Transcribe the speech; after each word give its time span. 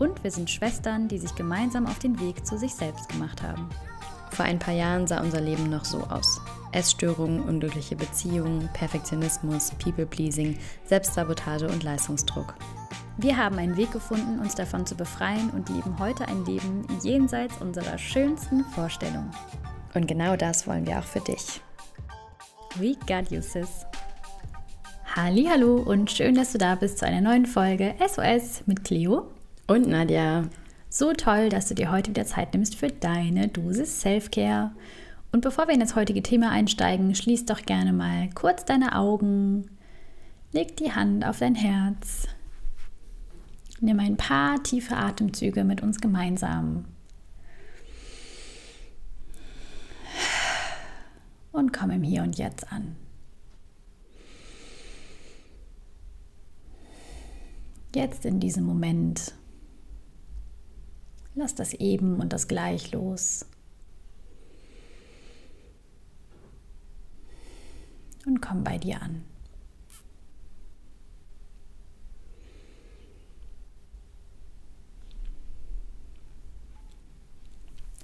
Und 0.00 0.24
wir 0.24 0.30
sind 0.30 0.48
Schwestern, 0.48 1.08
die 1.08 1.18
sich 1.18 1.34
gemeinsam 1.34 1.86
auf 1.86 1.98
den 1.98 2.18
Weg 2.20 2.46
zu 2.46 2.56
sich 2.56 2.74
selbst 2.74 3.10
gemacht 3.10 3.42
haben. 3.42 3.68
Vor 4.30 4.46
ein 4.46 4.58
paar 4.58 4.72
Jahren 4.72 5.06
sah 5.06 5.20
unser 5.20 5.42
Leben 5.42 5.68
noch 5.68 5.84
so 5.84 5.98
aus. 6.04 6.40
Essstörungen, 6.72 7.42
unglückliche 7.42 7.96
Beziehungen, 7.96 8.70
Perfektionismus, 8.72 9.72
People-Pleasing, 9.72 10.58
Selbstsabotage 10.86 11.68
und 11.68 11.82
Leistungsdruck. 11.82 12.54
Wir 13.18 13.36
haben 13.36 13.58
einen 13.58 13.76
Weg 13.76 13.92
gefunden, 13.92 14.38
uns 14.40 14.54
davon 14.54 14.86
zu 14.86 14.94
befreien 14.94 15.50
und 15.50 15.68
leben 15.68 15.98
heute 15.98 16.26
ein 16.28 16.46
Leben 16.46 16.86
jenseits 17.02 17.60
unserer 17.60 17.98
schönsten 17.98 18.64
Vorstellungen. 18.64 19.30
Und 19.92 20.06
genau 20.06 20.34
das 20.34 20.66
wollen 20.66 20.86
wir 20.86 20.98
auch 20.98 21.04
für 21.04 21.20
dich. 21.20 21.60
We 22.76 22.94
got 23.06 23.30
you, 23.30 23.42
sis. 23.42 23.84
Hallo 25.14 25.74
und 25.76 26.10
schön, 26.10 26.36
dass 26.36 26.52
du 26.52 26.58
da 26.58 26.74
bist 26.74 26.98
zu 26.98 27.04
einer 27.04 27.20
neuen 27.20 27.44
Folge 27.44 27.94
SOS 27.98 28.62
mit 28.64 28.82
Cleo 28.84 29.30
und 29.70 29.86
Nadja. 29.86 30.48
So 30.88 31.12
toll, 31.12 31.48
dass 31.48 31.68
du 31.68 31.76
dir 31.76 31.92
heute 31.92 32.10
wieder 32.10 32.26
Zeit 32.26 32.52
nimmst 32.52 32.74
für 32.74 32.88
deine 32.88 33.46
Dosis 33.46 34.00
Self-Care. 34.00 34.72
Und 35.30 35.42
bevor 35.42 35.68
wir 35.68 35.74
in 35.74 35.80
das 35.80 35.94
heutige 35.94 36.24
Thema 36.24 36.50
einsteigen, 36.50 37.14
schließ 37.14 37.46
doch 37.46 37.62
gerne 37.62 37.92
mal 37.92 38.28
kurz 38.34 38.64
deine 38.64 38.96
Augen, 38.96 39.70
leg 40.50 40.76
die 40.76 40.90
Hand 40.90 41.24
auf 41.24 41.38
dein 41.38 41.54
Herz, 41.54 42.26
nimm 43.80 44.00
ein 44.00 44.16
paar 44.16 44.60
tiefe 44.64 44.96
Atemzüge 44.96 45.62
mit 45.62 45.84
uns 45.84 46.00
gemeinsam. 46.00 46.86
Und 51.52 51.72
komm 51.72 51.90
im 51.90 52.02
Hier 52.02 52.24
und 52.24 52.36
Jetzt 52.38 52.72
an. 52.72 52.96
Jetzt 57.94 58.24
in 58.24 58.40
diesem 58.40 58.64
Moment 58.64 59.34
Lass 61.34 61.54
das 61.54 61.74
eben 61.74 62.20
und 62.20 62.32
das 62.32 62.48
gleich 62.48 62.92
los. 62.92 63.46
Und 68.26 68.40
komm 68.40 68.64
bei 68.64 68.78
dir 68.78 69.00
an. 69.00 69.22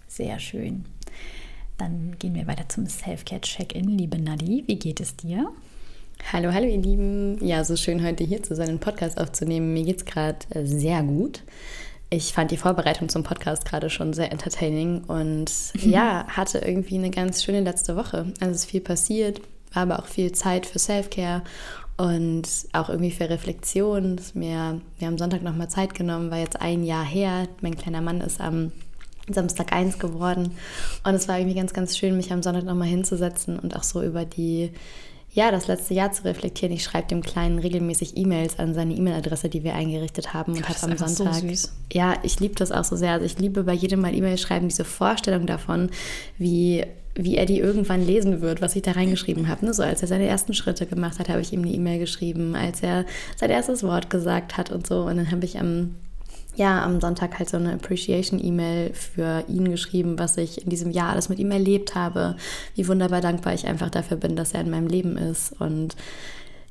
Sehr 0.08 0.38
schön. 0.38 0.86
Dann 1.76 2.16
gehen 2.18 2.34
wir 2.34 2.46
weiter 2.46 2.66
zum 2.70 2.86
Self-Care-Check-In. 2.86 3.86
Liebe 3.98 4.18
Nadi, 4.18 4.64
wie 4.66 4.78
geht 4.78 5.00
es 5.00 5.14
dir? 5.14 5.52
Hallo, 6.32 6.54
hallo 6.54 6.66
ihr 6.66 6.80
Lieben. 6.80 7.44
Ja, 7.44 7.62
so 7.64 7.76
schön 7.76 8.02
heute 8.02 8.24
hier 8.24 8.42
zu 8.42 8.54
sein, 8.56 8.70
einen 8.70 8.80
Podcast 8.80 9.18
aufzunehmen. 9.18 9.74
Mir 9.74 9.84
geht 9.84 9.98
es 9.98 10.04
gerade 10.06 10.38
äh, 10.50 10.64
sehr 10.64 11.02
gut. 11.02 11.42
Ich 12.08 12.32
fand 12.32 12.52
die 12.52 12.56
Vorbereitung 12.56 13.08
zum 13.08 13.24
Podcast 13.24 13.64
gerade 13.64 13.90
schon 13.90 14.12
sehr 14.12 14.30
entertaining 14.30 15.04
und 15.04 15.50
ja, 15.74 16.26
hatte 16.28 16.58
irgendwie 16.58 16.96
eine 16.96 17.10
ganz 17.10 17.42
schöne 17.42 17.60
letzte 17.60 17.96
Woche. 17.96 18.32
Also 18.40 18.52
es 18.52 18.58
ist 18.58 18.70
viel 18.70 18.80
passiert, 18.80 19.40
war 19.72 19.82
aber 19.82 19.98
auch 19.98 20.06
viel 20.06 20.32
Zeit 20.32 20.66
für 20.66 20.78
Self-Care 20.78 21.42
und 21.96 22.48
auch 22.72 22.88
irgendwie 22.88 23.10
für 23.10 23.28
Reflexion. 23.28 24.20
Mir, 24.34 24.80
wir 24.98 25.06
haben 25.06 25.18
Sonntag 25.18 25.42
nochmal 25.42 25.68
Zeit 25.68 25.94
genommen, 25.94 26.30
war 26.30 26.38
jetzt 26.38 26.60
ein 26.60 26.84
Jahr 26.84 27.04
her. 27.04 27.48
Mein 27.60 27.76
kleiner 27.76 28.02
Mann 28.02 28.20
ist 28.20 28.40
am 28.40 28.70
Samstag 29.28 29.72
eins 29.72 29.98
geworden 29.98 30.52
und 31.02 31.14
es 31.14 31.26
war 31.26 31.38
irgendwie 31.38 31.56
ganz, 31.56 31.72
ganz 31.72 31.98
schön, 31.98 32.16
mich 32.16 32.32
am 32.32 32.44
Sonntag 32.44 32.64
nochmal 32.64 32.86
hinzusetzen 32.86 33.58
und 33.58 33.74
auch 33.74 33.82
so 33.82 34.02
über 34.02 34.24
die 34.24 34.70
ja, 35.36 35.50
das 35.50 35.66
letzte 35.66 35.92
Jahr 35.92 36.12
zu 36.12 36.24
reflektieren. 36.24 36.74
Ich 36.74 36.82
schreibe 36.82 37.08
dem 37.08 37.22
Kleinen 37.22 37.58
regelmäßig 37.58 38.16
E-Mails 38.16 38.58
an 38.58 38.72
seine 38.72 38.94
E-Mail-Adresse, 38.94 39.50
die 39.50 39.64
wir 39.64 39.74
eingerichtet 39.74 40.32
haben 40.32 40.54
und 40.54 40.66
habe 40.66 40.82
am 40.82 40.96
Sonntag. 40.96 41.34
So 41.34 41.48
süß. 41.48 41.72
Ja, 41.92 42.14
ich 42.22 42.40
liebe 42.40 42.54
das 42.54 42.72
auch 42.72 42.84
so 42.84 42.96
sehr. 42.96 43.12
Also 43.12 43.26
ich 43.26 43.38
liebe 43.38 43.62
bei 43.62 43.74
jedem 43.74 44.00
Mal 44.00 44.14
E-Mail 44.14 44.38
schreiben 44.38 44.68
diese 44.68 44.86
Vorstellung 44.86 45.46
davon, 45.46 45.90
wie 46.38 46.86
wie 47.18 47.36
er 47.36 47.46
die 47.46 47.58
irgendwann 47.58 48.04
lesen 48.04 48.42
wird, 48.42 48.60
was 48.60 48.76
ich 48.76 48.82
da 48.82 48.92
reingeschrieben 48.92 49.48
habe. 49.48 49.64
Ne? 49.64 49.74
So 49.74 49.82
als 49.82 50.02
er 50.02 50.08
seine 50.08 50.26
ersten 50.26 50.52
Schritte 50.52 50.84
gemacht 50.84 51.18
hat, 51.18 51.28
habe 51.28 51.40
ich 51.40 51.52
ihm 51.52 51.62
eine 51.62 51.72
E-Mail 51.72 51.98
geschrieben, 51.98 52.54
als 52.54 52.82
er 52.82 53.06
sein 53.36 53.50
erstes 53.50 53.82
Wort 53.82 54.10
gesagt 54.10 54.56
hat 54.56 54.70
und 54.70 54.86
so. 54.86 55.02
Und 55.02 55.16
dann 55.16 55.30
habe 55.30 55.44
ich 55.44 55.58
am 55.58 55.94
ja, 56.56 56.82
am 56.82 57.00
Sonntag 57.00 57.38
halt 57.38 57.48
so 57.48 57.58
eine 57.58 57.74
Appreciation-E-Mail 57.74 58.94
für 58.94 59.44
ihn 59.48 59.70
geschrieben, 59.70 60.18
was 60.18 60.36
ich 60.38 60.62
in 60.64 60.70
diesem 60.70 60.90
Jahr 60.90 61.10
alles 61.10 61.28
mit 61.28 61.38
ihm 61.38 61.50
erlebt 61.50 61.94
habe, 61.94 62.36
wie 62.74 62.88
wunderbar 62.88 63.20
dankbar 63.20 63.54
ich 63.54 63.66
einfach 63.66 63.90
dafür 63.90 64.16
bin, 64.16 64.36
dass 64.36 64.52
er 64.52 64.62
in 64.62 64.70
meinem 64.70 64.88
Leben 64.88 65.16
ist 65.16 65.52
und 65.60 65.96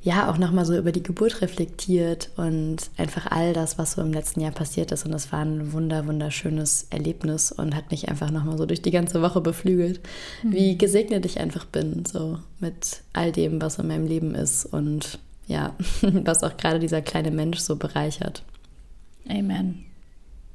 ja, 0.01 0.29
auch 0.29 0.37
nochmal 0.37 0.65
so 0.65 0.77
über 0.77 0.91
die 0.91 1.01
Geburt 1.01 1.41
reflektiert 1.41 2.29
und 2.37 2.77
einfach 2.95 3.25
all 3.31 3.53
das, 3.53 3.79
was 3.79 3.93
so 3.93 4.03
im 4.03 4.13
letzten 4.13 4.39
Jahr 4.39 4.51
passiert 4.51 4.91
ist. 4.91 5.03
Und 5.03 5.11
das 5.11 5.31
war 5.31 5.39
ein 5.39 5.73
wunder, 5.73 6.05
wunderschönes 6.05 6.85
Erlebnis 6.91 7.51
und 7.51 7.75
hat 7.75 7.89
mich 7.89 8.07
einfach 8.07 8.29
nochmal 8.29 8.55
so 8.55 8.67
durch 8.67 8.83
die 8.83 8.91
ganze 8.91 9.23
Woche 9.23 9.41
beflügelt, 9.41 9.99
mhm. 10.43 10.51
wie 10.53 10.77
gesegnet 10.77 11.25
ich 11.25 11.39
einfach 11.39 11.65
bin, 11.65 12.05
so 12.05 12.37
mit 12.59 13.01
all 13.13 13.31
dem, 13.31 13.59
was 13.59 13.79
in 13.79 13.87
meinem 13.87 14.05
Leben 14.05 14.35
ist 14.35 14.65
und 14.65 15.17
ja, 15.47 15.75
was 16.01 16.43
auch 16.43 16.55
gerade 16.55 16.77
dieser 16.77 17.01
kleine 17.01 17.31
Mensch 17.31 17.57
so 17.57 17.75
bereichert. 17.75 18.43
Amen. 19.27 19.85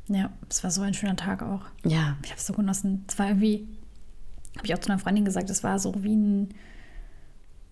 Ja, 0.09 0.31
es 0.49 0.63
war 0.65 0.71
so 0.71 0.83
ein 0.83 0.95
schöner 0.95 1.17
Tag 1.17 1.43
auch. 1.43 1.63
Ja. 1.85 2.17
Ich 2.25 2.31
habe 2.31 2.39
es 2.39 2.47
so 2.47 2.53
genossen. 2.53 3.05
Es 3.09 3.19
war 3.19 3.29
irgendwie, 3.29 3.67
habe 4.57 4.67
ich 4.67 4.75
auch 4.75 4.79
zu 4.79 4.91
einer 4.91 4.99
Freundin 4.99 5.25
gesagt, 5.25 5.51
es 5.51 5.63
war 5.63 5.79
so 5.79 6.03
wie 6.03 6.17
ein, 6.17 6.49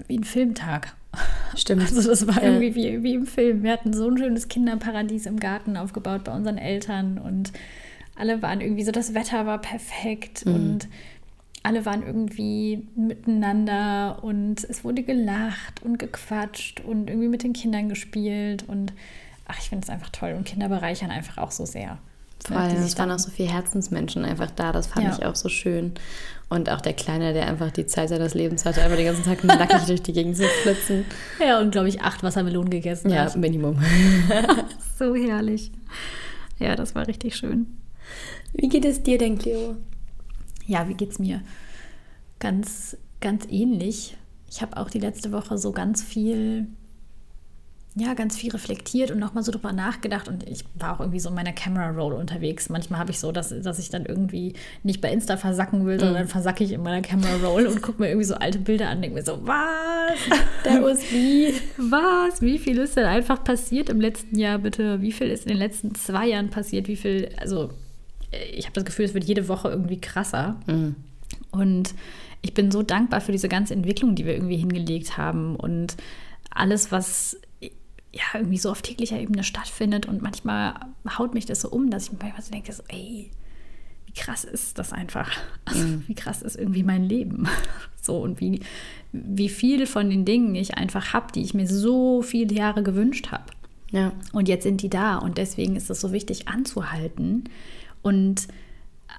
wie 0.06 0.18
ein 0.18 0.24
Filmtag. 0.24 0.94
Stimmt. 1.56 1.82
Also 1.82 2.08
das 2.08 2.26
war 2.26 2.42
ja. 2.42 2.50
irgendwie 2.50 2.74
wie, 2.74 3.02
wie 3.02 3.14
im 3.14 3.26
Film. 3.26 3.62
Wir 3.62 3.72
hatten 3.72 3.92
so 3.92 4.08
ein 4.08 4.18
schönes 4.18 4.48
Kinderparadies 4.48 5.26
im 5.26 5.40
Garten 5.40 5.76
aufgebaut 5.76 6.24
bei 6.24 6.32
unseren 6.32 6.58
Eltern 6.58 7.18
und 7.18 7.52
alle 8.16 8.42
waren 8.42 8.60
irgendwie 8.60 8.84
so, 8.84 8.92
das 8.92 9.14
Wetter 9.14 9.46
war 9.46 9.60
perfekt 9.60 10.44
mhm. 10.44 10.54
und 10.54 10.88
alle 11.62 11.84
waren 11.84 12.02
irgendwie 12.02 12.86
miteinander 12.94 14.22
und 14.22 14.64
es 14.64 14.84
wurde 14.84 15.02
gelacht 15.02 15.82
und 15.82 15.98
gequatscht 15.98 16.80
und 16.80 17.08
irgendwie 17.08 17.28
mit 17.28 17.42
den 17.42 17.52
Kindern 17.52 17.88
gespielt 17.88 18.64
und 18.68 18.92
ach, 19.48 19.58
ich 19.58 19.68
finde 19.68 19.84
es 19.84 19.90
einfach 19.90 20.10
toll 20.10 20.34
und 20.36 20.44
Kinder 20.44 20.68
bereichern 20.68 21.10
einfach 21.10 21.38
auch 21.38 21.50
so 21.50 21.66
sehr. 21.66 21.98
Vor 22.46 22.56
allem, 22.56 22.76
es 22.76 22.96
waren 22.96 23.10
auch 23.10 23.18
so 23.18 23.30
viele 23.30 23.50
Herzensmenschen 23.50 24.24
einfach 24.24 24.50
da, 24.50 24.72
das 24.72 24.86
fand 24.86 25.06
ja. 25.06 25.12
ich 25.12 25.24
auch 25.26 25.34
so 25.34 25.48
schön. 25.48 25.94
Und 26.48 26.70
auch 26.70 26.80
der 26.80 26.94
Kleine, 26.94 27.32
der 27.34 27.46
einfach 27.46 27.70
die 27.70 27.86
Zeit 27.86 28.08
seines 28.08 28.32
Lebens 28.34 28.64
hatte, 28.64 28.80
einfach 28.80 28.96
den 28.96 29.06
ganzen 29.06 29.24
Tag 29.24 29.44
nackig 29.44 29.82
durch 29.86 30.02
die 30.02 30.12
Gegend 30.12 30.36
zu 30.36 30.44
flitzen. 30.62 31.04
Ja, 31.40 31.60
und 31.60 31.72
glaube 31.72 31.88
ich 31.88 32.00
acht 32.00 32.22
Wassermelonen 32.22 32.70
gegessen 32.70 33.10
ja, 33.10 33.24
hat. 33.24 33.34
Ja, 33.34 33.40
Minimum. 33.40 33.78
so 34.98 35.14
herrlich. 35.14 35.72
Ja, 36.58 36.74
das 36.74 36.94
war 36.94 37.06
richtig 37.06 37.36
schön. 37.36 37.66
Wie 38.52 38.68
geht 38.68 38.84
es 38.84 39.02
dir 39.02 39.18
denn, 39.18 39.38
Cleo? 39.38 39.76
Ja, 40.66 40.88
wie 40.88 40.94
geht's 40.94 41.18
mir? 41.18 41.42
Ganz, 42.38 42.96
ganz 43.20 43.46
ähnlich. 43.50 44.16
Ich 44.50 44.62
habe 44.62 44.76
auch 44.76 44.88
die 44.88 45.00
letzte 45.00 45.32
Woche 45.32 45.58
so 45.58 45.72
ganz 45.72 46.02
viel 46.02 46.66
ja, 47.94 48.14
ganz 48.14 48.36
viel 48.36 48.50
reflektiert 48.52 49.10
und 49.10 49.18
nochmal 49.18 49.42
so 49.42 49.50
drüber 49.50 49.72
nachgedacht. 49.72 50.28
Und 50.28 50.48
ich 50.48 50.64
war 50.74 50.94
auch 50.94 51.00
irgendwie 51.00 51.20
so 51.20 51.30
in 51.30 51.34
meiner 51.34 51.52
Camera 51.52 51.90
Roll 51.90 52.12
unterwegs. 52.12 52.68
Manchmal 52.68 53.00
habe 53.00 53.10
ich 53.10 53.18
so, 53.18 53.32
dass, 53.32 53.48
dass 53.48 53.78
ich 53.78 53.90
dann 53.90 54.06
irgendwie 54.06 54.54
nicht 54.82 55.00
bei 55.00 55.10
Insta 55.10 55.36
versacken 55.36 55.84
will, 55.84 55.98
sondern 55.98 56.26
mm. 56.26 56.28
versacke 56.28 56.62
ich 56.62 56.72
in 56.72 56.82
meiner 56.82 57.02
Camera 57.02 57.36
Roll 57.44 57.66
und 57.66 57.82
gucke 57.82 58.00
mir 58.00 58.08
irgendwie 58.08 58.26
so 58.26 58.34
alte 58.34 58.58
Bilder 58.58 58.88
an, 58.88 59.02
denke 59.02 59.16
mir 59.16 59.24
so, 59.24 59.40
was? 59.46 60.18
Der 60.64 60.80
wie? 61.10 61.54
Was? 61.76 62.40
Wie 62.40 62.58
viel 62.58 62.78
ist 62.78 62.96
denn 62.96 63.06
einfach 63.06 63.42
passiert 63.42 63.88
im 63.88 64.00
letzten 64.00 64.38
Jahr, 64.38 64.58
bitte? 64.58 65.00
Wie 65.00 65.12
viel 65.12 65.28
ist 65.28 65.44
in 65.44 65.48
den 65.48 65.58
letzten 65.58 65.94
zwei 65.94 66.28
Jahren 66.28 66.50
passiert? 66.50 66.88
Wie 66.88 66.96
viel, 66.96 67.30
also 67.38 67.70
ich 68.54 68.66
habe 68.66 68.74
das 68.74 68.84
Gefühl, 68.84 69.06
es 69.06 69.14
wird 69.14 69.24
jede 69.24 69.48
Woche 69.48 69.70
irgendwie 69.70 70.00
krasser. 70.00 70.60
Mm. 70.66 70.90
Und 71.50 71.94
ich 72.42 72.54
bin 72.54 72.70
so 72.70 72.82
dankbar 72.82 73.20
für 73.20 73.32
diese 73.32 73.48
ganze 73.48 73.74
Entwicklung, 73.74 74.14
die 74.14 74.24
wir 74.24 74.34
irgendwie 74.34 74.56
hingelegt 74.56 75.16
haben 75.16 75.56
und 75.56 75.96
alles, 76.50 76.92
was 76.92 77.38
ja, 78.12 78.22
irgendwie 78.34 78.58
so 78.58 78.70
auf 78.70 78.82
täglicher 78.82 79.18
Ebene 79.18 79.44
stattfindet. 79.44 80.06
Und 80.06 80.22
manchmal 80.22 80.74
haut 81.18 81.34
mich 81.34 81.46
das 81.46 81.60
so 81.60 81.70
um, 81.70 81.90
dass 81.90 82.04
ich 82.04 82.12
mir 82.12 82.18
manchmal 82.20 82.42
so 82.42 82.50
denke, 82.50 82.72
so, 82.72 82.82
ey, 82.88 83.30
wie 84.06 84.12
krass 84.12 84.44
ist 84.44 84.78
das 84.78 84.92
einfach? 84.92 85.30
Also, 85.64 85.84
mhm. 85.84 86.04
Wie 86.06 86.14
krass 86.14 86.42
ist 86.42 86.56
irgendwie 86.56 86.82
mein 86.82 87.04
Leben? 87.04 87.48
So, 88.00 88.22
und 88.22 88.40
wie, 88.40 88.60
wie 89.12 89.50
viel 89.50 89.86
von 89.86 90.08
den 90.08 90.24
Dingen 90.24 90.54
ich 90.54 90.78
einfach 90.78 91.12
habe, 91.12 91.30
die 91.30 91.42
ich 91.42 91.52
mir 91.52 91.66
so 91.66 92.22
viele 92.22 92.54
Jahre 92.54 92.82
gewünscht 92.82 93.32
habe. 93.32 93.44
Ja. 93.90 94.12
Und 94.32 94.48
jetzt 94.48 94.62
sind 94.62 94.80
die 94.80 94.88
da. 94.88 95.16
Und 95.16 95.36
deswegen 95.36 95.76
ist 95.76 95.90
es 95.90 96.00
so 96.00 96.10
wichtig 96.10 96.48
anzuhalten 96.48 97.44
und 98.00 98.48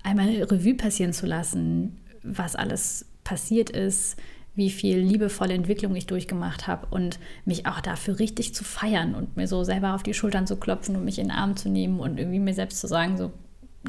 einmal 0.01 0.29
Revue 0.29 0.73
passieren 0.73 1.13
zu 1.13 1.27
lassen, 1.27 1.97
was 2.23 2.55
alles 2.55 3.05
passiert 3.23 3.69
ist, 3.69 4.17
wie 4.59 4.69
viel 4.69 4.99
liebevolle 4.99 5.55
Entwicklung 5.55 5.95
ich 5.95 6.05
durchgemacht 6.05 6.67
habe 6.67 6.85
und 6.91 7.17
mich 7.45 7.65
auch 7.65 7.79
dafür 7.79 8.19
richtig 8.19 8.53
zu 8.53 8.63
feiern 8.63 9.15
und 9.15 9.35
mir 9.37 9.47
so 9.47 9.63
selber 9.63 9.95
auf 9.95 10.03
die 10.03 10.13
Schultern 10.13 10.45
zu 10.45 10.57
klopfen 10.57 10.95
und 10.95 11.05
mich 11.05 11.17
in 11.17 11.29
den 11.29 11.35
Arm 11.35 11.55
zu 11.55 11.69
nehmen 11.69 11.99
und 11.99 12.19
irgendwie 12.19 12.39
mir 12.39 12.53
selbst 12.53 12.79
zu 12.79 12.87
sagen, 12.87 13.17
so, 13.17 13.31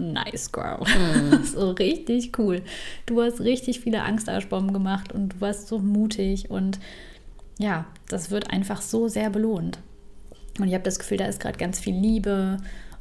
nice 0.00 0.50
girl. 0.52 0.78
Mhm. 0.86 1.44
so 1.44 1.72
richtig 1.72 2.38
cool. 2.38 2.62
Du 3.04 3.20
hast 3.20 3.40
richtig 3.40 3.80
viele 3.80 4.02
Angstaschbomben 4.02 4.72
gemacht 4.72 5.12
und 5.12 5.34
du 5.34 5.40
warst 5.40 5.68
so 5.68 5.78
mutig 5.78 6.50
und 6.50 6.78
ja, 7.58 7.84
das 8.08 8.30
wird 8.30 8.50
einfach 8.50 8.80
so 8.80 9.08
sehr 9.08 9.28
belohnt. 9.28 9.80
Und 10.58 10.68
ich 10.68 10.74
habe 10.74 10.84
das 10.84 10.98
Gefühl, 10.98 11.18
da 11.18 11.26
ist 11.26 11.40
gerade 11.40 11.58
ganz 11.58 11.80
viel 11.80 11.94
Liebe 11.94 12.58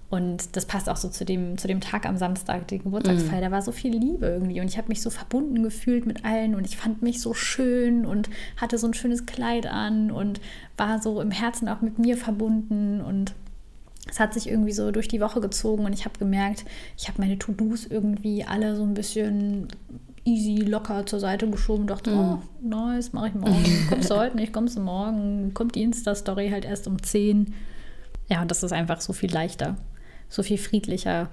und 0.09 0.55
das 0.55 0.65
passt 0.65 0.89
auch 0.89 0.97
so 0.97 1.07
zu 1.07 1.23
dem, 1.23 1.57
zu 1.59 1.67
dem 1.67 1.81
Tag 1.81 2.07
am 2.07 2.17
Samstag, 2.17 2.67
die 2.67 2.79
Geburtstagsfeier. 2.79 3.41
Mm. 3.41 3.43
Da 3.43 3.51
war 3.51 3.61
so 3.61 3.71
viel 3.71 3.95
Liebe 3.95 4.25
irgendwie. 4.25 4.59
Und 4.59 4.67
ich 4.67 4.77
habe 4.77 4.87
mich 4.87 5.03
so 5.03 5.11
verbunden 5.11 5.61
gefühlt 5.61 6.07
mit 6.07 6.25
allen. 6.25 6.55
Und 6.55 6.65
ich 6.65 6.77
fand 6.77 7.03
mich 7.03 7.21
so 7.21 7.35
schön 7.35 8.07
und 8.07 8.27
hatte 8.57 8.79
so 8.79 8.87
ein 8.87 8.95
schönes 8.95 9.27
Kleid 9.27 9.67
an 9.67 10.09
und 10.09 10.41
war 10.77 10.99
so 10.99 11.21
im 11.21 11.29
Herzen 11.29 11.69
auch 11.69 11.81
mit 11.81 11.99
mir 11.99 12.17
verbunden. 12.17 13.01
Und 13.01 13.35
es 14.09 14.19
hat 14.19 14.33
sich 14.33 14.49
irgendwie 14.49 14.71
so 14.71 14.89
durch 14.89 15.07
die 15.07 15.21
Woche 15.21 15.41
gezogen. 15.41 15.85
Und 15.85 15.93
ich 15.93 16.05
habe 16.05 16.17
gemerkt, 16.17 16.65
ich 16.97 17.07
habe 17.07 17.21
meine 17.21 17.37
To-Dos 17.37 17.85
irgendwie 17.85 18.43
alle 18.43 18.75
so 18.75 18.81
ein 18.81 18.95
bisschen 18.95 19.67
easy, 20.25 20.63
locker 20.65 21.05
zur 21.05 21.19
Seite 21.19 21.47
geschoben. 21.47 21.85
Dachte, 21.85 22.09
mm. 22.09 22.17
oh, 22.17 22.39
nice, 22.63 23.13
mache 23.13 23.27
ich 23.27 23.35
morgen. 23.35 23.63
Kommst 23.89 24.09
du 24.09 24.15
heute 24.15 24.37
nicht, 24.37 24.53
kommst 24.53 24.75
du 24.75 24.81
morgen. 24.81 25.53
Kommt 25.53 25.75
die 25.75 25.83
Insta-Story 25.83 26.49
halt 26.49 26.65
erst 26.65 26.87
um 26.87 26.99
10. 26.99 27.53
Ja, 28.27 28.41
und 28.41 28.49
das 28.49 28.63
ist 28.63 28.73
einfach 28.73 29.01
so 29.01 29.13
viel 29.13 29.31
leichter 29.31 29.77
so 30.29 30.43
viel 30.43 30.57
friedlicher. 30.57 31.29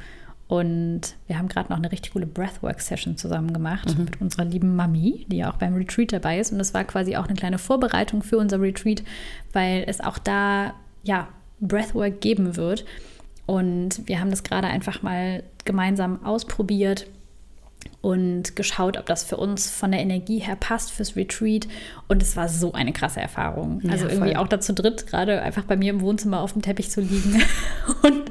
Und 0.49 1.17
wir 1.27 1.39
haben 1.39 1.49
gerade 1.49 1.71
noch 1.71 1.77
eine 1.77 1.91
richtig 1.91 2.13
coole 2.13 2.27
Breathwork-Session 2.27 3.17
zusammen 3.17 3.53
gemacht 3.53 3.97
mhm. 3.97 4.05
mit 4.05 4.21
unserer 4.21 4.45
lieben 4.45 4.77
Mami, 4.77 5.27
die 5.29 5.39
ja 5.39 5.51
auch 5.51 5.57
beim 5.57 5.75
Retreat 5.75 6.13
dabei 6.13 6.39
ist. 6.39 6.53
Und 6.53 6.59
das 6.59 6.73
war 6.73 6.85
quasi 6.85 7.17
auch 7.17 7.27
eine 7.27 7.35
kleine 7.35 7.59
Vorbereitung 7.59 8.23
für 8.23 8.39
unser 8.39 8.61
Retreat, 8.61 9.03
weil 9.53 9.85
es 9.87 10.01
auch 10.01 10.19
da 10.19 10.75
ja 11.03 11.29
Breathwork 11.61 12.21
geben 12.21 12.57
wird. 12.57 12.85
Und 13.47 14.07
wir 14.07 14.21
haben 14.21 14.31
das 14.31 14.45
gerade 14.45 14.69
einfach 14.69 15.03
mal 15.03 15.43
gemeinsam 15.65 16.25
ausprobiert 16.25 17.07
und 18.01 18.57
geschaut, 18.57 18.97
ob 18.97 19.07
das 19.07 19.25
für 19.25 19.37
uns 19.37 19.71
von 19.71 19.93
der 19.93 20.01
Energie 20.01 20.39
her 20.39 20.57
passt 20.57 20.93
fürs 20.93 21.17
Retreat. 21.17 21.67
Und 22.09 22.23
es 22.23 22.37
war 22.37 22.49
so 22.49 22.73
eine 22.73 22.93
krasse 22.93 23.21
Erfahrung. 23.21 23.81
Ja, 23.83 23.93
also 23.93 24.07
irgendwie 24.07 24.35
voll. 24.35 24.37
auch 24.37 24.49
dazu 24.49 24.73
dritt, 24.73 25.07
gerade 25.07 25.43
einfach 25.43 25.65
bei 25.65 25.77
mir 25.77 25.91
im 25.91 26.01
Wohnzimmer 26.01 26.41
auf 26.41 26.53
dem 26.53 26.63
Teppich 26.63 26.91
zu 26.91 27.01
liegen 27.01 27.43
und, 28.03 28.31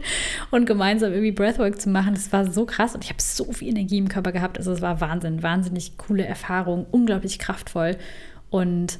und 0.51 0.65
gemeinsam 0.65 1.11
irgendwie 1.11 1.31
Breathwork 1.31 1.79
zu 1.79 1.89
machen. 1.89 2.13
Das 2.13 2.31
war 2.31 2.51
so 2.51 2.65
krass 2.65 2.95
und 2.95 3.03
ich 3.03 3.09
habe 3.09 3.21
so 3.21 3.51
viel 3.51 3.69
Energie 3.69 3.97
im 3.97 4.09
Körper 4.09 4.31
gehabt. 4.31 4.57
Also 4.57 4.71
es 4.71 4.81
war 4.81 5.01
Wahnsinn, 5.01 5.43
wahnsinnig 5.43 5.97
coole 5.97 6.25
Erfahrung, 6.25 6.85
unglaublich 6.91 7.39
kraftvoll. 7.39 7.97
Und 8.49 8.99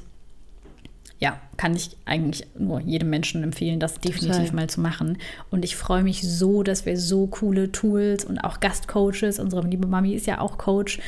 ja, 1.18 1.40
kann 1.56 1.74
ich 1.74 1.96
eigentlich 2.04 2.46
nur 2.58 2.80
jedem 2.80 3.08
Menschen 3.08 3.42
empfehlen, 3.42 3.80
das 3.80 3.94
definitiv 3.94 4.36
Total. 4.36 4.54
mal 4.54 4.68
zu 4.68 4.82
machen. 4.82 5.16
Und 5.50 5.64
ich 5.64 5.74
freue 5.74 6.02
mich 6.02 6.22
so, 6.22 6.62
dass 6.62 6.84
wir 6.84 6.98
so 6.98 7.26
coole 7.26 7.72
Tools 7.72 8.24
und 8.24 8.38
auch 8.38 8.60
Gastcoaches, 8.60 9.38
unsere 9.38 9.66
liebe 9.66 9.86
Mami 9.86 10.12
ist 10.14 10.26
ja 10.26 10.40
auch 10.40 10.58
Coach 10.58 10.98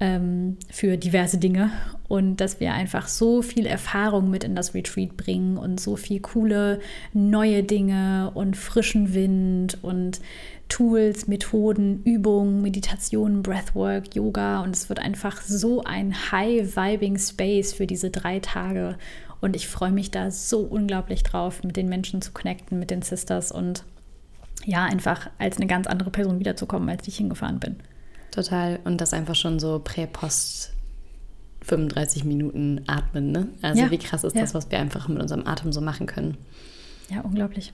ähm, 0.00 0.56
für 0.68 0.96
diverse 0.96 1.38
Dinge 1.38 1.70
und 2.08 2.40
dass 2.40 2.58
wir 2.58 2.74
einfach 2.74 3.06
so 3.06 3.40
viel 3.40 3.66
Erfahrung 3.66 4.30
mit 4.30 4.42
in 4.42 4.56
das 4.56 4.74
Retreat 4.74 5.16
bringen 5.16 5.56
und 5.56 5.78
so 5.78 5.94
viel 5.94 6.20
coole 6.20 6.80
neue 7.12 7.62
Dinge 7.62 8.32
und 8.34 8.56
frischen 8.56 9.14
Wind 9.14 9.78
und 9.82 10.20
Tools, 10.68 11.28
Methoden, 11.28 12.02
Übungen, 12.02 12.62
Meditationen, 12.62 13.42
Breathwork, 13.42 14.14
Yoga 14.16 14.62
und 14.62 14.74
es 14.74 14.88
wird 14.88 14.98
einfach 14.98 15.40
so 15.42 15.84
ein 15.84 16.32
high-vibing 16.32 17.18
Space 17.18 17.72
für 17.72 17.86
diese 17.86 18.10
drei 18.10 18.40
Tage. 18.40 18.96
Und 19.42 19.56
ich 19.56 19.68
freue 19.68 19.90
mich 19.90 20.10
da 20.10 20.30
so 20.30 20.60
unglaublich 20.60 21.24
drauf, 21.24 21.64
mit 21.64 21.76
den 21.76 21.88
Menschen 21.88 22.22
zu 22.22 22.32
connecten, 22.32 22.78
mit 22.78 22.90
den 22.90 23.02
Sisters 23.02 23.52
und 23.52 23.84
ja, 24.64 24.84
einfach 24.84 25.28
als 25.38 25.56
eine 25.56 25.66
ganz 25.66 25.88
andere 25.88 26.10
Person 26.10 26.38
wiederzukommen, 26.38 26.88
als 26.88 27.06
ich 27.08 27.16
hingefahren 27.16 27.58
bin. 27.58 27.76
Total. 28.30 28.78
Und 28.84 29.00
das 29.00 29.12
einfach 29.12 29.34
schon 29.34 29.58
so 29.58 29.80
prä-post 29.82 30.72
35 31.62 32.24
Minuten 32.24 32.82
atmen, 32.86 33.32
ne? 33.32 33.48
Also 33.62 33.82
ja, 33.82 33.90
wie 33.90 33.98
krass 33.98 34.22
ist 34.24 34.36
ja. 34.36 34.42
das, 34.42 34.54
was 34.54 34.70
wir 34.70 34.78
einfach 34.78 35.08
mit 35.08 35.20
unserem 35.20 35.46
Atem 35.46 35.72
so 35.72 35.80
machen 35.80 36.06
können. 36.06 36.36
Ja, 37.10 37.20
unglaublich 37.22 37.72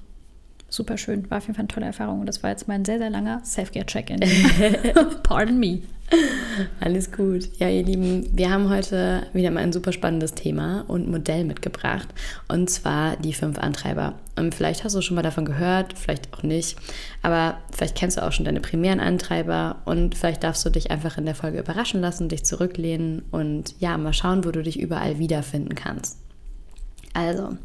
super 0.68 0.98
schön. 0.98 1.30
War 1.30 1.38
auf 1.38 1.44
jeden 1.44 1.54
Fall 1.54 1.62
eine 1.62 1.68
tolle 1.68 1.86
Erfahrung. 1.86 2.20
Und 2.20 2.26
das 2.26 2.42
war 2.42 2.50
jetzt 2.50 2.68
mein 2.68 2.84
sehr, 2.84 2.98
sehr 2.98 3.10
langer 3.10 3.42
Self-Care-Check-In. 3.44 4.20
Pardon 5.22 5.58
me. 5.58 5.82
Alles 6.80 7.12
gut. 7.12 7.48
Ja, 7.58 7.68
ihr 7.68 7.84
Lieben, 7.84 8.28
wir 8.32 8.50
haben 8.50 8.70
heute 8.70 9.26
wieder 9.32 9.50
mal 9.50 9.60
ein 9.60 9.72
super 9.72 9.92
spannendes 9.92 10.34
Thema 10.34 10.84
und 10.88 11.08
Modell 11.08 11.44
mitgebracht. 11.44 12.08
Und 12.48 12.70
zwar 12.70 13.16
die 13.16 13.34
fünf 13.34 13.58
Antreiber. 13.58 14.14
Und 14.36 14.54
vielleicht 14.54 14.84
hast 14.84 14.94
du 14.94 15.02
schon 15.02 15.16
mal 15.16 15.22
davon 15.22 15.44
gehört, 15.44 15.98
vielleicht 15.98 16.32
auch 16.34 16.42
nicht. 16.42 16.78
Aber 17.22 17.58
vielleicht 17.70 17.96
kennst 17.96 18.16
du 18.16 18.26
auch 18.26 18.32
schon 18.32 18.44
deine 18.44 18.60
primären 18.60 19.00
Antreiber. 19.00 19.76
Und 19.84 20.16
vielleicht 20.16 20.44
darfst 20.44 20.64
du 20.64 20.70
dich 20.70 20.90
einfach 20.90 21.18
in 21.18 21.26
der 21.26 21.34
Folge 21.34 21.58
überraschen 21.58 22.00
lassen, 22.00 22.28
dich 22.28 22.44
zurücklehnen 22.44 23.22
und 23.30 23.74
ja, 23.78 23.96
mal 23.98 24.12
schauen, 24.12 24.44
wo 24.44 24.50
du 24.50 24.62
dich 24.62 24.78
überall 24.78 25.18
wiederfinden 25.18 25.74
kannst. 25.74 26.18
Also, 27.14 27.56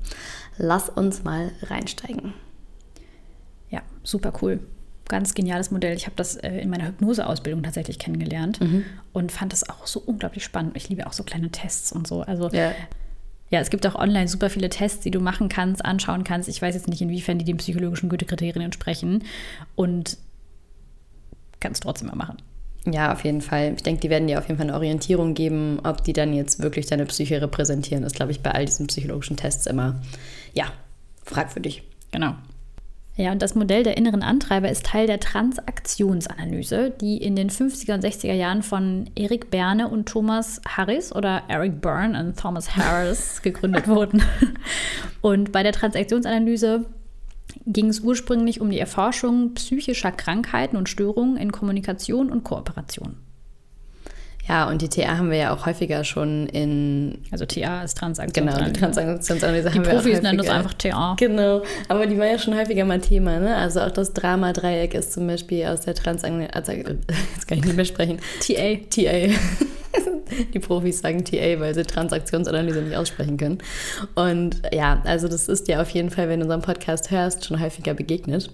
lass 0.57 0.89
uns 0.89 1.23
mal 1.23 1.51
reinsteigen 1.63 2.33
ja, 3.73 3.81
super 4.03 4.31
cool. 4.41 4.59
Ganz 5.09 5.33
geniales 5.33 5.71
Modell. 5.71 5.95
Ich 5.95 6.05
habe 6.05 6.15
das 6.15 6.35
äh, 6.37 6.59
in 6.59 6.69
meiner 6.69 6.87
Hypnoseausbildung 6.87 7.63
tatsächlich 7.63 7.97
kennengelernt 7.97 8.61
mhm. 8.61 8.85
und 9.11 9.31
fand 9.31 9.51
das 9.51 9.67
auch 9.67 9.87
so 9.87 9.99
unglaublich 9.99 10.43
spannend. 10.43 10.77
Ich 10.77 10.87
liebe 10.89 11.07
auch 11.07 11.13
so 11.13 11.23
kleine 11.23 11.49
Tests 11.49 11.91
und 11.91 12.07
so. 12.07 12.21
Also 12.21 12.49
ja. 12.49 12.71
ja, 13.49 13.59
es 13.59 13.71
gibt 13.71 13.85
auch 13.87 13.95
online 13.95 14.27
super 14.27 14.51
viele 14.51 14.69
Tests, 14.69 15.01
die 15.01 15.11
du 15.11 15.19
machen 15.19 15.49
kannst, 15.49 15.83
anschauen 15.83 16.23
kannst. 16.23 16.47
Ich 16.47 16.61
weiß 16.61 16.75
jetzt 16.75 16.87
nicht, 16.87 17.01
inwiefern 17.01 17.39
die 17.39 17.45
den 17.45 17.57
psychologischen 17.57 18.09
Gütekriterien 18.09 18.61
entsprechen 18.61 19.23
und 19.75 20.17
kannst 21.59 21.81
trotzdem 21.81 22.09
mal 22.09 22.15
machen. 22.15 22.37
Ja, 22.85 23.11
auf 23.11 23.23
jeden 23.23 23.41
Fall. 23.41 23.73
Ich 23.75 23.83
denke, 23.83 24.01
die 24.01 24.09
werden 24.11 24.27
dir 24.27 24.37
auf 24.37 24.47
jeden 24.47 24.57
Fall 24.57 24.67
eine 24.67 24.75
Orientierung 24.75 25.33
geben, 25.33 25.79
ob 25.83 26.03
die 26.03 26.13
dann 26.13 26.33
jetzt 26.33 26.61
wirklich 26.61 26.85
deine 26.85 27.05
Psyche 27.05 27.41
repräsentieren. 27.41 28.03
Das 28.03 28.13
ist, 28.13 28.17
glaube 28.17 28.31
ich, 28.33 28.41
bei 28.41 28.51
all 28.51 28.65
diesen 28.65 28.87
psychologischen 28.87 29.37
Tests 29.37 29.65
immer, 29.65 30.01
ja, 30.53 30.65
fragwürdig. 31.23 31.83
Genau. 32.11 32.35
Ja, 33.15 33.31
und 33.31 33.44
das 33.44 33.54
Modell 33.54 33.83
der 33.83 33.95
inneren 33.95 34.24
Antreiber 34.24 34.69
ist 34.69 34.88
Teil 34.88 35.06
der 35.06 35.19
Transaktionsanalyse, 35.19 36.92
die 37.00 37.18
in 37.18 37.36
den 37.36 37.51
50er 37.51 37.94
und 37.94 38.04
60er 38.04 38.33
Jahren 38.33 38.63
von 38.63 39.10
Eric 39.15 39.51
Berne 39.51 39.88
und 39.88 40.10
Thomas 40.10 40.60
Harris 40.67 41.13
oder 41.13 41.43
Eric 41.48 41.79
Byrne 41.79 42.20
und 42.20 42.39
Thomas 42.39 42.75
Harris 42.75 43.41
gegründet 43.43 43.88
wurden. 43.88 44.24
Und 45.22 45.51
bei 45.51 45.62
der 45.62 45.74
Transaktionsanalyse 45.74 46.86
ging 47.67 47.89
es 47.89 48.00
ursprünglich 48.00 48.62
um 48.62 48.72
die 48.72 48.79
Erforschung 48.79 49.53
psychischer 49.53 50.12
Krankheiten 50.12 50.75
und 50.75 50.89
Störungen 50.89 51.38
in 51.38 51.51
Kommunikation 51.51 52.32
und 52.32 52.43
Kooperation. 52.43 53.17
Ja, 54.47 54.67
und 54.67 54.81
die 54.81 54.89
TA 54.89 55.17
haben 55.17 55.31
wir 55.31 55.38
ja 55.38 55.53
auch 55.53 55.65
häufiger 55.65 56.03
schon 56.03 56.47
in. 56.47 57.19
Also 57.31 57.45
TA 57.45 57.83
ist 57.83 57.97
Transaktionsanalyse. 57.97 58.73
Genau, 58.73 58.73
die 58.73 58.79
Transaktionsanalyse 58.79 59.69
die 59.69 59.75
haben 59.75 59.83
Profis 59.83 60.05
wir 60.05 60.12
Profis 60.12 60.21
nennen 60.21 60.38
das 60.38 60.50
einfach 60.50 60.73
TA. 60.73 61.15
Genau, 61.17 61.62
aber 61.88 62.05
die 62.07 62.17
war 62.17 62.25
ja 62.25 62.38
schon 62.38 62.55
häufiger 62.55 62.83
mal 62.83 63.00
Thema, 63.00 63.39
ne? 63.39 63.55
Also 63.55 63.79
auch 63.79 63.91
das 63.91 64.13
Drama-Dreieck 64.13 64.93
ist 64.95 65.13
zum 65.13 65.27
Beispiel 65.27 65.65
aus 65.67 65.81
der 65.81 65.95
Transaktionsanalyse. 65.95 66.53
Also, 66.53 66.71
jetzt 67.35 67.47
kann 67.47 67.57
ich 67.59 67.65
nicht 67.65 67.75
mehr 67.75 67.85
sprechen. 67.85 68.19
TA. 68.41 68.75
TA. 68.89 69.33
die 70.53 70.59
Profis 70.59 71.00
sagen 71.00 71.23
TA, 71.23 71.59
weil 71.59 71.73
sie 71.73 71.83
Transaktionsanalyse 71.83 72.81
nicht 72.81 72.97
aussprechen 72.97 73.38
können. 73.38 73.59
Und 74.15 74.62
ja, 74.73 75.01
also 75.05 75.27
das 75.27 75.47
ist 75.47 75.67
ja 75.67 75.81
auf 75.81 75.89
jeden 75.89 76.09
Fall, 76.09 76.27
wenn 76.29 76.39
du 76.39 76.45
unseren 76.45 76.62
Podcast 76.62 77.12
hörst, 77.12 77.45
schon 77.45 77.62
häufiger 77.62 77.93
begegnet. 77.93 78.50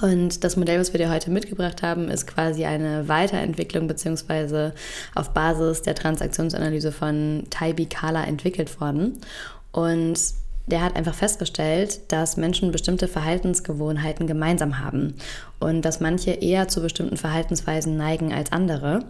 Und 0.00 0.44
das 0.44 0.56
Modell, 0.56 0.80
was 0.80 0.92
wir 0.92 0.98
dir 0.98 1.10
heute 1.10 1.30
mitgebracht 1.30 1.82
haben, 1.82 2.08
ist 2.08 2.26
quasi 2.26 2.64
eine 2.64 3.08
Weiterentwicklung 3.08 3.86
beziehungsweise 3.86 4.74
auf 5.14 5.30
Basis 5.30 5.82
der 5.82 5.94
Transaktionsanalyse 5.94 6.92
von 6.92 7.44
Taibi 7.50 7.86
Kala 7.86 8.24
entwickelt 8.24 8.80
worden. 8.80 9.20
Und 9.72 10.18
der 10.66 10.82
hat 10.82 10.96
einfach 10.96 11.14
festgestellt, 11.14 12.00
dass 12.12 12.36
Menschen 12.36 12.70
bestimmte 12.70 13.08
Verhaltensgewohnheiten 13.08 14.26
gemeinsam 14.26 14.78
haben 14.78 15.14
und 15.58 15.82
dass 15.82 16.00
manche 16.00 16.30
eher 16.30 16.68
zu 16.68 16.80
bestimmten 16.80 17.16
Verhaltensweisen 17.16 17.96
neigen 17.96 18.32
als 18.32 18.52
andere. 18.52 19.04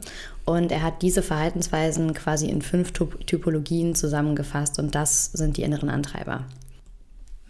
Und 0.47 0.73
er 0.73 0.83
hat 0.83 1.03
diese 1.03 1.23
Verhaltensweisen 1.23 2.15
quasi 2.15 2.49
in 2.49 2.63
fünf 2.63 2.93
Typologien 2.93 3.95
zusammengefasst 3.95 4.79
und 4.79 4.95
das 4.95 5.27
sind 5.27 5.57
die 5.59 5.63
inneren 5.63 5.91
Antreiber. 5.91 6.47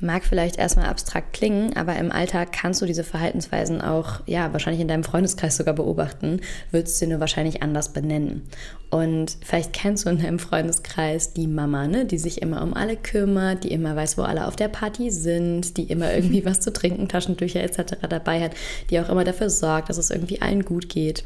Mag 0.00 0.24
vielleicht 0.24 0.56
erstmal 0.56 0.86
abstrakt 0.86 1.32
klingen, 1.32 1.76
aber 1.76 1.96
im 1.96 2.10
Alltag 2.10 2.52
kannst 2.52 2.80
du 2.80 2.86
diese 2.86 3.04
Verhaltensweisen 3.04 3.80
auch, 3.80 4.20
ja, 4.26 4.52
wahrscheinlich 4.52 4.80
in 4.80 4.88
deinem 4.88 5.04
Freundeskreis 5.04 5.56
sogar 5.56 5.74
beobachten, 5.74 6.40
würdest 6.70 7.00
du 7.00 7.06
nur 7.06 7.20
wahrscheinlich 7.20 7.62
anders 7.62 7.92
benennen. 7.92 8.42
Und 8.90 9.36
vielleicht 9.44 9.72
kennst 9.72 10.04
du 10.04 10.10
in 10.10 10.20
deinem 10.20 10.40
Freundeskreis 10.40 11.32
die 11.32 11.46
Mama, 11.46 11.86
ne, 11.86 12.06
die 12.06 12.18
sich 12.18 12.42
immer 12.42 12.60
um 12.60 12.74
alle 12.74 12.96
kümmert, 12.96 13.62
die 13.62 13.70
immer 13.72 13.94
weiß, 13.94 14.18
wo 14.18 14.22
alle 14.22 14.48
auf 14.48 14.56
der 14.56 14.66
Party 14.66 15.12
sind, 15.12 15.76
die 15.76 15.84
immer 15.84 16.12
irgendwie 16.14 16.44
was 16.44 16.58
zu 16.58 16.72
trinken, 16.72 17.08
Taschentücher 17.08 17.62
etc. 17.62 17.94
dabei 18.08 18.40
hat, 18.40 18.52
die 18.90 18.98
auch 18.98 19.08
immer 19.08 19.22
dafür 19.22 19.48
sorgt, 19.48 19.90
dass 19.90 19.96
es 19.96 20.10
irgendwie 20.10 20.42
allen 20.42 20.64
gut 20.64 20.88
geht. 20.88 21.22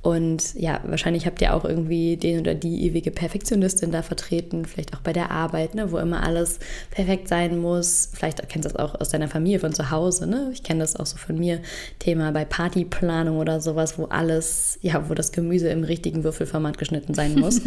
Und 0.00 0.54
ja, 0.54 0.80
wahrscheinlich 0.84 1.26
habt 1.26 1.40
ihr 1.42 1.54
auch 1.54 1.64
irgendwie 1.64 2.16
den 2.16 2.38
oder 2.38 2.54
die 2.54 2.86
ewige 2.86 3.10
Perfektionistin 3.10 3.90
da 3.90 4.02
vertreten, 4.02 4.64
vielleicht 4.64 4.94
auch 4.94 5.00
bei 5.00 5.12
der 5.12 5.32
Arbeit, 5.32 5.74
ne, 5.74 5.90
wo 5.90 5.98
immer 5.98 6.22
alles 6.22 6.60
perfekt 6.92 7.26
sein 7.26 7.58
muss. 7.58 8.10
Vielleicht 8.18 8.46
kennst 8.48 8.68
du 8.68 8.72
das 8.72 8.76
auch 8.76 9.00
aus 9.00 9.10
deiner 9.10 9.28
Familie 9.28 9.60
von 9.60 9.72
zu 9.72 9.90
Hause, 9.90 10.26
ne? 10.26 10.50
Ich 10.52 10.62
kenne 10.62 10.80
das 10.80 10.96
auch 10.96 11.06
so 11.06 11.16
von 11.16 11.38
mir. 11.38 11.60
Thema 11.98 12.32
bei 12.32 12.44
Partyplanung 12.44 13.38
oder 13.38 13.60
sowas, 13.60 13.98
wo 13.98 14.06
alles, 14.06 14.78
ja, 14.82 15.08
wo 15.08 15.14
das 15.14 15.32
Gemüse 15.32 15.68
im 15.68 15.84
richtigen 15.84 16.24
Würfelformat 16.24 16.76
geschnitten 16.76 16.98
geschnitten 16.98 17.14
sein 17.14 17.34
muss, 17.38 17.60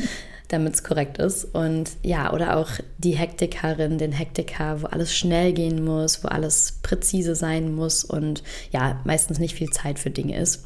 damit 0.48 0.75
es 0.75 0.84
korrekt 0.84 1.17
ist. 1.17 1.46
Und 1.46 1.91
ja, 2.03 2.34
oder 2.34 2.58
auch 2.58 2.70
die 2.98 3.12
Hektikerin, 3.12 3.98
den 3.98 4.12
Hektiker, 4.12 4.81
wo 4.81 4.88
alles 4.88 5.13
schnell 5.13 5.53
gehen 5.53 5.84
muss, 5.84 6.24
wo 6.24 6.27
alles 6.27 6.79
präzise 6.81 7.36
sein 7.36 7.74
muss 7.74 8.03
und 8.03 8.43
ja, 8.72 9.00
meistens 9.05 9.39
nicht 9.39 9.55
viel 9.55 9.70
Zeit 9.70 10.00
für 10.00 10.10
Dinge 10.10 10.38
ist. 10.38 10.65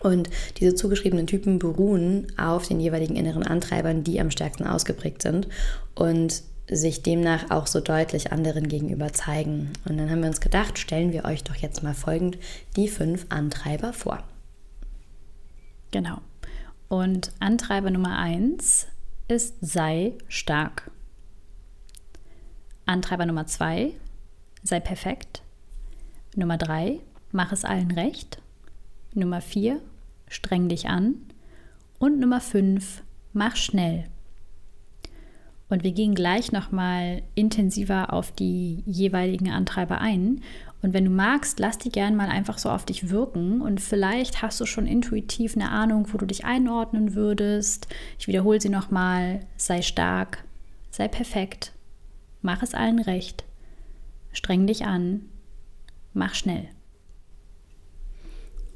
Und 0.00 0.28
diese 0.58 0.74
zugeschriebenen 0.74 1.26
Typen 1.26 1.58
beruhen 1.58 2.26
auf 2.36 2.68
den 2.68 2.78
jeweiligen 2.78 3.16
inneren 3.16 3.42
Antreibern, 3.42 4.04
die 4.04 4.20
am 4.20 4.30
stärksten 4.30 4.66
ausgeprägt 4.66 5.22
sind 5.22 5.48
und 5.94 6.42
sich 6.70 7.02
demnach 7.02 7.50
auch 7.50 7.66
so 7.66 7.80
deutlich 7.80 8.32
anderen 8.32 8.68
gegenüber 8.68 9.12
zeigen. 9.12 9.72
Und 9.84 9.98
dann 9.98 10.10
haben 10.10 10.20
wir 10.20 10.28
uns 10.28 10.40
gedacht, 10.40 10.78
stellen 10.78 11.12
wir 11.12 11.24
euch 11.24 11.44
doch 11.44 11.56
jetzt 11.56 11.82
mal 11.82 11.94
folgend 11.94 12.38
die 12.76 12.88
fünf 12.88 13.26
Antreiber 13.28 13.92
vor. 13.92 14.22
Genau. 15.90 16.18
Und 16.88 17.30
Antreiber 17.38 17.90
Nummer 17.90 18.18
eins 18.18 18.86
ist 19.28 19.56
sei 19.60 20.14
stark. 20.28 20.90
Antreiber 22.86 23.26
Nummer 23.26 23.46
zwei, 23.46 23.92
sei 24.62 24.80
perfekt. 24.80 25.42
Nummer 26.36 26.58
drei, 26.58 27.00
mach 27.32 27.52
es 27.52 27.64
allen 27.64 27.90
recht. 27.90 28.40
Nummer 29.14 29.40
vier, 29.40 29.80
streng 30.28 30.68
dich 30.68 30.88
an. 30.88 31.14
Und 31.98 32.18
Nummer 32.18 32.40
fünf, 32.40 33.02
mach 33.32 33.56
schnell. 33.56 34.06
Und 35.68 35.82
wir 35.82 35.92
gehen 35.92 36.14
gleich 36.14 36.52
nochmal 36.52 37.22
intensiver 37.34 38.12
auf 38.12 38.32
die 38.32 38.82
jeweiligen 38.86 39.50
Antreiber 39.50 40.00
ein. 40.00 40.42
Und 40.82 40.92
wenn 40.92 41.06
du 41.06 41.10
magst, 41.10 41.58
lass 41.58 41.78
die 41.78 41.90
gern 41.90 42.14
mal 42.14 42.28
einfach 42.28 42.58
so 42.58 42.68
auf 42.68 42.84
dich 42.84 43.08
wirken. 43.08 43.62
Und 43.62 43.80
vielleicht 43.80 44.42
hast 44.42 44.60
du 44.60 44.66
schon 44.66 44.86
intuitiv 44.86 45.56
eine 45.56 45.70
Ahnung, 45.70 46.08
wo 46.12 46.18
du 46.18 46.26
dich 46.26 46.44
einordnen 46.44 47.14
würdest. 47.14 47.88
Ich 48.18 48.28
wiederhole 48.28 48.60
sie 48.60 48.68
nochmal, 48.68 49.40
sei 49.56 49.80
stark, 49.80 50.44
sei 50.90 51.08
perfekt, 51.08 51.72
mach 52.42 52.62
es 52.62 52.74
allen 52.74 52.98
recht, 52.98 53.44
streng 54.32 54.66
dich 54.66 54.84
an, 54.84 55.22
mach 56.12 56.34
schnell. 56.34 56.68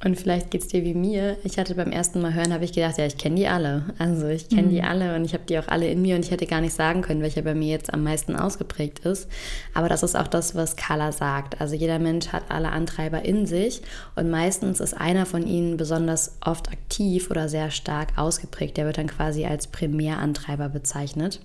Und 0.04 0.16
vielleicht 0.16 0.52
geht 0.52 0.62
es 0.62 0.68
dir 0.68 0.84
wie 0.84 0.94
mir. 0.94 1.36
Ich 1.42 1.58
hatte 1.58 1.74
beim 1.74 1.90
ersten 1.90 2.20
Mal 2.20 2.32
hören, 2.32 2.52
habe 2.52 2.64
ich 2.64 2.72
gedacht, 2.72 2.98
ja, 2.98 3.06
ich 3.06 3.18
kenne 3.18 3.34
die 3.34 3.48
alle. 3.48 3.82
Also 3.98 4.28
ich 4.28 4.48
kenne 4.48 4.68
mhm. 4.68 4.70
die 4.70 4.82
alle 4.82 5.16
und 5.16 5.24
ich 5.24 5.34
habe 5.34 5.42
die 5.48 5.58
auch 5.58 5.66
alle 5.66 5.88
in 5.88 6.00
mir 6.02 6.14
und 6.14 6.24
ich 6.24 6.30
hätte 6.30 6.46
gar 6.46 6.60
nicht 6.60 6.74
sagen 6.74 7.02
können, 7.02 7.20
welcher 7.20 7.42
bei 7.42 7.54
mir 7.54 7.68
jetzt 7.68 7.92
am 7.92 8.04
meisten 8.04 8.36
ausgeprägt 8.36 9.00
ist. 9.00 9.28
Aber 9.74 9.88
das 9.88 10.04
ist 10.04 10.16
auch 10.16 10.28
das, 10.28 10.54
was 10.54 10.76
Carla 10.76 11.10
sagt. 11.10 11.60
Also 11.60 11.74
jeder 11.74 11.98
Mensch 11.98 12.28
hat 12.28 12.44
alle 12.48 12.70
Antreiber 12.70 13.24
in 13.24 13.46
sich 13.46 13.82
und 14.14 14.30
meistens 14.30 14.78
ist 14.78 14.94
einer 14.94 15.26
von 15.26 15.44
ihnen 15.44 15.76
besonders 15.76 16.36
oft 16.44 16.70
aktiv 16.70 17.28
oder 17.30 17.48
sehr 17.48 17.72
stark 17.72 18.16
ausgeprägt. 18.16 18.76
Der 18.76 18.86
wird 18.86 18.98
dann 18.98 19.08
quasi 19.08 19.46
als 19.46 19.66
Primärantreiber 19.66 20.68
bezeichnet. 20.68 21.40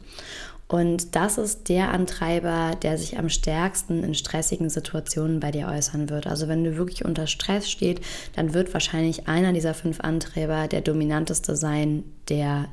Und 0.74 1.15
das 1.15 1.38
ist 1.38 1.70
der 1.70 1.92
Antreiber, 1.92 2.72
der 2.82 2.98
sich 2.98 3.20
am 3.20 3.30
stärksten 3.30 4.03
in 4.03 4.15
stressigen 4.15 4.72
Situationen 4.72 5.39
bei 5.39 5.51
dir 5.51 5.68
äußern 5.68 6.10
wird. 6.10 6.25
Also 6.25 6.48
wenn 6.48 6.63
du 6.63 6.77
wirklich 6.77 7.06
unter 7.06 7.27
Stress 7.27 7.70
steht, 7.70 8.01
dann 8.36 8.56
wird 8.56 8.74
wahrscheinlich 8.74 9.27
einer 9.27 9.53
dieser 9.53 9.75
fünf 9.75 10.00
Antreiber 10.00 10.68
der 10.68 10.82
dominanteste 10.82 11.56
sein, 11.56 12.03
der 12.27 12.70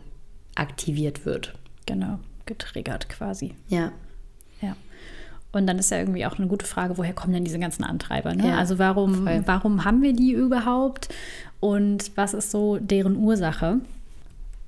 aktiviert 0.54 1.26
wird. 1.26 1.52
Genau, 1.84 2.18
getriggert 2.46 3.10
quasi. 3.10 3.52
Ja. 3.68 3.92
Ja. 4.62 4.76
Und 5.52 5.66
dann 5.66 5.78
ist 5.78 5.90
ja 5.90 5.98
irgendwie 5.98 6.24
auch 6.24 6.38
eine 6.38 6.46
gute 6.46 6.64
Frage, 6.64 6.96
woher 6.96 7.12
kommen 7.12 7.34
denn 7.34 7.44
diese 7.44 7.58
ganzen 7.58 7.84
Antreiber? 7.84 8.32
Ne? 8.32 8.48
Ja, 8.48 8.56
also 8.56 8.78
warum, 8.78 9.26
warum 9.44 9.84
haben 9.84 10.00
wir 10.00 10.14
die 10.14 10.32
überhaupt? 10.32 11.10
Und 11.60 12.12
was 12.14 12.32
ist 12.32 12.50
so 12.50 12.78
deren 12.78 13.16
Ursache? 13.16 13.80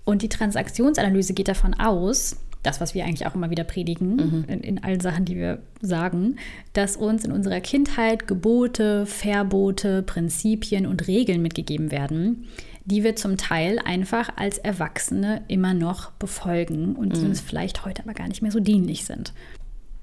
Und 0.05 0.21
die 0.21 0.29
Transaktionsanalyse 0.29 1.33
geht 1.33 1.49
davon 1.49 1.73
aus, 1.73 2.37
das, 2.62 2.81
was 2.81 2.95
wir 2.95 3.04
eigentlich 3.04 3.26
auch 3.26 3.35
immer 3.35 3.50
wieder 3.50 3.64
predigen, 3.64 4.16
mhm. 4.16 4.45
in, 4.49 4.61
in, 4.61 4.85
allen 4.85 5.00
Sachen, 5.00 5.25
die 5.25 5.37
wir 5.37 5.59
sagen, 5.81 6.37
dass 6.73 6.97
uns 6.97 7.25
in 7.25 7.33
unserer 7.33 7.61
Kindheit 7.61 8.26
Gebote, 8.26 9.07
Verbote, 9.07 10.02
Prinzipien 10.02 10.87
und 10.87 11.07
Regeln 11.09 11.42
mitgegeben 11.42 11.90
werden, 11.90 12.47
die 12.85 13.04
wir 13.04 13.16
zum 13.16 13.37
Teil 13.37 13.78
einfach 13.78 14.31
als 14.37 14.59
Erwachsene 14.59 15.42
immer 15.49 15.75
noch 15.75 16.12
befolgen 16.12 16.97
und 16.97 17.16
die 17.16 17.21
mhm. 17.21 17.31
uns 17.31 17.40
vielleicht 17.40 17.85
heute 17.85 18.02
aber 18.02 18.14
gar 18.14 18.28
nicht 18.28 18.42
mehr 18.42 18.52
so 18.52 18.61
dienlich 18.61 19.04
sind. 19.04 19.33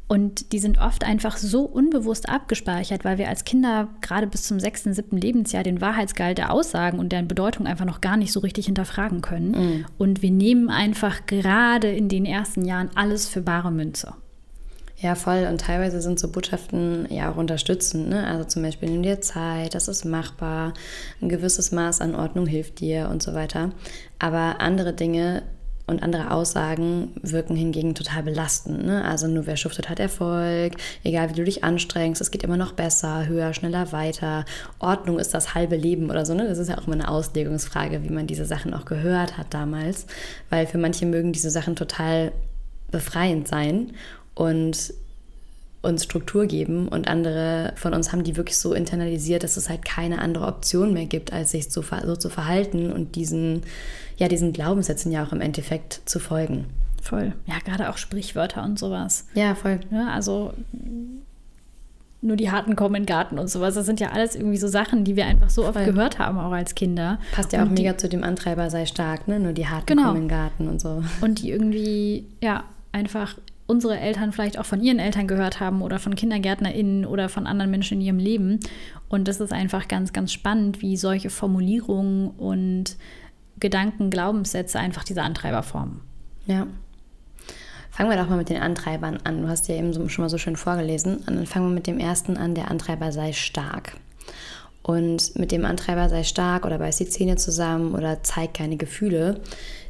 Und 0.09 0.53
die 0.53 0.59
sind 0.59 0.79
oft 0.79 1.03
einfach 1.03 1.37
so 1.37 1.61
unbewusst 1.61 2.27
abgespeichert, 2.27 3.05
weil 3.05 3.19
wir 3.19 3.29
als 3.29 3.43
Kinder 3.43 3.89
gerade 4.01 4.25
bis 4.25 4.41
zum 4.41 4.59
sechsten, 4.59 4.91
siebten 4.91 5.17
Lebensjahr 5.17 5.61
den 5.61 5.81
Wahrheitsgehalt 5.81 6.39
der 6.39 6.51
Aussagen 6.51 6.97
und 6.97 7.11
deren 7.11 7.27
Bedeutung 7.27 7.67
einfach 7.67 7.85
noch 7.85 8.01
gar 8.01 8.17
nicht 8.17 8.31
so 8.31 8.39
richtig 8.39 8.65
hinterfragen 8.65 9.21
können. 9.21 9.51
Mhm. 9.51 9.85
Und 9.99 10.23
wir 10.23 10.31
nehmen 10.31 10.71
einfach 10.71 11.27
gerade 11.27 11.91
in 11.91 12.09
den 12.09 12.25
ersten 12.25 12.65
Jahren 12.65 12.89
alles 12.95 13.27
für 13.27 13.41
bare 13.41 13.71
Münze. 13.71 14.15
Ja, 14.97 15.13
voll. 15.13 15.47
Und 15.47 15.61
teilweise 15.61 16.01
sind 16.01 16.19
so 16.19 16.31
Botschaften 16.31 17.05
ja 17.11 17.31
auch 17.31 17.37
unterstützend. 17.37 18.09
Ne? 18.09 18.25
Also 18.25 18.45
zum 18.45 18.63
Beispiel 18.63 18.89
nimm 18.89 19.03
dir 19.03 19.21
Zeit, 19.21 19.75
das 19.75 19.87
ist 19.87 20.05
machbar, 20.05 20.73
ein 21.21 21.29
gewisses 21.29 21.71
Maß 21.71 22.01
an 22.01 22.15
Ordnung 22.15 22.47
hilft 22.47 22.79
dir 22.79 23.09
und 23.11 23.21
so 23.21 23.35
weiter. 23.35 23.71
Aber 24.17 24.59
andere 24.59 24.93
Dinge 24.93 25.43
und 25.89 26.03
andere 26.03 26.31
Aussagen 26.31 27.11
wirken 27.21 27.55
hingegen 27.55 27.95
total 27.95 28.23
belastend. 28.23 28.85
Ne? 28.85 29.03
Also 29.03 29.27
nur 29.27 29.47
wer 29.47 29.57
schuftet, 29.57 29.89
hat 29.89 29.99
Erfolg, 29.99 30.73
egal 31.03 31.29
wie 31.29 31.33
du 31.33 31.43
dich 31.43 31.63
anstrengst, 31.63 32.21
es 32.21 32.31
geht 32.31 32.43
immer 32.43 32.57
noch 32.57 32.73
besser, 32.73 33.27
höher, 33.27 33.53
schneller, 33.53 33.91
weiter. 33.91 34.45
Ordnung 34.79 35.19
ist 35.19 35.33
das 35.33 35.55
halbe 35.55 35.75
Leben 35.75 36.09
oder 36.09 36.25
so. 36.25 36.33
Ne? 36.33 36.47
Das 36.47 36.57
ist 36.57 36.69
ja 36.69 36.77
auch 36.77 36.87
immer 36.87 36.95
eine 36.95 37.09
Auslegungsfrage, 37.09 38.03
wie 38.03 38.09
man 38.09 38.27
diese 38.27 38.45
Sachen 38.45 38.73
auch 38.73 38.85
gehört 38.85 39.37
hat 39.37 39.47
damals, 39.53 40.05
weil 40.49 40.67
für 40.67 40.77
manche 40.77 41.05
mögen 41.05 41.33
diese 41.33 41.49
Sachen 41.49 41.75
total 41.75 42.31
befreiend 42.91 43.47
sein 43.47 43.91
und 44.35 44.93
uns 45.81 46.03
Struktur 46.03 46.45
geben 46.45 46.87
und 46.87 47.07
andere 47.07 47.73
von 47.75 47.93
uns 47.93 48.11
haben 48.11 48.23
die 48.23 48.35
wirklich 48.35 48.57
so 48.57 48.73
internalisiert, 48.73 49.43
dass 49.43 49.55
es 49.55 49.69
halt 49.69 49.85
keine 49.85 50.19
andere 50.19 50.45
Option 50.45 50.93
mehr 50.93 51.05
gibt, 51.05 51.31
als 51.31 51.51
sich 51.51 51.69
so, 51.69 51.81
so 51.81 52.15
zu 52.15 52.29
verhalten 52.29 52.91
und 52.91 53.15
diesen, 53.15 53.61
ja, 54.17 54.27
diesen 54.27 54.51
Glaubenssätzen 54.51 55.11
ja 55.11 55.25
auch 55.25 55.31
im 55.31 55.41
Endeffekt 55.41 56.01
zu 56.05 56.19
folgen. 56.19 56.65
Voll. 57.01 57.33
Ja, 57.45 57.55
gerade 57.63 57.89
auch 57.89 57.97
Sprichwörter 57.97 58.63
und 58.63 58.77
sowas. 58.77 59.25
Ja, 59.33 59.55
voll. 59.55 59.79
Ja, 59.89 60.09
also 60.09 60.53
nur 62.21 62.35
die 62.35 62.51
Harten 62.51 62.75
kommen 62.75 62.95
in 62.95 63.03
den 63.03 63.07
Garten 63.07 63.39
und 63.39 63.49
sowas. 63.49 63.75
Das 63.75 63.85
sind 63.85 64.01
ja 64.01 64.09
alles 64.09 64.35
irgendwie 64.35 64.57
so 64.57 64.67
Sachen, 64.67 65.05
die 65.05 65.15
wir 65.15 65.25
einfach 65.25 65.49
so 65.49 65.63
oft 65.63 65.75
voll. 65.75 65.85
gehört 65.85 66.19
haben, 66.19 66.37
auch 66.37 66.51
als 66.51 66.75
Kinder. 66.75 67.19
Passt 67.33 67.53
ja 67.53 67.63
auch 67.63 67.69
mega 67.69 67.97
zu 67.97 68.09
dem 68.09 68.25
Antreiber 68.25 68.69
sei 68.69 68.85
stark, 68.85 69.29
ne? 69.29 69.39
Nur 69.39 69.53
die 69.53 69.67
Harten 69.67 69.85
genau. 69.85 70.07
kommen 70.07 70.15
in 70.17 70.21
den 70.23 70.29
Garten 70.29 70.67
und 70.67 70.81
so. 70.81 71.01
Und 71.21 71.41
die 71.41 71.51
irgendwie, 71.51 72.25
ja, 72.41 72.65
einfach 72.91 73.35
unsere 73.69 73.99
Eltern 73.99 74.31
vielleicht 74.31 74.57
auch 74.57 74.65
von 74.65 74.81
ihren 74.81 74.97
Eltern 74.97 75.27
gehört 75.27 75.59
haben 75.59 75.83
oder 75.83 75.99
von 75.99 76.15
KindergärtnerInnen 76.15 77.05
oder 77.05 77.29
von 77.29 77.45
anderen 77.45 77.69
Menschen 77.69 77.99
in 77.99 78.05
ihrem 78.07 78.17
Leben. 78.17 78.59
Und 79.09 79.27
das 79.27 79.39
ist 79.39 79.53
einfach 79.53 79.87
ganz, 79.87 80.11
ganz 80.11 80.33
spannend, 80.33 80.81
wie 80.81 80.97
solche 80.97 81.29
Formulierungen 81.29 82.31
und 82.31 82.97
Gedanken, 83.59 84.09
Glaubenssätze 84.09 84.79
einfach 84.79 85.03
diese 85.03 85.21
Antreiber 85.21 85.61
formen. 85.61 86.01
Ja. 86.47 86.65
Fangen 87.91 88.09
wir 88.09 88.17
doch 88.17 88.27
mal 88.27 88.37
mit 88.37 88.49
den 88.49 88.61
Antreibern 88.61 89.19
an. 89.23 89.43
Du 89.43 89.47
hast 89.47 89.67
ja 89.67 89.75
eben 89.75 90.09
schon 90.09 90.23
mal 90.23 90.29
so 90.29 90.39
schön 90.39 90.55
vorgelesen. 90.55 91.17
Und 91.17 91.35
dann 91.35 91.45
fangen 91.45 91.67
wir 91.67 91.75
mit 91.75 91.85
dem 91.85 91.99
ersten 91.99 92.37
an, 92.37 92.55
der 92.55 92.71
Antreiber 92.71 93.11
sei 93.11 93.33
stark. 93.33 93.97
Und 94.81 95.37
mit 95.37 95.51
dem 95.51 95.63
Antreiber 95.63 96.09
sei 96.09 96.23
stark 96.23 96.65
oder 96.65 96.79
beiß 96.79 96.97
die 96.97 97.09
Zähne 97.09 97.35
zusammen 97.35 97.93
oder 97.93 98.23
zeig 98.23 98.55
keine 98.55 98.77
Gefühle 98.77 99.41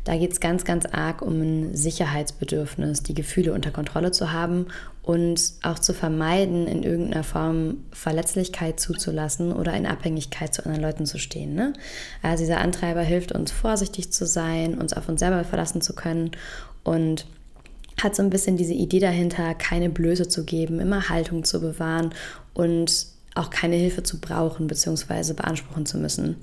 da 0.09 0.17
geht 0.17 0.31
es 0.31 0.39
ganz, 0.39 0.65
ganz 0.65 0.87
arg 0.87 1.21
um 1.21 1.39
ein 1.39 1.75
Sicherheitsbedürfnis, 1.75 3.03
die 3.03 3.13
Gefühle 3.13 3.53
unter 3.53 3.69
Kontrolle 3.69 4.09
zu 4.09 4.31
haben 4.31 4.65
und 5.03 5.39
auch 5.61 5.77
zu 5.77 5.93
vermeiden, 5.93 6.65
in 6.65 6.81
irgendeiner 6.81 7.23
Form 7.23 7.83
Verletzlichkeit 7.91 8.79
zuzulassen 8.79 9.53
oder 9.53 9.75
in 9.75 9.85
Abhängigkeit 9.85 10.51
zu 10.51 10.65
anderen 10.65 10.81
Leuten 10.81 11.05
zu 11.05 11.19
stehen. 11.19 11.53
Ne? 11.53 11.73
Also 12.23 12.41
dieser 12.41 12.57
Antreiber 12.59 13.03
hilft 13.03 13.33
uns, 13.33 13.51
vorsichtig 13.51 14.11
zu 14.11 14.25
sein, 14.25 14.79
uns 14.79 14.93
auf 14.93 15.07
uns 15.09 15.19
selber 15.19 15.43
verlassen 15.43 15.79
zu 15.79 15.93
können 15.93 16.31
und 16.83 17.27
hat 18.01 18.15
so 18.15 18.23
ein 18.23 18.31
bisschen 18.31 18.57
diese 18.57 18.73
Idee 18.73 18.99
dahinter, 18.99 19.53
keine 19.53 19.91
Blöße 19.91 20.27
zu 20.27 20.43
geben, 20.43 20.79
immer 20.79 21.09
Haltung 21.09 21.43
zu 21.43 21.61
bewahren 21.61 22.15
und 22.55 23.05
auch 23.35 23.51
keine 23.51 23.75
Hilfe 23.75 24.01
zu 24.01 24.19
brauchen 24.19 24.65
bzw. 24.65 25.33
beanspruchen 25.33 25.85
zu 25.85 25.99
müssen. 25.99 26.37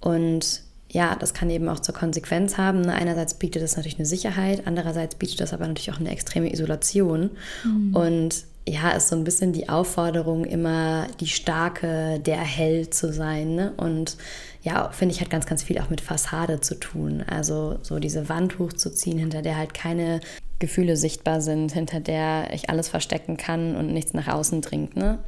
Und 0.00 0.62
ja, 0.92 1.16
das 1.16 1.32
kann 1.32 1.48
eben 1.48 1.68
auch 1.70 1.80
zur 1.80 1.94
Konsequenz 1.94 2.58
haben. 2.58 2.82
Ne? 2.82 2.92
Einerseits 2.92 3.34
bietet 3.34 3.62
das 3.62 3.76
natürlich 3.76 3.96
eine 3.96 4.06
Sicherheit, 4.06 4.66
andererseits 4.66 5.14
bietet 5.14 5.40
das 5.40 5.54
aber 5.54 5.66
natürlich 5.66 5.90
auch 5.90 6.00
eine 6.00 6.10
extreme 6.10 6.52
Isolation. 6.52 7.30
Mhm. 7.64 7.96
Und 7.96 8.44
ja, 8.68 8.90
ist 8.90 9.08
so 9.08 9.16
ein 9.16 9.24
bisschen 9.24 9.54
die 9.54 9.70
Aufforderung, 9.70 10.44
immer 10.44 11.06
die 11.18 11.26
Starke, 11.26 12.20
der 12.20 12.38
Held 12.38 12.94
zu 12.94 13.10
sein. 13.10 13.54
Ne? 13.54 13.72
Und 13.78 14.18
ja, 14.62 14.90
finde 14.90 15.14
ich, 15.14 15.22
hat 15.22 15.30
ganz, 15.30 15.46
ganz 15.46 15.62
viel 15.62 15.78
auch 15.78 15.88
mit 15.88 16.02
Fassade 16.02 16.60
zu 16.60 16.78
tun. 16.78 17.24
Also 17.26 17.78
so 17.80 17.98
diese 17.98 18.28
Wand 18.28 18.58
hochzuziehen, 18.58 19.18
hinter 19.18 19.40
der 19.40 19.56
halt 19.56 19.72
keine 19.72 20.20
Gefühle 20.58 20.98
sichtbar 20.98 21.40
sind, 21.40 21.72
hinter 21.72 22.00
der 22.00 22.52
ich 22.52 22.68
alles 22.68 22.90
verstecken 22.90 23.38
kann 23.38 23.76
und 23.76 23.94
nichts 23.94 24.12
nach 24.12 24.28
außen 24.28 24.60
dringt. 24.60 24.94
Ne? 24.94 25.18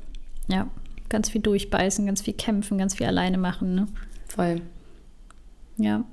Ja, 0.47 0.69
ganz 1.09 1.31
viel 1.31 1.41
durchbeißen, 1.41 2.05
ganz 2.05 2.21
viel 2.21 2.35
kämpfen, 2.35 2.77
ganz 2.77 2.97
viel 2.97 3.07
alleine 3.07 3.39
machen. 3.39 3.75
Ne? 3.75 3.89
Voll. 4.29 4.61
Ja. 5.77 6.05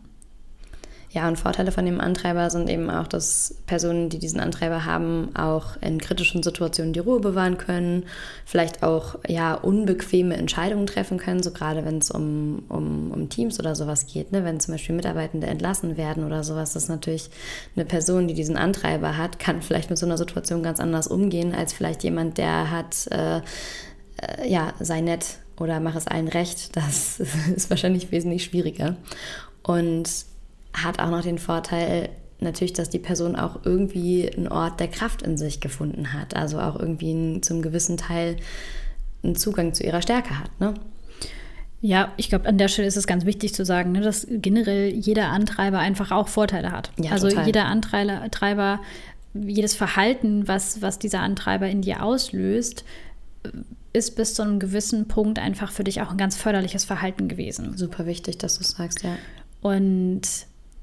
Ja, 1.13 1.27
und 1.27 1.37
Vorteile 1.37 1.73
von 1.73 1.85
dem 1.85 1.99
Antreiber 1.99 2.49
sind 2.49 2.69
eben 2.69 2.89
auch, 2.89 3.05
dass 3.05 3.55
Personen, 3.65 4.07
die 4.07 4.17
diesen 4.17 4.39
Antreiber 4.39 4.85
haben, 4.85 5.35
auch 5.35 5.75
in 5.81 5.99
kritischen 5.99 6.41
Situationen 6.41 6.93
die 6.93 7.01
Ruhe 7.01 7.19
bewahren 7.19 7.57
können, 7.57 8.05
vielleicht 8.45 8.81
auch 8.81 9.19
ja 9.27 9.55
unbequeme 9.55 10.37
Entscheidungen 10.37 10.87
treffen 10.87 11.17
können, 11.17 11.43
so 11.43 11.51
gerade 11.51 11.83
wenn 11.83 11.97
es 11.97 12.11
um, 12.11 12.63
um, 12.69 13.11
um 13.11 13.27
Teams 13.27 13.59
oder 13.59 13.75
sowas 13.75 14.07
geht. 14.07 14.31
Ne? 14.31 14.45
Wenn 14.45 14.61
zum 14.61 14.73
Beispiel 14.73 14.95
Mitarbeitende 14.95 15.47
entlassen 15.47 15.97
werden 15.97 16.23
oder 16.23 16.45
sowas, 16.45 16.71
das 16.73 16.83
ist 16.83 16.89
natürlich 16.89 17.29
eine 17.75 17.83
Person, 17.83 18.29
die 18.29 18.33
diesen 18.33 18.55
Antreiber 18.55 19.17
hat, 19.17 19.37
kann 19.37 19.61
vielleicht 19.61 19.89
mit 19.89 19.99
so 19.99 20.05
einer 20.05 20.17
Situation 20.17 20.63
ganz 20.63 20.79
anders 20.79 21.07
umgehen, 21.07 21.53
als 21.53 21.73
vielleicht 21.73 22.03
jemand, 22.03 22.37
der 22.37 22.71
hat, 22.71 23.07
äh, 23.11 23.39
äh, 23.39 24.49
ja, 24.49 24.73
sei 24.79 25.01
nett 25.01 25.25
oder 25.59 25.81
mach 25.81 25.95
es 25.95 26.07
allen 26.07 26.29
recht. 26.29 26.73
Das 26.77 27.19
ist 27.55 27.69
wahrscheinlich 27.69 28.13
wesentlich 28.13 28.45
schwieriger. 28.45 28.95
Und 29.63 30.09
hat 30.73 30.99
auch 30.99 31.09
noch 31.09 31.21
den 31.21 31.37
Vorteil, 31.37 32.09
natürlich, 32.39 32.73
dass 32.73 32.89
die 32.89 32.99
Person 32.99 33.35
auch 33.35 33.59
irgendwie 33.65 34.29
einen 34.29 34.47
Ort 34.47 34.79
der 34.79 34.87
Kraft 34.87 35.21
in 35.21 35.37
sich 35.37 35.59
gefunden 35.59 36.13
hat. 36.13 36.35
Also 36.35 36.59
auch 36.59 36.79
irgendwie 36.79 37.11
einen, 37.11 37.43
zum 37.43 37.61
gewissen 37.61 37.97
Teil 37.97 38.37
einen 39.23 39.35
Zugang 39.35 39.73
zu 39.73 39.83
ihrer 39.83 40.01
Stärke 40.01 40.39
hat. 40.39 40.59
Ne? 40.59 40.73
Ja, 41.81 42.11
ich 42.17 42.29
glaube, 42.29 42.47
an 42.47 42.57
der 42.57 42.67
Stelle 42.67 42.87
ist 42.87 42.97
es 42.97 43.07
ganz 43.07 43.25
wichtig 43.25 43.55
zu 43.55 43.65
sagen, 43.65 43.91
ne, 43.91 44.01
dass 44.01 44.27
generell 44.29 44.89
jeder 44.89 45.29
Antreiber 45.29 45.79
einfach 45.79 46.11
auch 46.11 46.27
Vorteile 46.27 46.71
hat. 46.71 46.91
Ja, 46.99 47.11
also 47.11 47.27
total. 47.27 47.45
jeder 47.47 47.65
Antreiber, 47.65 48.79
jedes 49.33 49.73
Verhalten, 49.73 50.47
was, 50.47 50.81
was 50.83 50.99
dieser 50.99 51.21
Antreiber 51.21 51.67
in 51.67 51.81
dir 51.81 52.03
auslöst, 52.03 52.85
ist 53.93 54.15
bis 54.15 54.35
zu 54.35 54.43
einem 54.43 54.59
gewissen 54.59 55.07
Punkt 55.07 55.39
einfach 55.39 55.71
für 55.71 55.83
dich 55.83 56.01
auch 56.01 56.11
ein 56.11 56.17
ganz 56.17 56.35
förderliches 56.35 56.85
Verhalten 56.85 57.27
gewesen. 57.27 57.75
Super 57.75 58.05
wichtig, 58.05 58.37
dass 58.37 58.55
du 58.55 58.61
es 58.61 58.71
sagst, 58.71 59.03
ja. 59.03 59.17
Und 59.61 60.21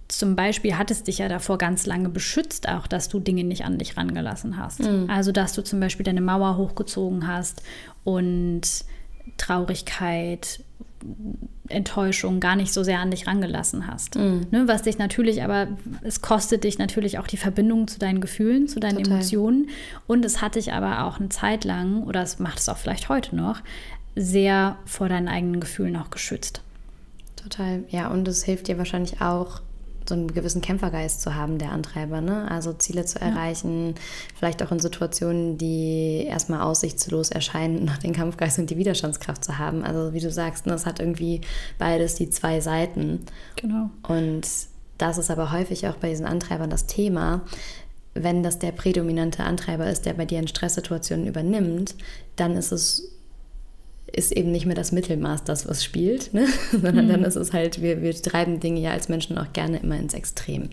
zum 0.09 0.37
Beispiel 0.37 0.77
hat 0.79 0.91
es 0.91 1.03
dich 1.03 1.19
ja 1.19 1.29
davor 1.29 1.59
ganz 1.59 1.85
lange 1.87 2.09
beschützt, 2.09 2.69
auch 2.69 2.87
dass 2.87 3.09
du 3.09 3.21
Dinge 3.21 3.45
nicht 3.45 3.65
an 3.65 3.79
dich 3.79 3.97
rangelassen 3.97 4.57
hast. 4.57 4.81
Mhm. 4.81 5.09
Also, 5.09 5.33
dass 5.33 5.53
du 5.53 5.63
zum 5.63 5.81
Beispiel 5.81 6.05
deine 6.05 6.23
Mauer 6.23 6.57
hochgezogen 6.57 7.27
hast 7.27 7.63
und 8.05 8.63
Traurigkeit, 9.37 10.61
Enttäuschung 11.69 12.41
gar 12.41 12.57
nicht 12.57 12.73
so 12.73 12.83
sehr 12.83 12.99
an 13.01 13.11
dich 13.11 13.27
rangelassen 13.27 13.87
hast. 13.87 14.17
Mhm. 14.17 14.47
Ne, 14.51 14.67
was 14.67 14.83
dich 14.83 14.99
natürlich 14.99 15.43
aber, 15.43 15.69
es 16.03 16.23
kostet 16.23 16.65
dich 16.65 16.79
natürlich 16.79 17.19
auch 17.19 17.27
die 17.27 17.37
Verbindung 17.37 17.87
zu 17.89 17.99
deinen 17.99 18.21
Gefühlen, 18.21 18.69
zu 18.69 18.81
deinen 18.81 18.97
Total. 18.97 19.13
Emotionen. 19.13 19.69
Und 20.07 20.25
es 20.25 20.41
hat 20.41 20.55
dich 20.55 20.73
aber 20.73 21.05
auch 21.05 21.21
eine 21.21 21.29
Zeit 21.29 21.65
lang, 21.65 22.03
oder 22.05 22.23
es 22.23 22.39
macht 22.39 22.59
es 22.59 22.69
auch 22.69 22.79
vielleicht 22.79 23.11
heute 23.11 23.37
noch, 23.37 23.61
sehr 24.17 24.77
vor 24.87 25.09
deinen 25.09 25.29
eigenen 25.29 25.61
Gefühlen 25.61 25.97
auch 25.97 26.11
geschützt. 26.11 26.63
Total, 27.43 27.85
ja, 27.89 28.09
und 28.09 28.27
es 28.27 28.43
hilft 28.43 28.69
dir 28.69 28.79
wahrscheinlich 28.79 29.21
auch, 29.21 29.61
so 30.09 30.15
einen 30.15 30.33
gewissen 30.33 30.63
Kämpfergeist 30.63 31.21
zu 31.21 31.35
haben, 31.35 31.59
der 31.59 31.71
Antreiber, 31.73 32.21
ne? 32.21 32.51
Also 32.51 32.73
Ziele 32.73 33.05
zu 33.05 33.21
erreichen, 33.21 33.89
ja. 33.89 33.95
vielleicht 34.35 34.63
auch 34.63 34.73
in 34.73 34.81
Situationen, 34.81 35.59
die 35.59 36.25
erstmal 36.27 36.63
aussichtslos 36.63 37.31
erscheinen, 37.31 37.85
noch 37.87 37.99
den 37.99 38.15
Kampfgeist 38.15 38.59
und 38.59 38.71
die 38.71 38.79
Widerstandskraft 38.79 39.45
zu 39.45 39.59
haben. 39.59 39.85
Also 39.85 40.15
wie 40.15 40.21
du 40.21 40.31
sagst, 40.31 40.67
ne, 40.67 40.73
es 40.73 40.87
hat 40.87 40.99
irgendwie 40.99 41.43
beides 41.79 42.15
die 42.15 42.31
zwei 42.31 42.61
Seiten. 42.61 43.21
Genau. 43.57 43.91
Und 44.03 44.49
das 44.97 45.19
ist 45.19 45.31
aber 45.31 45.53
häufig 45.53 45.87
auch 45.87 45.97
bei 45.97 46.09
diesen 46.09 46.27
Antreibern 46.27 46.71
das 46.71 46.87
Thema. 46.87 47.43
Wenn 48.15 48.43
das 48.43 48.59
der 48.59 48.73
prädominante 48.73 49.45
Antreiber 49.45 49.89
ist, 49.89 50.07
der 50.07 50.15
bei 50.15 50.25
dir 50.25 50.41
in 50.41 50.49
Stresssituationen 50.49 51.27
übernimmt, 51.27 51.95
dann 52.35 52.57
ist 52.57 52.73
es 52.73 53.18
ist 54.13 54.33
eben 54.33 54.51
nicht 54.51 54.67
mehr 54.67 54.75
das 54.75 54.93
Mittelmaß 54.93 55.45
das, 55.45 55.69
was 55.69 55.85
spielt, 55.85 56.33
ne? 56.35 56.47
sondern 56.73 57.07
mhm. 57.07 57.09
dann 57.11 57.25
ist 57.25 57.37
es 57.37 57.53
halt, 57.53 57.83
wir, 57.83 58.03
wir 58.03 58.15
treiben 58.15 58.61
Dinge 58.61 58.81
ja 58.81 58.91
als 58.93 59.09
Menschen 59.09 59.39
auch 59.39 59.53
gerne 59.53 59.79
immer 59.79 59.97
ins 59.97 60.15
Extrem. 60.15 60.71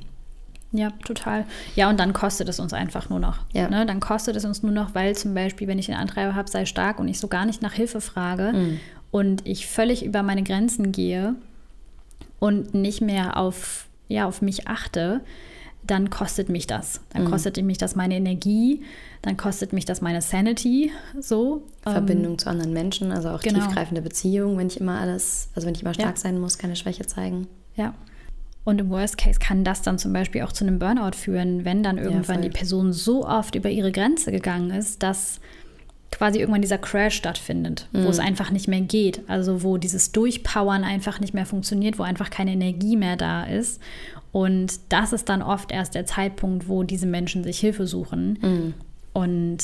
Ja, 0.72 0.92
total. 1.06 1.46
Ja, 1.76 1.90
und 1.90 2.00
dann 2.00 2.12
kostet 2.12 2.50
es 2.50 2.60
uns 2.60 2.74
einfach 2.74 3.10
nur 3.10 3.20
noch. 3.20 3.40
Ja. 3.54 3.70
Ne? 3.70 3.86
Dann 3.86 4.00
kostet 4.00 4.36
es 4.36 4.44
uns 4.44 4.62
nur 4.62 4.74
noch, 4.74 4.94
weil 4.94 5.16
zum 5.16 5.34
Beispiel, 5.34 5.68
wenn 5.68 5.80
ich 5.80 5.86
den 5.86 5.96
Antreiber 5.96 6.36
habe, 6.36 6.50
sei 6.50 6.66
stark 6.66 7.00
und 7.00 7.08
ich 7.08 7.20
so 7.20 7.28
gar 7.28 7.46
nicht 7.46 7.62
nach 7.62 7.74
Hilfe 7.74 8.02
frage 8.02 8.52
mhm. 8.54 8.80
und 9.12 9.48
ich 9.48 9.68
völlig 9.68 10.04
über 10.04 10.22
meine 10.22 10.44
Grenzen 10.44 10.92
gehe 10.92 11.36
und 12.40 12.74
nicht 12.74 13.02
mehr 13.02 13.38
auf, 13.38 13.88
ja, 14.10 14.26
auf 14.26 14.42
mich 14.42 14.68
achte, 14.68 15.22
dann 15.88 16.10
kostet 16.10 16.50
mich 16.50 16.68
das. 16.68 17.02
Dann 17.12 17.26
mhm. 17.26 17.32
kostet 17.32 17.62
mich 17.64 17.78
das 17.78 17.96
meine 17.96 18.16
Energie, 18.16 18.84
dann 19.22 19.38
kostet 19.38 19.74
mich 19.74 19.86
das 19.86 20.02
meine 20.02 20.22
Sanity, 20.22 20.92
so. 21.20 21.64
Verbindung 21.84 22.34
ähm, 22.34 22.38
zu 22.40 22.50
anderen 22.50 22.74
Menschen, 22.74 23.12
also 23.12 23.30
auch 23.30 23.42
genau. 23.42 23.60
tiefgreifende 23.60 24.02
Beziehungen, 24.02 24.58
wenn 24.58 24.68
ich 24.68 24.80
immer 24.80 25.00
alles, 25.00 25.50
also 25.56 25.68
wenn 25.68 25.76
ich 25.76 25.82
immer 25.82 25.94
stark 25.94 26.16
ja. 26.16 26.22
sein 26.22 26.40
muss, 26.40 26.58
keine 26.58 26.76
Schwäche 26.76 27.06
zeigen. 27.06 27.48
Ja. 27.76 27.94
Und 28.64 28.82
im 28.82 28.90
Worst 28.90 29.20
Case 29.20 29.40
kann 29.40 29.64
das 29.64 29.84
dann 29.84 30.00
zum 30.00 30.12
Beispiel 30.12 30.42
auch 30.42 30.52
zu 30.52 30.66
einem 30.66 30.80
Burnout 30.80 31.16
führen, 31.16 31.66
wenn 31.66 31.84
dann 31.84 32.00
irgendwann 32.00 32.42
ja, 32.42 32.50
die 32.50 32.58
Person 32.58 32.94
so 32.94 33.26
oft 33.26 33.54
über 33.56 33.70
ihre 33.70 33.92
Grenze 33.92 34.32
gegangen 34.32 34.72
ist, 34.72 35.04
dass 35.04 35.40
quasi 36.12 36.40
irgendwann 36.40 36.62
dieser 36.62 36.78
Crash 36.80 37.16
stattfindet, 37.16 37.88
mhm. 37.92 38.06
wo 38.06 38.10
es 38.10 38.18
mhm. 38.18 38.26
einfach 38.26 38.50
nicht 38.50 38.68
mehr 38.68 38.82
geht. 38.82 39.22
Also 39.28 39.64
wo 39.64 39.78
dieses 39.78 40.12
Durchpowern 40.12 40.84
einfach 40.84 41.20
nicht 41.20 41.34
mehr 41.34 41.46
funktioniert, 41.46 42.00
wo 42.00 42.04
einfach 42.04 42.30
keine 42.30 42.54
Energie 42.54 42.96
mehr 42.96 43.18
da 43.18 43.44
ist. 43.44 43.82
Und 44.36 44.82
das 44.90 45.14
ist 45.14 45.30
dann 45.30 45.42
oft 45.42 45.72
erst 45.72 45.96
der 45.96 46.06
Zeitpunkt, 46.06 46.68
wo 46.68 46.84
diese 46.84 47.06
Menschen 47.06 47.46
sich 47.46 47.58
Hilfe 47.58 47.88
suchen. 47.88 48.38
Mhm. 48.42 48.74
Und 49.14 49.60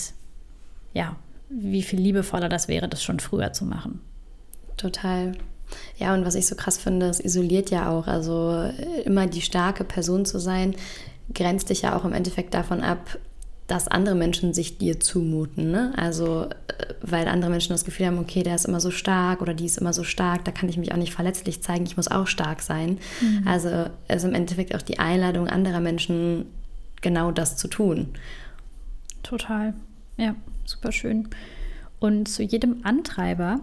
ja, 0.94 1.18
wie 1.50 1.84
viel 1.84 2.00
liebevoller 2.00 2.48
das 2.48 2.70
wäre, 2.70 2.88
das 2.88 3.04
schon 3.04 3.20
früher 3.20 3.52
zu 3.52 3.66
machen. 3.66 4.00
Total. 4.78 5.34
Ja, 5.98 6.14
und 6.14 6.26
was 6.26 6.36
ich 6.36 6.48
so 6.48 6.56
krass 6.56 6.78
finde, 6.78 7.08
es 7.08 7.20
isoliert 7.20 7.70
ja 7.70 7.90
auch. 7.92 8.08
Also 8.08 8.72
immer 9.04 9.28
die 9.28 9.42
starke 9.42 9.84
Person 9.84 10.24
zu 10.24 10.40
sein, 10.40 10.74
grenzt 11.34 11.70
dich 11.70 11.82
ja 11.82 11.94
auch 11.94 12.06
im 12.06 12.14
Endeffekt 12.14 12.54
davon 12.54 12.80
ab, 12.82 13.20
dass 13.72 13.88
andere 13.88 14.16
Menschen 14.16 14.54
sich 14.54 14.78
dir 14.78 15.00
zumuten. 15.00 15.72
Ne? 15.72 15.94
Also, 15.96 16.44
äh, 16.44 16.94
weil 17.02 17.30
andere 17.30 17.50
Menschen 17.50 17.72
das 17.72 17.86
Gefühl 17.86 18.08
haben, 18.08 18.20
okay, 18.20 18.44
der 18.44 18.56
ist 18.56 18.66
immer 18.66 18.82
so 18.82 18.92
stark 18.92 19.42
oder 19.42 19.54
die 19.54 19.66
ist 19.66 19.78
immer 19.78 19.94
so 19.94 20.04
stark, 20.04 20.44
da 20.44 20.52
kann 20.52 20.68
ich 20.68 20.76
mich 20.76 20.92
auch 20.92 20.98
nicht 20.98 21.14
verletzlich 21.14 21.64
zeigen, 21.64 21.86
ich 21.86 21.96
muss 21.96 22.10
auch 22.10 22.28
stark 22.28 22.62
sein. 22.62 23.00
Mhm. 23.22 23.48
Also, 23.48 23.86
es 24.10 24.18
ist 24.18 24.24
im 24.26 24.36
Endeffekt 24.36 24.76
auch 24.76 24.82
die 24.82 25.00
Einladung 25.00 25.48
anderer 25.48 25.80
Menschen, 25.80 26.48
genau 27.00 27.32
das 27.32 27.56
zu 27.56 27.70
tun. 27.70 28.10
Total. 29.24 29.74
Ja, 30.18 30.36
super 30.66 30.92
schön. 30.92 31.30
Und 32.02 32.28
zu 32.28 32.44
jedem 32.44 32.82
Antreiber 32.84 33.62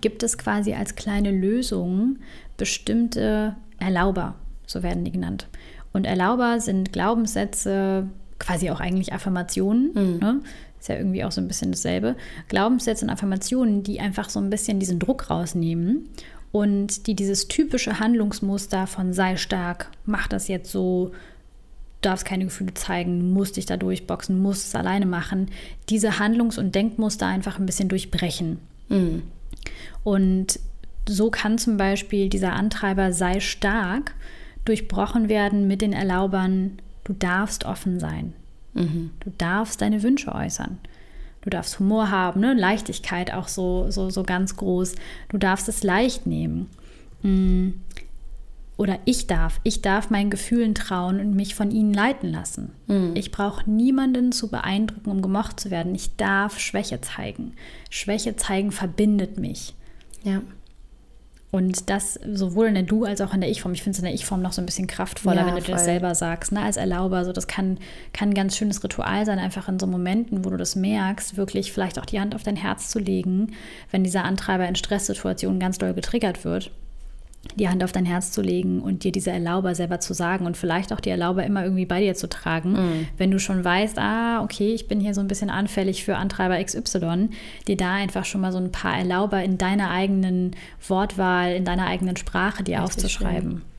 gibt 0.00 0.24
es 0.24 0.38
quasi 0.38 0.74
als 0.74 0.96
kleine 0.96 1.30
Lösung 1.30 2.16
bestimmte 2.56 3.54
Erlauber, 3.78 4.34
so 4.66 4.82
werden 4.82 5.04
die 5.04 5.12
genannt. 5.12 5.46
Und 5.92 6.04
Erlauber 6.04 6.58
sind 6.58 6.92
Glaubenssätze, 6.92 8.08
quasi 8.38 8.70
auch 8.70 8.80
eigentlich 8.80 9.12
Affirmationen. 9.12 9.90
Mhm. 9.94 10.18
Ne? 10.18 10.40
Ist 10.78 10.88
ja 10.88 10.96
irgendwie 10.96 11.24
auch 11.24 11.32
so 11.32 11.40
ein 11.40 11.48
bisschen 11.48 11.72
dasselbe. 11.72 12.16
Glaubenssätze 12.48 13.04
und 13.04 13.10
Affirmationen, 13.10 13.82
die 13.82 14.00
einfach 14.00 14.28
so 14.28 14.38
ein 14.40 14.50
bisschen 14.50 14.80
diesen 14.80 14.98
Druck 14.98 15.30
rausnehmen 15.30 16.08
und 16.52 17.06
die 17.06 17.14
dieses 17.14 17.48
typische 17.48 17.98
Handlungsmuster 17.98 18.86
von 18.86 19.12
sei 19.12 19.36
stark, 19.36 19.90
mach 20.04 20.28
das 20.28 20.46
jetzt 20.48 20.70
so, 20.70 21.12
darfst 22.00 22.24
keine 22.24 22.44
Gefühle 22.44 22.74
zeigen, 22.74 23.32
musst 23.32 23.56
dich 23.56 23.66
da 23.66 23.76
durchboxen, 23.76 24.40
musst 24.40 24.68
es 24.68 24.74
alleine 24.74 25.06
machen, 25.06 25.50
diese 25.88 26.18
Handlungs- 26.18 26.58
und 26.58 26.74
Denkmuster 26.74 27.26
einfach 27.26 27.58
ein 27.58 27.66
bisschen 27.66 27.88
durchbrechen. 27.88 28.58
Mhm. 28.88 29.22
Und 30.02 30.60
so 31.08 31.30
kann 31.30 31.58
zum 31.58 31.76
Beispiel 31.76 32.28
dieser 32.28 32.52
Antreiber 32.52 33.12
sei 33.12 33.40
stark 33.40 34.14
durchbrochen 34.64 35.28
werden 35.28 35.66
mit 35.66 35.82
den 35.82 35.92
Erlaubern 35.92 36.78
Du 37.04 37.12
darfst 37.12 37.64
offen 37.64 38.00
sein. 38.00 38.32
Mhm. 38.74 39.10
Du 39.20 39.30
darfst 39.38 39.80
deine 39.80 40.02
Wünsche 40.02 40.34
äußern. 40.34 40.78
Du 41.42 41.50
darfst 41.50 41.78
Humor 41.78 42.10
haben, 42.10 42.40
ne? 42.40 42.54
Leichtigkeit 42.54 43.32
auch 43.32 43.48
so, 43.48 43.90
so, 43.90 44.08
so 44.08 44.22
ganz 44.22 44.56
groß. 44.56 44.94
Du 45.28 45.36
darfst 45.36 45.68
es 45.68 45.82
leicht 45.82 46.26
nehmen. 46.26 46.70
Mm. 47.22 47.80
oder 48.76 48.98
ich 49.06 49.26
darf, 49.26 49.60
ich 49.62 49.80
darf 49.80 50.10
meinen 50.10 50.28
Gefühlen 50.28 50.74
trauen 50.74 51.20
und 51.20 51.34
mich 51.34 51.54
von 51.54 51.70
ihnen 51.70 51.94
leiten 51.94 52.30
lassen. 52.30 52.72
Mhm. 52.86 53.12
Ich 53.14 53.30
brauche 53.30 53.70
niemanden 53.70 54.30
zu 54.30 54.50
beeindrucken, 54.50 55.10
um 55.10 55.22
gemocht 55.22 55.58
zu 55.58 55.70
werden. 55.70 55.94
Ich 55.94 56.16
darf 56.16 56.58
Schwäche 56.58 57.00
zeigen. 57.00 57.54
Schwäche 57.88 58.36
zeigen 58.36 58.72
verbindet 58.72 59.38
mich. 59.38 59.74
Ja. 60.22 60.42
Und 61.54 61.88
das 61.88 62.18
sowohl 62.32 62.66
in 62.66 62.74
der 62.74 62.82
Du- 62.82 63.04
als 63.04 63.20
auch 63.20 63.32
in 63.32 63.40
der 63.40 63.48
Ich-Form. 63.48 63.74
Ich 63.74 63.84
finde 63.84 63.94
es 63.94 64.00
in 64.00 64.06
der 64.06 64.12
Ich-Form 64.14 64.42
noch 64.42 64.52
so 64.52 64.60
ein 64.60 64.66
bisschen 64.66 64.88
kraftvoller, 64.88 65.42
ja, 65.42 65.46
wenn 65.46 65.54
du 65.54 65.60
voll. 65.60 65.66
dir 65.66 65.72
das 65.74 65.84
selber 65.84 66.12
sagst, 66.16 66.50
ne? 66.50 66.60
als 66.60 66.76
Erlauber. 66.76 67.24
So, 67.24 67.30
das 67.32 67.46
kann, 67.46 67.78
kann 68.12 68.30
ein 68.30 68.34
ganz 68.34 68.56
schönes 68.56 68.82
Ritual 68.82 69.24
sein, 69.24 69.38
einfach 69.38 69.68
in 69.68 69.78
so 69.78 69.86
Momenten, 69.86 70.44
wo 70.44 70.50
du 70.50 70.56
das 70.56 70.74
merkst, 70.74 71.36
wirklich 71.36 71.72
vielleicht 71.72 72.00
auch 72.00 72.06
die 72.06 72.18
Hand 72.18 72.34
auf 72.34 72.42
dein 72.42 72.56
Herz 72.56 72.88
zu 72.88 72.98
legen, 72.98 73.52
wenn 73.92 74.02
dieser 74.02 74.24
Antreiber 74.24 74.66
in 74.66 74.74
Stresssituationen 74.74 75.60
ganz 75.60 75.78
doll 75.78 75.94
getriggert 75.94 76.44
wird 76.44 76.72
die 77.56 77.68
Hand 77.68 77.84
auf 77.84 77.92
dein 77.92 78.04
Herz 78.04 78.32
zu 78.32 78.42
legen 78.42 78.80
und 78.80 79.04
dir 79.04 79.12
diese 79.12 79.30
Erlauber 79.30 79.74
selber 79.74 80.00
zu 80.00 80.14
sagen 80.14 80.46
und 80.46 80.56
vielleicht 80.56 80.92
auch 80.92 81.00
die 81.00 81.10
Erlauber 81.10 81.44
immer 81.44 81.62
irgendwie 81.62 81.86
bei 81.86 82.00
dir 82.00 82.14
zu 82.14 82.28
tragen, 82.28 82.72
mm. 82.72 83.06
wenn 83.16 83.30
du 83.30 83.38
schon 83.38 83.64
weißt, 83.64 83.98
ah, 83.98 84.42
okay, 84.42 84.74
ich 84.74 84.88
bin 84.88 85.00
hier 85.00 85.14
so 85.14 85.20
ein 85.20 85.28
bisschen 85.28 85.50
anfällig 85.50 86.04
für 86.04 86.16
Antreiber 86.16 86.62
XY, 86.62 87.30
dir 87.68 87.76
da 87.76 87.94
einfach 87.94 88.24
schon 88.24 88.40
mal 88.40 88.52
so 88.52 88.58
ein 88.58 88.72
paar 88.72 88.96
Erlauber 88.96 89.42
in 89.42 89.58
deiner 89.58 89.90
eigenen 89.90 90.52
Wortwahl, 90.86 91.52
in 91.54 91.64
deiner 91.64 91.86
eigenen 91.86 92.16
Sprache 92.16 92.64
dir 92.64 92.82
aufzuschreiben. 92.82 93.50
Schön. 93.50 93.73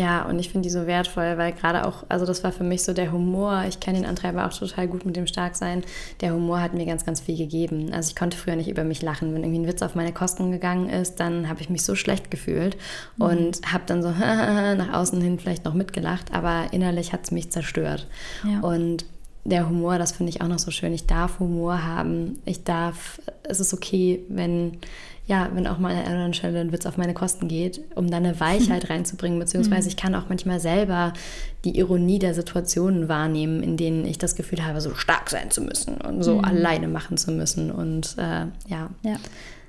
Ja, 0.00 0.22
und 0.22 0.38
ich 0.38 0.48
finde 0.48 0.66
die 0.66 0.70
so 0.70 0.86
wertvoll, 0.86 1.36
weil 1.36 1.52
gerade 1.52 1.86
auch, 1.86 2.04
also 2.08 2.24
das 2.24 2.42
war 2.42 2.52
für 2.52 2.64
mich 2.64 2.84
so 2.84 2.94
der 2.94 3.12
Humor. 3.12 3.64
Ich 3.68 3.80
kenne 3.80 3.98
den 3.98 4.08
Antreiber 4.08 4.46
auch 4.46 4.52
total 4.52 4.88
gut 4.88 5.04
mit 5.04 5.14
dem 5.14 5.26
Starksein. 5.26 5.84
Der 6.22 6.32
Humor 6.32 6.62
hat 6.62 6.72
mir 6.72 6.86
ganz, 6.86 7.04
ganz 7.04 7.20
viel 7.20 7.36
gegeben. 7.36 7.92
Also 7.92 8.08
ich 8.08 8.16
konnte 8.16 8.38
früher 8.38 8.56
nicht 8.56 8.70
über 8.70 8.82
mich 8.82 9.02
lachen. 9.02 9.34
Wenn 9.34 9.42
irgendwie 9.42 9.58
ein 9.58 9.66
Witz 9.66 9.82
auf 9.82 9.94
meine 9.94 10.14
Kosten 10.14 10.52
gegangen 10.52 10.88
ist, 10.88 11.20
dann 11.20 11.50
habe 11.50 11.60
ich 11.60 11.68
mich 11.68 11.84
so 11.84 11.94
schlecht 11.96 12.30
gefühlt 12.30 12.78
mhm. 13.18 13.24
und 13.26 13.60
habe 13.70 13.84
dann 13.84 14.02
so 14.02 14.10
nach 14.18 14.94
außen 14.94 15.20
hin 15.20 15.38
vielleicht 15.38 15.66
noch 15.66 15.74
mitgelacht, 15.74 16.32
aber 16.32 16.72
innerlich 16.72 17.12
hat 17.12 17.24
es 17.24 17.30
mich 17.30 17.52
zerstört. 17.52 18.06
Ja. 18.50 18.60
Und 18.60 19.04
der 19.44 19.68
Humor, 19.68 19.98
das 19.98 20.12
finde 20.12 20.30
ich 20.30 20.40
auch 20.40 20.48
noch 20.48 20.58
so 20.58 20.70
schön. 20.70 20.94
Ich 20.94 21.06
darf 21.06 21.40
Humor 21.40 21.84
haben. 21.84 22.38
Ich 22.46 22.64
darf, 22.64 23.20
es 23.42 23.60
ist 23.60 23.74
okay, 23.74 24.20
wenn 24.28 24.78
ja, 25.30 25.48
wenn 25.54 25.68
auch 25.68 25.78
mal 25.78 25.92
an 25.92 25.98
einer 25.98 26.08
anderen 26.08 26.34
Stelle 26.34 26.58
ein 26.58 26.72
Witz 26.72 26.86
auf 26.86 26.96
meine 26.96 27.14
Kosten 27.14 27.46
geht, 27.46 27.80
um 27.94 28.10
dann 28.10 28.26
eine 28.26 28.40
Weichheit 28.40 28.90
reinzubringen, 28.90 29.38
beziehungsweise 29.38 29.88
ich 29.88 29.96
kann 29.96 30.12
auch 30.16 30.24
manchmal 30.28 30.58
selber 30.58 31.12
die 31.64 31.78
Ironie 31.78 32.18
der 32.18 32.34
Situationen 32.34 33.08
wahrnehmen, 33.08 33.62
in 33.62 33.76
denen 33.76 34.04
ich 34.04 34.18
das 34.18 34.34
Gefühl 34.34 34.66
habe, 34.66 34.80
so 34.80 34.92
stark 34.96 35.30
sein 35.30 35.52
zu 35.52 35.62
müssen 35.62 35.98
und 35.98 36.24
so 36.24 36.38
mhm. 36.38 36.44
alleine 36.44 36.88
machen 36.88 37.16
zu 37.16 37.30
müssen 37.30 37.70
und 37.70 38.16
äh, 38.18 38.46
ja. 38.66 38.90
ja. 39.02 39.16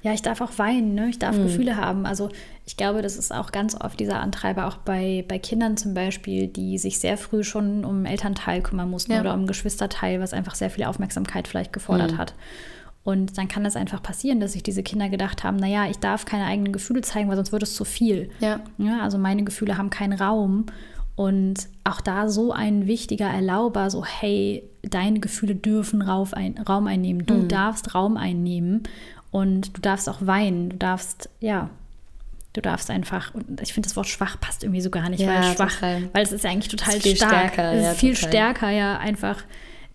Ja, 0.03 0.13
ich 0.13 0.23
darf 0.23 0.41
auch 0.41 0.57
weinen, 0.57 0.95
ne? 0.95 1.09
ich 1.09 1.19
darf 1.19 1.37
mhm. 1.37 1.43
Gefühle 1.43 1.77
haben. 1.77 2.07
Also 2.07 2.29
ich 2.65 2.75
glaube, 2.75 3.03
das 3.03 3.17
ist 3.17 3.31
auch 3.31 3.51
ganz 3.51 3.79
oft 3.79 3.99
dieser 3.99 4.19
Antreiber, 4.19 4.65
auch 4.65 4.77
bei, 4.77 5.23
bei 5.27 5.37
Kindern 5.37 5.77
zum 5.77 5.93
Beispiel, 5.93 6.47
die 6.47 6.79
sich 6.79 6.97
sehr 6.97 7.17
früh 7.17 7.43
schon 7.43 7.85
um 7.85 8.05
Elternteil 8.05 8.63
kümmern 8.63 8.89
mussten 8.89 9.11
ja. 9.11 9.21
oder 9.21 9.35
um 9.35 9.45
Geschwisterteil, 9.45 10.19
was 10.19 10.33
einfach 10.33 10.55
sehr 10.55 10.71
viel 10.71 10.85
Aufmerksamkeit 10.85 11.47
vielleicht 11.47 11.71
gefordert 11.71 12.13
mhm. 12.13 12.17
hat. 12.17 12.33
Und 13.03 13.37
dann 13.37 13.47
kann 13.47 13.63
das 13.63 13.75
einfach 13.75 14.03
passieren, 14.03 14.39
dass 14.39 14.53
sich 14.53 14.61
diese 14.61 14.83
Kinder 14.83 15.09
gedacht 15.09 15.43
haben, 15.43 15.57
naja, 15.57 15.89
ich 15.89 15.97
darf 15.97 16.25
keine 16.25 16.45
eigenen 16.45 16.71
Gefühle 16.71 17.01
zeigen, 17.01 17.29
weil 17.29 17.35
sonst 17.35 17.51
wird 17.51 17.63
es 17.63 17.75
zu 17.75 17.83
viel. 17.83 18.29
Ja. 18.39 18.59
ja. 18.77 19.01
Also 19.01 19.17
meine 19.17 19.43
Gefühle 19.43 19.77
haben 19.77 19.89
keinen 19.89 20.13
Raum. 20.13 20.67
Und 21.15 21.67
auch 21.83 22.01
da 22.01 22.29
so 22.29 22.51
ein 22.51 22.87
wichtiger 22.87 23.27
Erlauber, 23.27 23.89
so 23.89 24.05
hey, 24.05 24.63
deine 24.81 25.19
Gefühle 25.19 25.55
dürfen 25.55 26.01
Raum 26.01 26.87
einnehmen. 26.87 27.25
Du 27.25 27.33
mhm. 27.35 27.47
darfst 27.47 27.93
Raum 27.95 28.17
einnehmen 28.17 28.83
und 29.31 29.75
du 29.75 29.81
darfst 29.81 30.07
auch 30.07 30.25
weinen. 30.25 30.69
Du 30.69 30.77
darfst, 30.77 31.29
ja, 31.39 31.69
du 32.53 32.61
darfst 32.61 32.89
einfach, 32.89 33.33
und 33.33 33.61
ich 33.61 33.73
finde 33.73 33.87
das 33.87 33.95
Wort 33.95 34.07
schwach 34.07 34.39
passt 34.39 34.63
irgendwie 34.63 34.81
so 34.81 34.89
gar 34.89 35.09
nicht, 35.09 35.21
ja, 35.21 35.27
weil 35.27 35.55
schwach, 35.55 35.73
total. 35.75 36.09
weil 36.13 36.23
es 36.23 36.31
ist 36.31 36.43
ja 36.43 36.49
eigentlich 36.49 36.69
total 36.71 36.95
ist 36.95 37.03
viel 37.03 37.15
stark. 37.15 37.53
Stärker, 37.53 37.71
es 37.71 37.79
ist 37.79 37.85
ja, 37.85 37.93
viel 37.93 38.13
total. 38.13 38.29
stärker, 38.29 38.69
ja, 38.69 38.97
einfach 38.97 39.43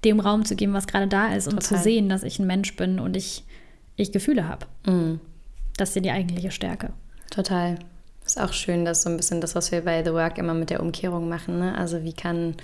dem 0.05 0.21
Raum 0.21 0.45
zu 0.45 0.57
geben, 0.57 0.73
was 0.73 0.87
gerade 0.87 1.09
da 1.09 1.35
ist 1.35 1.45
Total. 1.45 1.57
und 1.57 1.63
zu 1.63 1.77
sehen, 1.79 2.09
dass 2.09 2.23
ich 2.23 2.39
ein 2.39 2.47
Mensch 2.47 2.77
bin 2.77 2.99
und 2.99 3.17
ich, 3.17 3.45
ich 3.97 4.13
Gefühle 4.13 4.49
habe. 4.49 4.67
Mhm. 4.87 5.21
Das 5.77 5.91
ist 5.91 5.97
ja 5.97 6.03
die 6.03 6.11
eigentliche 6.11 6.51
Stärke. 6.51 6.93
Total. 7.31 7.79
Ist 8.25 8.41
auch 8.41 8.53
schön, 8.53 8.85
dass 8.85 9.03
so 9.03 9.11
ein 9.11 9.17
bisschen 9.17 9.41
das, 9.41 9.55
was 9.55 9.71
wir 9.71 9.83
bei 9.83 10.05
The 10.05 10.13
Work 10.13 10.39
immer 10.39 10.55
mit 10.55 10.71
der 10.71 10.81
Umkehrung 10.81 11.29
machen. 11.29 11.59
Ne? 11.59 11.77
Also 11.77 12.03
wie 12.03 12.13
kann 12.13 12.57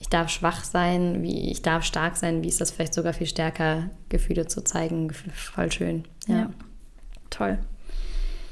ich 0.00 0.08
darf 0.08 0.28
schwach 0.28 0.64
sein, 0.64 1.22
wie 1.22 1.50
ich 1.50 1.62
darf 1.62 1.84
stark 1.84 2.16
sein, 2.16 2.42
wie 2.42 2.48
ist 2.48 2.60
das 2.60 2.70
vielleicht 2.70 2.94
sogar 2.94 3.12
viel 3.12 3.26
stärker, 3.26 3.90
Gefühle 4.08 4.46
zu 4.46 4.62
zeigen. 4.62 5.10
Voll 5.12 5.70
schön. 5.70 6.04
Ja. 6.26 6.36
ja. 6.36 6.50
Toll. 7.30 7.58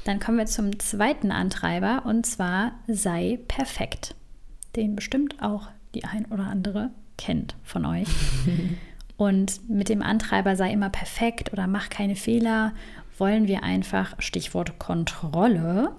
Dann 0.05 0.19
kommen 0.19 0.37
wir 0.37 0.45
zum 0.45 0.79
zweiten 0.79 1.31
Antreiber 1.31 2.03
und 2.05 2.25
zwar 2.25 2.73
sei 2.87 3.39
perfekt. 3.47 4.15
Den 4.75 4.95
bestimmt 4.95 5.41
auch 5.41 5.69
die 5.93 6.05
ein 6.05 6.25
oder 6.25 6.45
andere 6.45 6.91
kennt 7.17 7.55
von 7.63 7.85
euch. 7.85 8.07
Und 9.17 9.69
mit 9.69 9.89
dem 9.89 10.01
Antreiber 10.01 10.55
sei 10.55 10.71
immer 10.71 10.89
perfekt 10.89 11.53
oder 11.53 11.67
mach 11.67 11.89
keine 11.89 12.15
Fehler, 12.15 12.73
wollen 13.17 13.47
wir 13.47 13.63
einfach, 13.63 14.15
Stichwort 14.19 14.79
Kontrolle, 14.79 15.91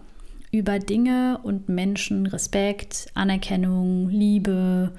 über 0.51 0.79
Dinge 0.79 1.39
und 1.43 1.69
Menschen 1.69 2.27
Respekt, 2.27 3.09
Anerkennung, 3.15 4.09
Liebe, 4.09 4.93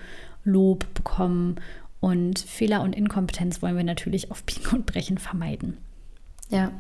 Lob 0.43 0.93
bekommen. 0.93 1.56
Und 1.99 2.39
Fehler 2.39 2.82
und 2.82 2.95
Inkompetenz 2.95 3.62
wollen 3.62 3.78
wir 3.78 3.84
natürlich 3.84 4.32
auf 4.32 4.43
Biegen 4.43 4.67
und 4.73 4.86
Brechen 4.86 5.17
vermeiden. 5.17 5.78
Ja, 6.49 6.71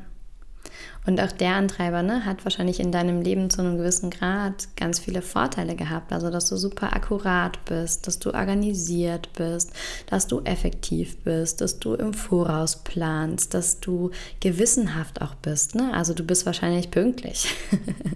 und 1.05 1.21
auch 1.21 1.31
der 1.31 1.55
Antreiber 1.55 2.01
ne, 2.01 2.25
hat 2.25 2.43
wahrscheinlich 2.45 2.79
in 2.79 2.91
deinem 2.91 3.21
Leben 3.21 3.49
zu 3.49 3.61
einem 3.61 3.77
gewissen 3.77 4.09
Grad 4.09 4.67
ganz 4.75 4.99
viele 4.99 5.21
Vorteile 5.21 5.75
gehabt. 5.75 6.11
Also, 6.11 6.31
dass 6.31 6.49
du 6.49 6.57
super 6.57 6.95
akkurat 6.95 7.63
bist, 7.65 8.07
dass 8.07 8.17
du 8.17 8.33
organisiert 8.33 9.29
bist, 9.33 9.71
dass 10.07 10.27
du 10.27 10.41
effektiv 10.41 11.17
bist, 11.17 11.61
dass 11.61 11.77
du 11.79 11.93
im 11.93 12.13
Voraus 12.13 12.83
planst, 12.83 13.53
dass 13.53 13.79
du 13.79 14.11
gewissenhaft 14.39 15.21
auch 15.21 15.35
bist. 15.35 15.75
Ne? 15.75 15.93
Also, 15.93 16.13
du 16.13 16.23
bist 16.23 16.45
wahrscheinlich 16.45 16.89
pünktlich. 16.89 17.47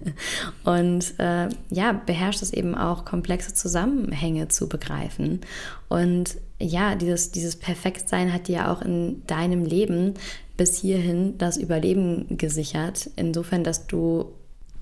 und 0.64 1.14
äh, 1.18 1.48
ja, 1.70 1.92
beherrschst 1.92 2.42
es 2.42 2.52
eben 2.52 2.74
auch, 2.74 3.04
komplexe 3.04 3.54
Zusammenhänge 3.54 4.48
zu 4.48 4.68
begreifen. 4.68 5.40
Und 5.88 6.36
ja, 6.60 6.94
dieses, 6.94 7.30
dieses 7.30 7.56
Perfektsein 7.56 8.32
hat 8.32 8.48
dir 8.48 8.70
auch 8.70 8.82
in 8.82 9.26
deinem 9.26 9.64
Leben 9.64 10.14
bis 10.60 10.76
hierhin 10.76 11.38
das 11.38 11.56
Überleben 11.56 12.36
gesichert. 12.36 13.08
Insofern, 13.16 13.64
dass 13.64 13.86
du 13.86 14.26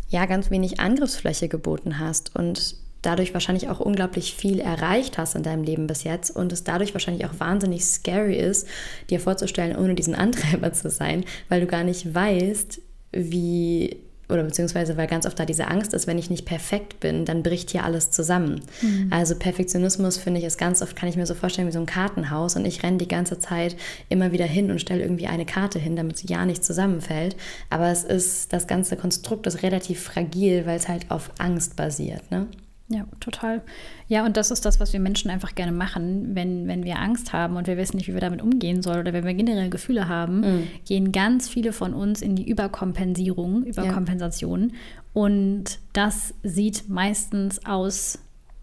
ja 0.08 0.26
ganz 0.26 0.50
wenig 0.50 0.80
Angriffsfläche 0.80 1.46
geboten 1.46 2.00
hast 2.00 2.34
und 2.34 2.74
dadurch 3.02 3.32
wahrscheinlich 3.32 3.68
auch 3.68 3.78
unglaublich 3.78 4.34
viel 4.34 4.58
erreicht 4.58 5.18
hast 5.18 5.36
in 5.36 5.44
deinem 5.44 5.62
Leben 5.62 5.86
bis 5.86 6.02
jetzt 6.02 6.34
und 6.34 6.52
es 6.52 6.64
dadurch 6.64 6.94
wahrscheinlich 6.94 7.26
auch 7.26 7.38
wahnsinnig 7.38 7.84
scary 7.84 8.34
ist, 8.34 8.66
dir 9.08 9.20
vorzustellen, 9.20 9.76
ohne 9.76 9.94
diesen 9.94 10.16
Antreiber 10.16 10.72
zu 10.72 10.90
sein, 10.90 11.24
weil 11.48 11.60
du 11.60 11.68
gar 11.68 11.84
nicht 11.84 12.12
weißt, 12.12 12.80
wie 13.12 13.98
oder 14.28 14.42
beziehungsweise 14.42 14.96
weil 14.96 15.06
ganz 15.06 15.26
oft 15.26 15.38
da 15.38 15.44
diese 15.44 15.68
Angst 15.68 15.94
ist, 15.94 16.06
wenn 16.06 16.18
ich 16.18 16.30
nicht 16.30 16.44
perfekt 16.44 17.00
bin, 17.00 17.24
dann 17.24 17.42
bricht 17.42 17.70
hier 17.70 17.84
alles 17.84 18.10
zusammen. 18.10 18.60
Mhm. 18.82 19.08
Also 19.10 19.34
Perfektionismus 19.34 20.18
finde 20.18 20.40
ich 20.40 20.46
ist 20.46 20.58
ganz 20.58 20.82
oft, 20.82 20.96
kann 20.96 21.08
ich 21.08 21.16
mir 21.16 21.26
so 21.26 21.34
vorstellen, 21.34 21.68
wie 21.68 21.72
so 21.72 21.80
ein 21.80 21.86
Kartenhaus 21.86 22.56
und 22.56 22.64
ich 22.64 22.82
renne 22.82 22.98
die 22.98 23.08
ganze 23.08 23.38
Zeit 23.38 23.76
immer 24.08 24.32
wieder 24.32 24.44
hin 24.44 24.70
und 24.70 24.80
stelle 24.80 25.02
irgendwie 25.02 25.26
eine 25.26 25.46
Karte 25.46 25.78
hin, 25.78 25.96
damit 25.96 26.18
sie 26.18 26.26
ja 26.26 26.44
nicht 26.44 26.64
zusammenfällt. 26.64 27.36
Aber 27.70 27.90
es 27.90 28.04
ist, 28.04 28.52
das 28.52 28.66
ganze 28.66 28.96
Konstrukt 28.96 29.46
ist 29.46 29.62
relativ 29.62 30.02
fragil, 30.02 30.66
weil 30.66 30.78
es 30.78 30.88
halt 30.88 31.10
auf 31.10 31.30
Angst 31.38 31.76
basiert. 31.76 32.30
Ne? 32.30 32.46
Ja, 32.90 33.04
total. 33.20 33.62
Ja, 34.06 34.24
und 34.24 34.38
das 34.38 34.50
ist 34.50 34.64
das, 34.64 34.80
was 34.80 34.94
wir 34.94 35.00
Menschen 35.00 35.30
einfach 35.30 35.54
gerne 35.54 35.72
machen, 35.72 36.34
wenn, 36.34 36.66
wenn 36.68 36.84
wir 36.84 36.98
Angst 36.98 37.34
haben 37.34 37.56
und 37.56 37.66
wir 37.66 37.76
wissen 37.76 37.98
nicht, 37.98 38.08
wie 38.08 38.14
wir 38.14 38.20
damit 38.22 38.40
umgehen 38.40 38.80
sollen 38.80 39.00
oder 39.00 39.12
wenn 39.12 39.26
wir 39.26 39.34
generell 39.34 39.68
Gefühle 39.68 40.08
haben, 40.08 40.40
mhm. 40.40 40.68
gehen 40.86 41.12
ganz 41.12 41.50
viele 41.50 41.74
von 41.74 41.92
uns 41.92 42.22
in 42.22 42.34
die 42.34 42.48
Überkompensierung, 42.48 43.64
Überkompensation. 43.64 44.70
Ja. 44.70 44.76
Und 45.12 45.80
das 45.92 46.32
sieht 46.42 46.88
meistens 46.88 47.64
aus 47.66 48.20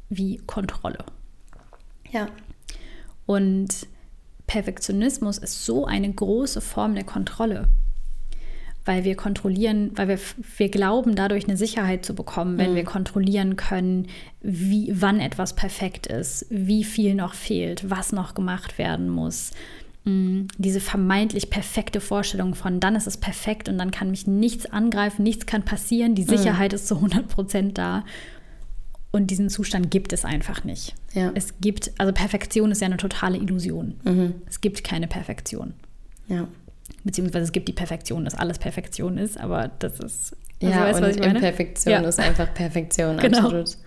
wie 0.10 0.38
Kontrolle. 0.38 1.06
Ja. 2.12 2.28
Und 3.28 3.88
Perfektionismus 4.48 5.38
ist 5.38 5.66
so 5.66 5.86
eine 5.86 6.12
große 6.12 6.62
Form 6.62 6.96
der 6.96 7.04
Kontrolle 7.04 7.68
weil 8.86 9.04
wir 9.04 9.16
kontrollieren, 9.16 9.92
weil 9.96 10.08
wir, 10.08 10.20
wir 10.58 10.70
glauben, 10.70 11.16
dadurch 11.16 11.46
eine 11.46 11.58
Sicherheit 11.58 12.06
zu 12.06 12.14
bekommen, 12.14 12.58
wenn 12.60 12.72
mhm. 12.72 12.76
wir 12.76 12.84
kontrollieren 12.84 13.56
können, 13.56 14.08
wie, 14.42 14.94
wann 14.94 15.20
etwas 15.20 15.56
perfekt 15.56 16.06
ist, 16.06 16.46
wie 16.50 16.84
viel 16.84 17.16
noch 17.16 17.34
fehlt, 17.34 17.90
was 17.90 18.12
noch 18.12 18.36
gemacht 18.36 18.78
werden 18.78 19.10
muss. 19.10 19.52
Mhm. 20.04 20.48
Diese 20.60 20.80
vermeintlich 20.80 21.50
perfekte 21.50 22.00
Vorstellung 22.00 22.54
von, 22.54 22.80
dann 22.80 22.96
ist 22.96 23.08
es 23.08 23.18
perfekt 23.18 23.68
und 23.68 23.80
dann 23.80 23.90
kann 23.90 24.12
mich 24.12 24.28
nichts 24.28 24.68
angreifen, 24.68 25.24
nichts 25.24 25.48
kann 25.48 25.66
passieren, 25.66 26.14
die 26.14 26.24
mhm. 26.24 26.38
Sicherheit 26.38 26.72
mhm. 26.72 26.76
ist 26.76 26.88
zu 26.88 26.96
100 26.96 27.28
Prozent 27.28 27.78
da. 27.80 28.06
Und 29.12 29.32
diesen 29.32 29.50
Zustand 29.50 29.90
gibt 29.92 30.14
es 30.14 30.26
einfach 30.26 30.64
nicht. 30.66 30.94
Ja. 31.14 31.32
Es 31.36 31.60
gibt, 31.62 31.92
also 31.98 32.12
Perfektion 32.12 32.72
ist 32.72 32.82
ja 32.82 32.86
eine 32.86 32.98
totale 32.98 33.38
Illusion. 33.38 33.96
Mhm. 34.04 34.36
Es 34.46 34.62
gibt 34.62 34.84
keine 34.84 35.08
Perfektion. 35.08 35.74
Ja 36.28 36.48
beziehungsweise 37.06 37.46
es 37.46 37.52
gibt 37.54 37.70
die 37.70 37.74
Perfektion, 37.74 38.26
dass 38.26 38.36
alles 38.36 38.60
Perfektion 38.60 39.18
ist, 39.18 39.40
aber 39.40 39.72
das 39.80 40.00
ist 40.00 40.36
Also, 40.62 40.74
ja, 40.74 40.82
weißt, 40.82 41.18
und 41.18 41.26
Imperfektion 41.26 41.94
ja. 41.94 42.02
ist 42.02 42.20
einfach 42.20 42.54
Perfektion, 42.54 43.18
genau. 43.20 43.38
absolut. 43.38 43.78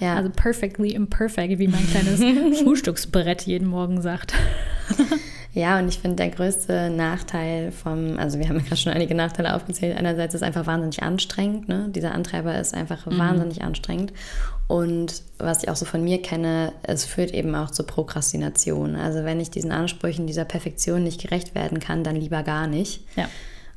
Ja. 0.00 0.16
Also 0.16 0.30
perfectly 0.30 0.90
imperfect, 0.90 1.60
wie 1.60 1.68
mein 1.68 1.86
kleines 1.86 2.20
Frühstücksbrett 2.62 3.42
jeden 3.42 3.68
Morgen 3.68 4.02
sagt. 4.02 4.34
Ja, 5.54 5.78
und 5.78 5.86
ich 5.88 6.00
finde, 6.00 6.16
der 6.16 6.30
größte 6.30 6.90
Nachteil 6.90 7.70
vom, 7.70 8.18
also 8.18 8.40
wir 8.40 8.48
haben 8.48 8.56
ja 8.56 8.64
gerade 8.64 8.76
schon 8.76 8.92
einige 8.92 9.14
Nachteile 9.14 9.54
aufgezählt. 9.54 9.96
Einerseits 9.96 10.34
ist 10.34 10.40
es 10.40 10.46
einfach 10.46 10.66
wahnsinnig 10.66 11.04
anstrengend. 11.04 11.68
Ne? 11.68 11.90
Dieser 11.90 12.12
Antreiber 12.12 12.58
ist 12.58 12.74
einfach 12.74 13.06
mhm. 13.06 13.18
wahnsinnig 13.18 13.62
anstrengend. 13.62 14.12
Und 14.66 15.22
was 15.38 15.62
ich 15.62 15.68
auch 15.68 15.76
so 15.76 15.84
von 15.84 16.02
mir 16.02 16.22
kenne, 16.22 16.72
es 16.82 17.04
führt 17.04 17.32
eben 17.32 17.54
auch 17.54 17.70
zur 17.70 17.86
Prokrastination. 17.86 18.96
Also 18.96 19.24
wenn 19.24 19.40
ich 19.40 19.50
diesen 19.50 19.72
Ansprüchen 19.72 20.26
dieser 20.26 20.44
Perfektion 20.44 21.04
nicht 21.04 21.20
gerecht 21.20 21.54
werden 21.54 21.80
kann, 21.80 22.02
dann 22.02 22.16
lieber 22.16 22.42
gar 22.42 22.66
nicht. 22.66 23.02
Ja. 23.16 23.28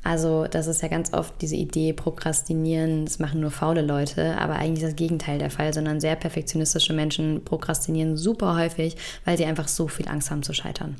Also 0.02 0.46
das 0.46 0.66
ist 0.66 0.80
ja 0.80 0.88
ganz 0.88 1.12
oft 1.12 1.34
diese 1.42 1.56
Idee, 1.56 1.92
Prokrastinieren, 1.92 3.04
das 3.04 3.18
machen 3.18 3.40
nur 3.40 3.50
faule 3.50 3.82
Leute, 3.82 4.38
aber 4.38 4.54
eigentlich 4.54 4.82
ist 4.82 4.92
das 4.92 4.96
Gegenteil 4.96 5.38
der 5.38 5.50
Fall, 5.50 5.74
sondern 5.74 6.00
sehr 6.00 6.16
perfektionistische 6.16 6.92
Menschen 6.92 7.44
prokrastinieren 7.44 8.16
super 8.16 8.56
häufig, 8.56 8.96
weil 9.24 9.36
sie 9.36 9.44
einfach 9.44 9.68
so 9.68 9.88
viel 9.88 10.08
Angst 10.08 10.30
haben 10.30 10.42
zu 10.42 10.54
scheitern. 10.54 10.96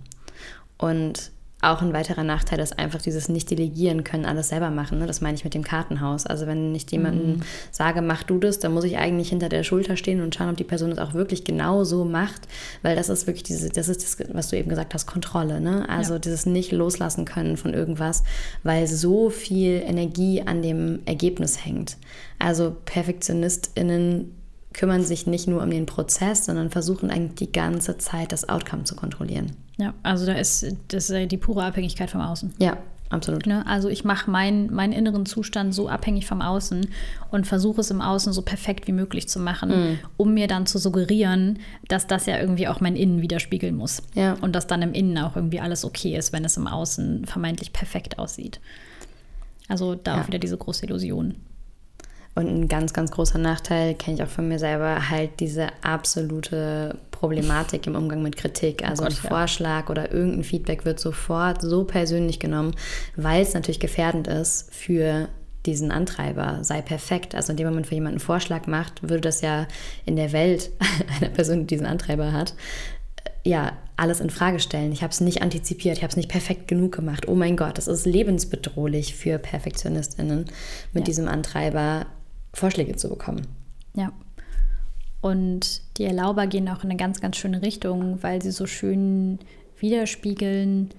Und 0.76 1.30
auch 1.60 1.82
ein 1.82 1.92
weiterer 1.92 2.22
Nachteil 2.22 2.60
ist 2.60 2.78
einfach 2.78 3.02
dieses 3.02 3.28
Nicht-Delegieren 3.28 4.04
können, 4.04 4.26
alles 4.26 4.50
selber 4.50 4.70
machen. 4.70 5.00
Ne? 5.00 5.06
Das 5.06 5.20
meine 5.20 5.34
ich 5.34 5.42
mit 5.42 5.54
dem 5.54 5.64
Kartenhaus. 5.64 6.24
Also 6.24 6.46
wenn 6.46 6.72
ich 6.72 6.88
jemandem 6.88 7.38
mhm. 7.38 7.42
sage, 7.72 8.00
mach 8.00 8.22
du 8.22 8.38
das, 8.38 8.60
dann 8.60 8.72
muss 8.72 8.84
ich 8.84 8.96
eigentlich 8.96 9.30
hinter 9.30 9.48
der 9.48 9.64
Schulter 9.64 9.96
stehen 9.96 10.20
und 10.20 10.32
schauen, 10.34 10.50
ob 10.50 10.56
die 10.56 10.64
Person 10.64 10.90
das 10.90 11.00
auch 11.00 11.14
wirklich 11.14 11.42
genau 11.42 11.82
so 11.82 12.04
macht. 12.04 12.42
Weil 12.82 12.94
das 12.94 13.08
ist 13.08 13.26
wirklich 13.26 13.42
diese, 13.42 13.70
das 13.70 13.88
ist 13.88 14.02
das, 14.02 14.28
was 14.32 14.50
du 14.50 14.56
eben 14.56 14.68
gesagt 14.68 14.94
hast, 14.94 15.06
Kontrolle. 15.06 15.60
Ne? 15.60 15.88
Also 15.88 16.14
ja. 16.14 16.18
dieses 16.20 16.46
nicht 16.46 16.70
loslassen 16.70 17.24
können 17.24 17.56
von 17.56 17.74
irgendwas, 17.74 18.22
weil 18.62 18.86
so 18.86 19.28
viel 19.28 19.82
Energie 19.84 20.42
an 20.42 20.62
dem 20.62 21.00
Ergebnis 21.06 21.64
hängt. 21.64 21.96
Also 22.38 22.76
PerfektionistInnen 22.84 24.37
kümmern 24.72 25.02
sich 25.02 25.26
nicht 25.26 25.48
nur 25.48 25.62
um 25.62 25.70
den 25.70 25.86
Prozess, 25.86 26.44
sondern 26.44 26.70
versuchen 26.70 27.10
eigentlich 27.10 27.48
die 27.48 27.52
ganze 27.52 27.98
Zeit 27.98 28.32
das 28.32 28.48
Outcome 28.48 28.84
zu 28.84 28.94
kontrollieren. 28.94 29.56
Ja, 29.78 29.94
also 30.02 30.26
da 30.26 30.34
ist 30.34 30.66
das 30.88 31.10
ist 31.10 31.32
die 31.32 31.36
pure 31.36 31.64
Abhängigkeit 31.64 32.10
vom 32.10 32.20
Außen. 32.20 32.52
Ja, 32.58 32.76
absolut. 33.10 33.46
Ne? 33.46 33.64
Also 33.66 33.88
ich 33.88 34.04
mache 34.04 34.30
mein, 34.30 34.72
meinen 34.72 34.92
inneren 34.92 35.24
Zustand 35.24 35.74
so 35.74 35.88
abhängig 35.88 36.26
vom 36.26 36.42
Außen 36.42 36.88
und 37.30 37.46
versuche 37.46 37.80
es 37.80 37.90
im 37.90 38.00
Außen 38.00 38.32
so 38.32 38.42
perfekt 38.42 38.88
wie 38.88 38.92
möglich 38.92 39.28
zu 39.28 39.38
machen, 39.38 39.70
mm. 39.70 39.98
um 40.16 40.34
mir 40.34 40.48
dann 40.48 40.66
zu 40.66 40.78
suggerieren, 40.78 41.60
dass 41.86 42.06
das 42.06 42.26
ja 42.26 42.38
irgendwie 42.38 42.68
auch 42.68 42.80
mein 42.80 42.96
Innen 42.96 43.22
widerspiegeln 43.22 43.76
muss. 43.76 44.02
Ja. 44.14 44.34
Und 44.40 44.54
dass 44.54 44.66
dann 44.66 44.82
im 44.82 44.92
Innen 44.92 45.16
auch 45.18 45.36
irgendwie 45.36 45.60
alles 45.60 45.84
okay 45.84 46.16
ist, 46.16 46.32
wenn 46.32 46.44
es 46.44 46.56
im 46.56 46.66
Außen 46.66 47.24
vermeintlich 47.24 47.72
perfekt 47.72 48.18
aussieht. 48.18 48.60
Also 49.68 49.94
da 49.94 50.16
ja. 50.16 50.22
auch 50.22 50.26
wieder 50.26 50.38
diese 50.38 50.56
große 50.56 50.86
Illusion. 50.86 51.36
Und 52.38 52.46
ein 52.46 52.68
ganz, 52.68 52.92
ganz 52.92 53.10
großer 53.10 53.38
Nachteil, 53.38 53.96
kenne 53.96 54.16
ich 54.16 54.22
auch 54.22 54.28
von 54.28 54.46
mir 54.46 54.60
selber, 54.60 55.10
halt 55.10 55.40
diese 55.40 55.66
absolute 55.82 56.96
Problematik 57.10 57.88
im 57.88 57.96
Umgang 57.96 58.22
mit 58.22 58.36
Kritik. 58.36 58.82
Oh 58.84 58.86
also 58.90 59.02
oh 59.02 59.06
Gott, 59.06 59.16
ein 59.16 59.22
ja. 59.24 59.28
Vorschlag 59.28 59.90
oder 59.90 60.12
irgendein 60.12 60.44
Feedback 60.44 60.84
wird 60.84 61.00
sofort 61.00 61.62
so 61.62 61.82
persönlich 61.82 62.38
genommen, 62.38 62.76
weil 63.16 63.42
es 63.42 63.54
natürlich 63.54 63.80
gefährdend 63.80 64.28
ist 64.28 64.72
für 64.72 65.26
diesen 65.66 65.90
Antreiber, 65.90 66.60
sei 66.62 66.80
perfekt. 66.80 67.34
Also 67.34 67.50
in 67.50 67.56
dem 67.56 67.66
Moment, 67.66 67.90
wo 67.90 67.94
jemand 67.96 68.12
einen 68.12 68.20
Vorschlag 68.20 68.68
macht, 68.68 69.02
würde 69.02 69.22
das 69.22 69.40
ja 69.40 69.66
in 70.06 70.14
der 70.14 70.30
Welt 70.30 70.70
einer 71.20 71.30
Person, 71.30 71.62
die 71.62 71.66
diesen 71.66 71.86
Antreiber 71.86 72.30
hat, 72.30 72.54
ja, 73.42 73.72
alles 73.96 74.20
in 74.20 74.30
Frage 74.30 74.60
stellen. 74.60 74.92
Ich 74.92 75.02
habe 75.02 75.10
es 75.10 75.20
nicht 75.20 75.42
antizipiert, 75.42 75.96
ich 75.96 76.04
habe 76.04 76.12
es 76.12 76.16
nicht 76.16 76.28
perfekt 76.28 76.68
genug 76.68 76.94
gemacht. 76.94 77.26
Oh 77.26 77.34
mein 77.34 77.56
Gott, 77.56 77.78
das 77.78 77.88
ist 77.88 78.06
lebensbedrohlich 78.06 79.16
für 79.16 79.38
PerfektionistInnen, 79.38 80.44
mit 80.92 81.02
ja. 81.02 81.04
diesem 81.04 81.26
Antreiber 81.26 82.06
Vorschläge 82.52 82.96
zu 82.96 83.08
bekommen. 83.08 83.46
Ja. 83.94 84.12
Und 85.20 85.82
die 85.96 86.04
Erlauber 86.04 86.46
gehen 86.46 86.68
auch 86.68 86.84
in 86.84 86.90
eine 86.90 86.96
ganz, 86.96 87.20
ganz 87.20 87.36
schöne 87.36 87.62
Richtung, 87.62 88.22
weil 88.22 88.40
sie 88.40 88.52
so 88.52 88.66
schön 88.66 89.38
widerspiegeln, 89.78 90.90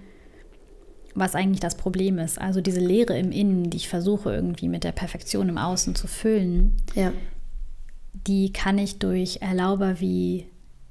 was 1.15 1.35
eigentlich 1.35 1.61
das 1.61 1.75
Problem 1.75 2.19
ist. 2.19 2.39
Also 2.39 2.61
diese 2.61 2.79
Leere 2.79 3.17
im 3.17 3.31
Innen, 3.31 3.69
die 3.69 3.77
ich 3.77 3.89
versuche 3.89 4.33
irgendwie 4.33 4.67
mit 4.67 4.83
der 4.83 4.91
Perfektion 4.91 5.49
im 5.49 5.57
Außen 5.57 5.95
zu 5.95 6.07
füllen, 6.07 6.77
ja. 6.95 7.13
die 8.27 8.51
kann 8.51 8.77
ich 8.77 8.99
durch 8.99 9.41
Erlauber 9.41 9.99
wie 9.99 10.47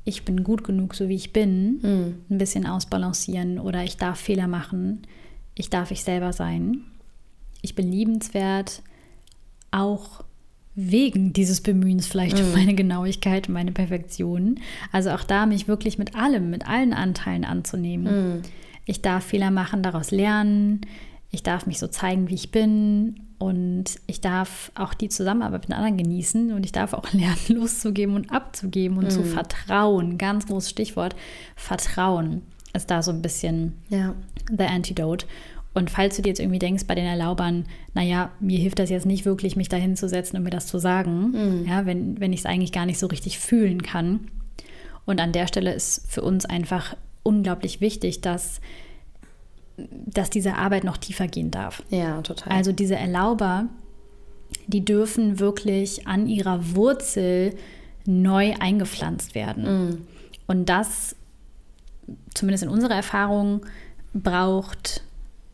ich 0.08 0.24
bin 0.24 0.42
gut 0.42 0.64
genug, 0.64 0.94
so 0.94 1.08
wie 1.10 1.14
ich 1.14 1.34
bin, 1.34 1.80
mhm. 1.82 2.14
ein 2.30 2.38
bisschen 2.38 2.66
ausbalancieren 2.66 3.58
oder 3.58 3.84
ich 3.84 3.98
darf 3.98 4.18
Fehler 4.18 4.48
machen, 4.48 5.02
ich 5.54 5.68
darf 5.68 5.90
ich 5.90 6.02
selber 6.02 6.32
sein, 6.32 6.82
ich 7.60 7.74
bin 7.74 7.92
liebenswert, 7.92 8.82
auch 9.70 10.24
wegen 10.80 11.32
dieses 11.32 11.60
Bemühens 11.60 12.06
vielleicht 12.06 12.38
um 12.38 12.50
mhm. 12.50 12.52
meine 12.52 12.74
Genauigkeit, 12.74 13.48
meine 13.48 13.72
Perfektion. 13.72 14.60
Also 14.92 15.10
auch 15.10 15.24
da 15.24 15.44
mich 15.44 15.66
wirklich 15.66 15.98
mit 15.98 16.14
allem, 16.14 16.50
mit 16.50 16.68
allen 16.68 16.92
Anteilen 16.92 17.44
anzunehmen. 17.44 18.38
Mm. 18.38 18.42
Ich 18.84 19.02
darf 19.02 19.24
Fehler 19.24 19.50
machen, 19.50 19.82
daraus 19.82 20.12
lernen. 20.12 20.82
Ich 21.32 21.42
darf 21.42 21.66
mich 21.66 21.80
so 21.80 21.88
zeigen, 21.88 22.28
wie 22.28 22.36
ich 22.36 22.52
bin. 22.52 23.18
Und 23.38 23.96
ich 24.06 24.20
darf 24.20 24.70
auch 24.76 24.94
die 24.94 25.08
Zusammenarbeit 25.08 25.68
mit 25.68 25.76
anderen 25.76 25.96
genießen. 25.96 26.52
Und 26.52 26.64
ich 26.64 26.70
darf 26.70 26.92
auch 26.92 27.12
lernen, 27.12 27.36
loszugeben 27.48 28.14
und 28.14 28.30
abzugeben 28.30 28.98
und 28.98 29.08
mm. 29.08 29.10
zu 29.10 29.20
mhm. 29.22 29.32
vertrauen. 29.32 30.16
Ganz 30.16 30.46
großes 30.46 30.70
Stichwort. 30.70 31.16
Vertrauen 31.56 32.42
ist 32.72 32.88
da 32.88 33.02
so 33.02 33.10
ein 33.10 33.20
bisschen 33.20 33.74
ja. 33.88 34.14
the 34.56 34.66
antidote. 34.66 35.26
Und 35.74 35.90
falls 35.90 36.16
du 36.16 36.22
dir 36.22 36.30
jetzt 36.30 36.40
irgendwie 36.40 36.58
denkst 36.58 36.84
bei 36.86 36.94
den 36.94 37.06
Erlaubern, 37.06 37.66
naja, 37.94 38.32
mir 38.40 38.58
hilft 38.58 38.78
das 38.78 38.90
jetzt 38.90 39.06
nicht 39.06 39.24
wirklich, 39.24 39.54
mich 39.54 39.68
da 39.68 39.76
hinzusetzen 39.76 40.36
und 40.36 40.42
mir 40.44 40.50
das 40.50 40.66
zu 40.66 40.78
sagen, 40.78 41.30
mhm. 41.30 41.66
ja, 41.68 41.86
wenn, 41.86 42.18
wenn 42.20 42.32
ich 42.32 42.40
es 42.40 42.46
eigentlich 42.46 42.72
gar 42.72 42.86
nicht 42.86 42.98
so 42.98 43.06
richtig 43.06 43.38
fühlen 43.38 43.82
kann. 43.82 44.28
Und 45.04 45.20
an 45.20 45.32
der 45.32 45.46
Stelle 45.46 45.72
ist 45.72 46.10
für 46.10 46.22
uns 46.22 46.46
einfach 46.46 46.96
unglaublich 47.22 47.80
wichtig, 47.80 48.20
dass, 48.20 48.60
dass 49.76 50.30
diese 50.30 50.54
Arbeit 50.54 50.84
noch 50.84 50.96
tiefer 50.96 51.28
gehen 51.28 51.50
darf. 51.50 51.82
Ja, 51.90 52.22
total. 52.22 52.52
Also 52.52 52.72
diese 52.72 52.96
Erlauber, 52.96 53.66
die 54.66 54.84
dürfen 54.84 55.38
wirklich 55.38 56.06
an 56.06 56.26
ihrer 56.26 56.74
Wurzel 56.74 57.54
neu 58.04 58.54
eingepflanzt 58.58 59.34
werden. 59.34 59.64
Mhm. 59.64 60.06
Und 60.46 60.68
das, 60.68 61.14
zumindest 62.34 62.64
in 62.64 62.70
unserer 62.70 62.94
Erfahrung, 62.94 63.64
braucht 64.14 65.02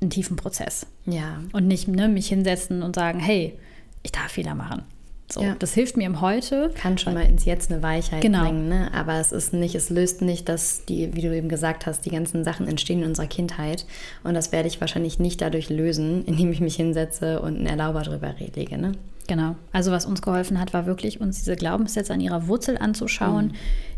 einen 0.04 0.10
tiefen 0.10 0.36
Prozess. 0.36 0.86
Ja. 1.06 1.40
Und 1.52 1.66
nicht 1.66 1.88
ne, 1.88 2.08
mich 2.08 2.28
hinsetzen 2.28 2.82
und 2.82 2.94
sagen, 2.94 3.18
hey, 3.18 3.58
ich 4.02 4.12
darf 4.12 4.32
Fehler 4.32 4.54
machen. 4.54 4.82
So, 5.30 5.42
ja. 5.42 5.56
Das 5.58 5.72
hilft 5.72 5.96
mir 5.96 6.04
im 6.04 6.20
Heute. 6.20 6.70
Kann 6.74 6.98
schon 6.98 7.14
mal 7.14 7.24
ins 7.24 7.44
Jetzt 7.44 7.72
eine 7.72 7.82
Weichheit 7.82 8.20
genau. 8.20 8.42
bringen, 8.42 8.68
ne? 8.68 8.90
aber 8.92 9.18
es 9.18 9.32
ist 9.32 9.54
nicht, 9.54 9.74
es 9.74 9.88
löst 9.88 10.20
nicht, 10.20 10.48
dass 10.48 10.84
die, 10.84 11.14
wie 11.14 11.22
du 11.22 11.34
eben 11.34 11.48
gesagt 11.48 11.86
hast, 11.86 12.04
die 12.04 12.10
ganzen 12.10 12.44
Sachen 12.44 12.68
entstehen 12.68 13.02
in 13.02 13.08
unserer 13.08 13.26
Kindheit. 13.26 13.86
Und 14.22 14.34
das 14.34 14.52
werde 14.52 14.68
ich 14.68 14.80
wahrscheinlich 14.80 15.18
nicht 15.18 15.40
dadurch 15.40 15.70
lösen, 15.70 16.24
indem 16.26 16.52
ich 16.52 16.60
mich 16.60 16.76
hinsetze 16.76 17.40
und 17.40 17.56
einen 17.56 17.66
Erlauber 17.66 18.02
drüber 18.02 18.34
lege. 18.38 18.76
Ne? 18.76 18.92
Genau. 19.26 19.56
Also 19.72 19.90
was 19.90 20.04
uns 20.04 20.20
geholfen 20.20 20.60
hat, 20.60 20.74
war 20.74 20.84
wirklich, 20.84 21.20
uns 21.20 21.38
diese 21.38 21.56
Glaubenssätze 21.56 22.12
an 22.12 22.20
ihrer 22.20 22.46
Wurzel 22.46 22.76
anzuschauen, 22.76 23.46
mhm. 23.46 23.52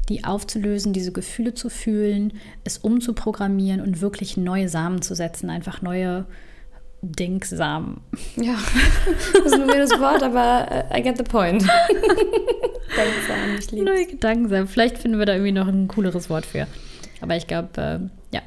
die 0.08 0.24
aufzulösen, 0.24 0.92
diese 0.92 1.10
Gefühle 1.10 1.54
zu 1.54 1.68
fühlen, 1.68 2.34
es 2.62 2.78
umzuprogrammieren 2.78 3.80
und 3.80 4.00
wirklich 4.00 4.36
neue 4.36 4.68
Samen 4.68 5.02
zu 5.02 5.16
setzen, 5.16 5.50
einfach 5.50 5.82
neue 5.82 6.26
Denksamen. 7.02 8.00
Ja, 8.36 8.56
das 9.32 9.52
ist 9.52 9.54
ein 9.54 9.68
weirdes 9.68 9.98
Wort, 10.00 10.22
aber 10.22 10.86
uh, 10.90 10.96
I 10.96 11.02
get 11.02 11.16
the 11.16 11.22
point. 11.22 11.62
Denksamen, 12.96 13.58
ich 13.58 13.70
liebe 13.70 13.84
Neue 13.84 14.06
Gedankensamen. 14.06 14.66
Vielleicht 14.66 14.98
finden 14.98 15.18
wir 15.18 15.26
da 15.26 15.34
irgendwie 15.34 15.52
noch 15.52 15.68
ein 15.68 15.88
cooleres 15.88 16.30
Wort 16.30 16.46
für. 16.46 16.66
Aber 17.20 17.36
ich 17.36 17.46
glaube, 17.46 17.68
äh, 17.76 18.34
ja, 18.34 18.42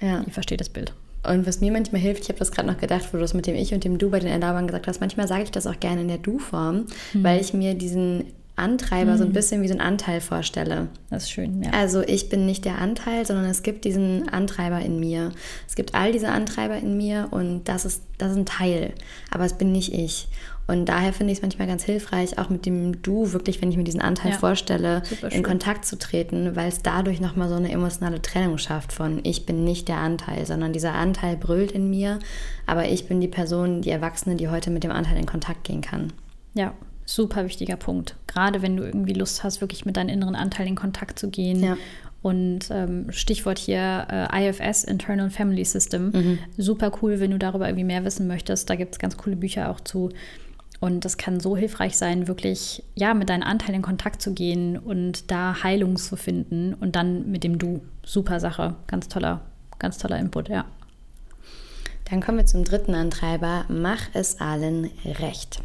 ja, 0.00 0.24
ich 0.26 0.32
verstehe 0.32 0.58
das 0.58 0.68
Bild. 0.68 0.92
Und 1.24 1.46
was 1.46 1.60
mir 1.60 1.70
manchmal 1.70 2.00
hilft, 2.00 2.22
ich 2.22 2.28
habe 2.28 2.38
das 2.38 2.50
gerade 2.50 2.68
noch 2.68 2.78
gedacht, 2.78 3.12
wo 3.12 3.16
du 3.16 3.22
das 3.22 3.34
mit 3.34 3.46
dem 3.46 3.54
Ich 3.54 3.72
und 3.72 3.84
dem 3.84 3.98
Du 3.98 4.10
bei 4.10 4.18
den 4.18 4.28
Erlaubern 4.28 4.66
gesagt 4.66 4.88
hast, 4.88 5.00
manchmal 5.00 5.28
sage 5.28 5.44
ich 5.44 5.50
das 5.52 5.66
auch 5.66 5.78
gerne 5.78 6.00
in 6.00 6.08
der 6.08 6.18
Du-Form, 6.18 6.86
hm. 7.12 7.24
weil 7.24 7.40
ich 7.40 7.54
mir 7.54 7.74
diesen 7.74 8.32
Antreiber 8.62 9.12
mhm. 9.12 9.16
so 9.18 9.24
ein 9.24 9.28
hm. 9.28 9.34
bisschen 9.34 9.62
wie 9.62 9.68
so 9.68 9.74
ein 9.74 9.80
Anteil 9.80 10.20
vorstelle. 10.20 10.88
Das 11.10 11.24
ist 11.24 11.30
schön, 11.30 11.62
ja. 11.62 11.70
Also 11.72 12.00
ich 12.00 12.28
bin 12.28 12.46
nicht 12.46 12.64
der 12.64 12.78
Anteil, 12.78 13.26
sondern 13.26 13.46
es 13.46 13.62
gibt 13.62 13.84
diesen 13.84 14.28
Antreiber 14.28 14.80
in 14.80 14.98
mir. 15.00 15.32
Es 15.68 15.74
gibt 15.74 15.94
all 15.94 16.12
diese 16.12 16.28
Antreiber 16.28 16.76
in 16.76 16.96
mir 16.96 17.28
und 17.30 17.64
das 17.64 17.84
ist, 17.84 18.02
das 18.18 18.32
ist 18.32 18.38
ein 18.38 18.46
Teil, 18.46 18.92
aber 19.30 19.44
es 19.44 19.54
bin 19.54 19.72
nicht 19.72 19.92
ich. 19.92 20.28
Und 20.68 20.86
daher 20.86 21.12
finde 21.12 21.32
ich 21.32 21.38
es 21.38 21.42
manchmal 21.42 21.66
ganz 21.66 21.82
hilfreich, 21.82 22.38
auch 22.38 22.48
mit 22.48 22.66
dem 22.66 23.02
Du 23.02 23.32
wirklich, 23.32 23.60
wenn 23.60 23.70
ich 23.70 23.76
mir 23.76 23.84
diesen 23.84 24.00
Anteil 24.00 24.30
ja, 24.30 24.38
vorstelle, 24.38 25.02
in 25.30 25.42
Kontakt 25.42 25.84
zu 25.84 25.98
treten, 25.98 26.54
weil 26.54 26.68
es 26.68 26.82
dadurch 26.82 27.20
nochmal 27.20 27.48
so 27.48 27.56
eine 27.56 27.70
emotionale 27.72 28.22
Trennung 28.22 28.58
schafft 28.58 28.92
von 28.92 29.20
ich 29.24 29.44
bin 29.44 29.64
nicht 29.64 29.88
der 29.88 29.98
Anteil, 29.98 30.46
sondern 30.46 30.72
dieser 30.72 30.94
Anteil 30.94 31.36
brüllt 31.36 31.72
in 31.72 31.90
mir, 31.90 32.20
aber 32.64 32.88
ich 32.88 33.06
bin 33.08 33.20
die 33.20 33.28
Person, 33.28 33.82
die 33.82 33.90
Erwachsene, 33.90 34.36
die 34.36 34.48
heute 34.48 34.70
mit 34.70 34.84
dem 34.84 34.92
Anteil 34.92 35.18
in 35.18 35.26
Kontakt 35.26 35.64
gehen 35.64 35.80
kann. 35.80 36.12
Ja, 36.54 36.74
super 37.04 37.44
wichtiger 37.44 37.76
Punkt. 37.76 38.16
Gerade 38.26 38.62
wenn 38.62 38.76
du 38.76 38.84
irgendwie 38.84 39.12
Lust 39.12 39.42
hast, 39.42 39.60
wirklich 39.60 39.84
mit 39.84 39.96
deinem 39.96 40.08
inneren 40.08 40.36
Anteil 40.36 40.66
in 40.66 40.76
Kontakt 40.76 41.18
zu 41.18 41.30
gehen. 41.30 41.62
Ja. 41.62 41.76
Und 42.22 42.70
ähm, 42.70 43.10
Stichwort 43.10 43.58
hier 43.58 44.06
äh, 44.08 44.48
IFS, 44.48 44.84
Internal 44.84 45.28
Family 45.30 45.64
System. 45.64 46.10
Mhm. 46.10 46.38
Super 46.56 46.92
cool, 47.02 47.18
wenn 47.18 47.32
du 47.32 47.38
darüber 47.38 47.66
irgendwie 47.66 47.84
mehr 47.84 48.04
wissen 48.04 48.28
möchtest. 48.28 48.70
Da 48.70 48.76
gibt 48.76 48.94
es 48.94 48.98
ganz 49.00 49.16
coole 49.16 49.36
Bücher 49.36 49.70
auch 49.70 49.80
zu. 49.80 50.10
Und 50.78 51.04
das 51.04 51.16
kann 51.16 51.38
so 51.38 51.56
hilfreich 51.56 51.96
sein, 51.96 52.26
wirklich 52.26 52.82
ja 52.96 53.14
mit 53.14 53.28
deinen 53.28 53.44
Anteilen 53.44 53.76
in 53.76 53.82
Kontakt 53.82 54.20
zu 54.20 54.34
gehen 54.34 54.76
und 54.76 55.30
da 55.30 55.62
Heilung 55.62 55.96
zu 55.96 56.16
finden 56.16 56.74
und 56.74 56.96
dann 56.96 57.30
mit 57.30 57.44
dem 57.44 57.58
Du. 57.58 57.82
Super 58.04 58.40
Sache, 58.40 58.74
ganz 58.88 59.06
toller, 59.06 59.42
ganz 59.78 59.96
toller 59.98 60.18
Input, 60.18 60.48
ja. 60.48 60.64
Dann 62.10 62.20
kommen 62.20 62.38
wir 62.38 62.46
zum 62.46 62.64
dritten 62.64 62.94
Antreiber. 62.94 63.64
Mach 63.68 64.08
es 64.12 64.40
allen 64.40 64.90
recht. 65.04 65.62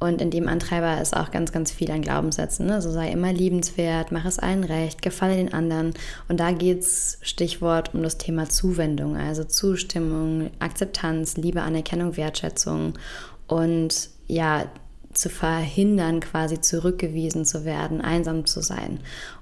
Und 0.00 0.22
in 0.22 0.30
dem 0.30 0.48
Antreiber 0.48 0.98
ist 1.00 1.14
auch 1.14 1.30
ganz, 1.30 1.52
ganz 1.52 1.70
viel 1.70 1.90
an 1.90 2.00
Glaubenssätzen. 2.00 2.66
Ne? 2.66 2.80
So 2.80 2.90
sei 2.90 3.12
immer 3.12 3.34
liebenswert, 3.34 4.12
mach 4.12 4.24
es 4.24 4.38
allen 4.38 4.64
recht, 4.64 5.02
gefalle 5.02 5.36
den 5.36 5.52
anderen. 5.52 5.92
Und 6.26 6.40
da 6.40 6.52
geht 6.52 6.80
es, 6.80 7.18
Stichwort, 7.20 7.94
um 7.94 8.02
das 8.02 8.16
Thema 8.16 8.48
Zuwendung, 8.48 9.18
also 9.18 9.44
Zustimmung, 9.44 10.50
Akzeptanz, 10.58 11.36
Liebe, 11.36 11.60
Anerkennung, 11.60 12.16
Wertschätzung. 12.16 12.94
Und 13.46 14.08
ja, 14.26 14.64
zu 15.12 15.28
verhindern, 15.28 16.20
quasi 16.20 16.60
zurückgewiesen 16.60 17.44
zu 17.44 17.66
werden, 17.66 18.00
einsam 18.00 18.46
zu 18.46 18.62
sein. 18.62 19.00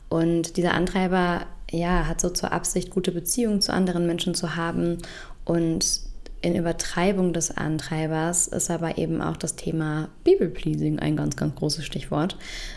Und 0.09 0.57
dieser 0.57 0.75
Antreiber, 0.75 1.43
ja, 1.71 2.07
hat 2.07 2.21
so 2.21 2.31
zur 2.31 2.53
Absicht, 2.53 2.91
gute 2.91 3.13
Beziehungen 3.13 3.61
zu 3.61 3.73
anderen 3.73 4.07
Menschen 4.07 4.35
zu 4.35 4.57
haben. 4.57 4.99
Und 5.45 6.08
in 6.41 6.55
Übertreibung 6.55 7.33
des 7.33 7.57
Antreibers 7.57 8.47
ist 8.47 8.71
aber 8.71 8.99
eben 8.99 9.21
auch 9.21 9.37
das 9.37 9.57
Thema 9.57 10.09
People-Pleasing 10.25 10.99
ein 10.99 11.17
ganz, 11.17 11.37
ganz 11.37 11.55
großes 11.57 11.85
Stichwort, 11.85 12.37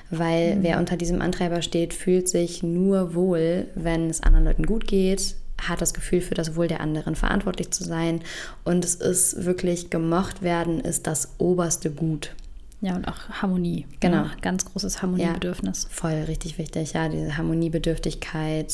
weil 0.10 0.56
mhm. 0.56 0.64
wer 0.64 0.80
unter 0.80 0.98
diesem 0.98 1.22
Antreiber 1.22 1.62
steht, 1.62 1.94
fühlt 1.94 2.28
sich 2.28 2.64
nur 2.64 3.14
wohl, 3.14 3.68
wenn 3.76 4.10
es 4.10 4.22
anderen 4.24 4.46
Leuten 4.46 4.66
gut 4.66 4.88
geht, 4.88 5.36
hat 5.62 5.82
das 5.82 5.94
Gefühl, 5.94 6.22
für 6.22 6.34
das 6.34 6.56
Wohl 6.56 6.68
der 6.68 6.82
anderen 6.82 7.16
verantwortlich 7.16 7.72
zu 7.72 7.84
sein. 7.84 8.22
Und 8.64 8.84
es 8.84 8.96
ist 8.96 9.46
wirklich 9.46 9.92
gemocht 9.92 10.42
werden, 10.42 10.80
ist 10.80 11.06
das 11.06 11.36
oberste 11.38 11.92
Gut. 11.92 12.36
Ja, 12.82 12.96
und 12.96 13.08
auch 13.08 13.30
Harmonie. 13.30 13.86
Genau. 14.00 14.24
Ja, 14.24 14.32
ganz 14.42 14.66
großes 14.66 15.04
Harmoniebedürfnis. 15.04 15.84
Ja, 15.84 15.90
voll, 15.92 16.24
richtig 16.28 16.58
wichtig. 16.58 16.94
Ja, 16.94 17.10
diese 17.10 17.38
Harmoniebedürftigkeit, 17.38 18.74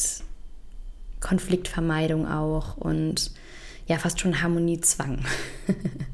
Konfliktvermeidung 1.19 2.25
auch 2.25 2.77
und 2.77 3.31
ja, 3.87 3.97
fast 3.97 4.19
schon 4.19 4.41
Harmoniezwang. 4.41 5.19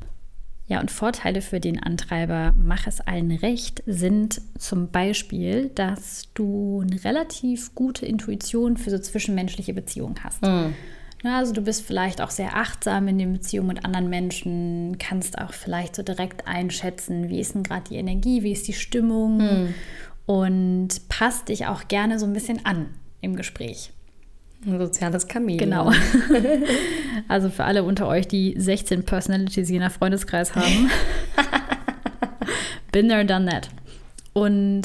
Ja, 0.67 0.79
und 0.79 0.91
Vorteile 0.91 1.41
für 1.41 1.59
den 1.59 1.83
Antreiber, 1.83 2.53
mach 2.57 2.87
es 2.87 3.01
allen 3.01 3.31
recht, 3.31 3.83
sind 3.85 4.41
zum 4.57 4.89
Beispiel, 4.89 5.69
dass 5.75 6.29
du 6.33 6.81
eine 6.81 7.03
relativ 7.03 7.75
gute 7.75 8.05
Intuition 8.05 8.77
für 8.77 8.89
so 8.89 8.97
zwischenmenschliche 8.97 9.73
Beziehungen 9.73 10.15
hast. 10.23 10.41
Mhm. 10.41 10.73
Also 11.23 11.53
du 11.53 11.61
bist 11.61 11.85
vielleicht 11.85 12.21
auch 12.21 12.31
sehr 12.31 12.55
achtsam 12.55 13.07
in 13.07 13.17
den 13.17 13.33
Beziehungen 13.33 13.67
mit 13.67 13.85
anderen 13.85 14.09
Menschen, 14.09 14.97
kannst 14.99 15.37
auch 15.37 15.53
vielleicht 15.53 15.95
so 15.95 16.03
direkt 16.03 16.47
einschätzen, 16.47 17.29
wie 17.29 17.39
ist 17.39 17.55
denn 17.55 17.63
gerade 17.63 17.89
die 17.89 17.95
Energie, 17.95 18.43
wie 18.43 18.51
ist 18.51 18.67
die 18.67 18.73
Stimmung 18.73 19.37
mhm. 19.37 19.73
und 20.25 21.07
passt 21.07 21.49
dich 21.49 21.67
auch 21.67 21.87
gerne 21.87 22.19
so 22.19 22.25
ein 22.25 22.33
bisschen 22.33 22.65
an 22.65 22.87
im 23.21 23.35
Gespräch. 23.35 23.91
Ein 24.65 24.79
soziales 24.79 25.27
Kamel. 25.27 25.57
Genau. 25.57 25.91
also 27.27 27.49
für 27.49 27.65
alle 27.65 27.83
unter 27.83 28.07
euch, 28.07 28.27
die 28.27 28.55
16 28.57 29.03
Personalities 29.03 29.69
je 29.69 29.79
nach 29.79 29.91
Freundeskreis 29.91 30.55
haben. 30.55 30.89
Been 32.91 33.09
there, 33.09 33.25
done 33.25 33.49
that. 33.49 33.69
Und 34.33 34.83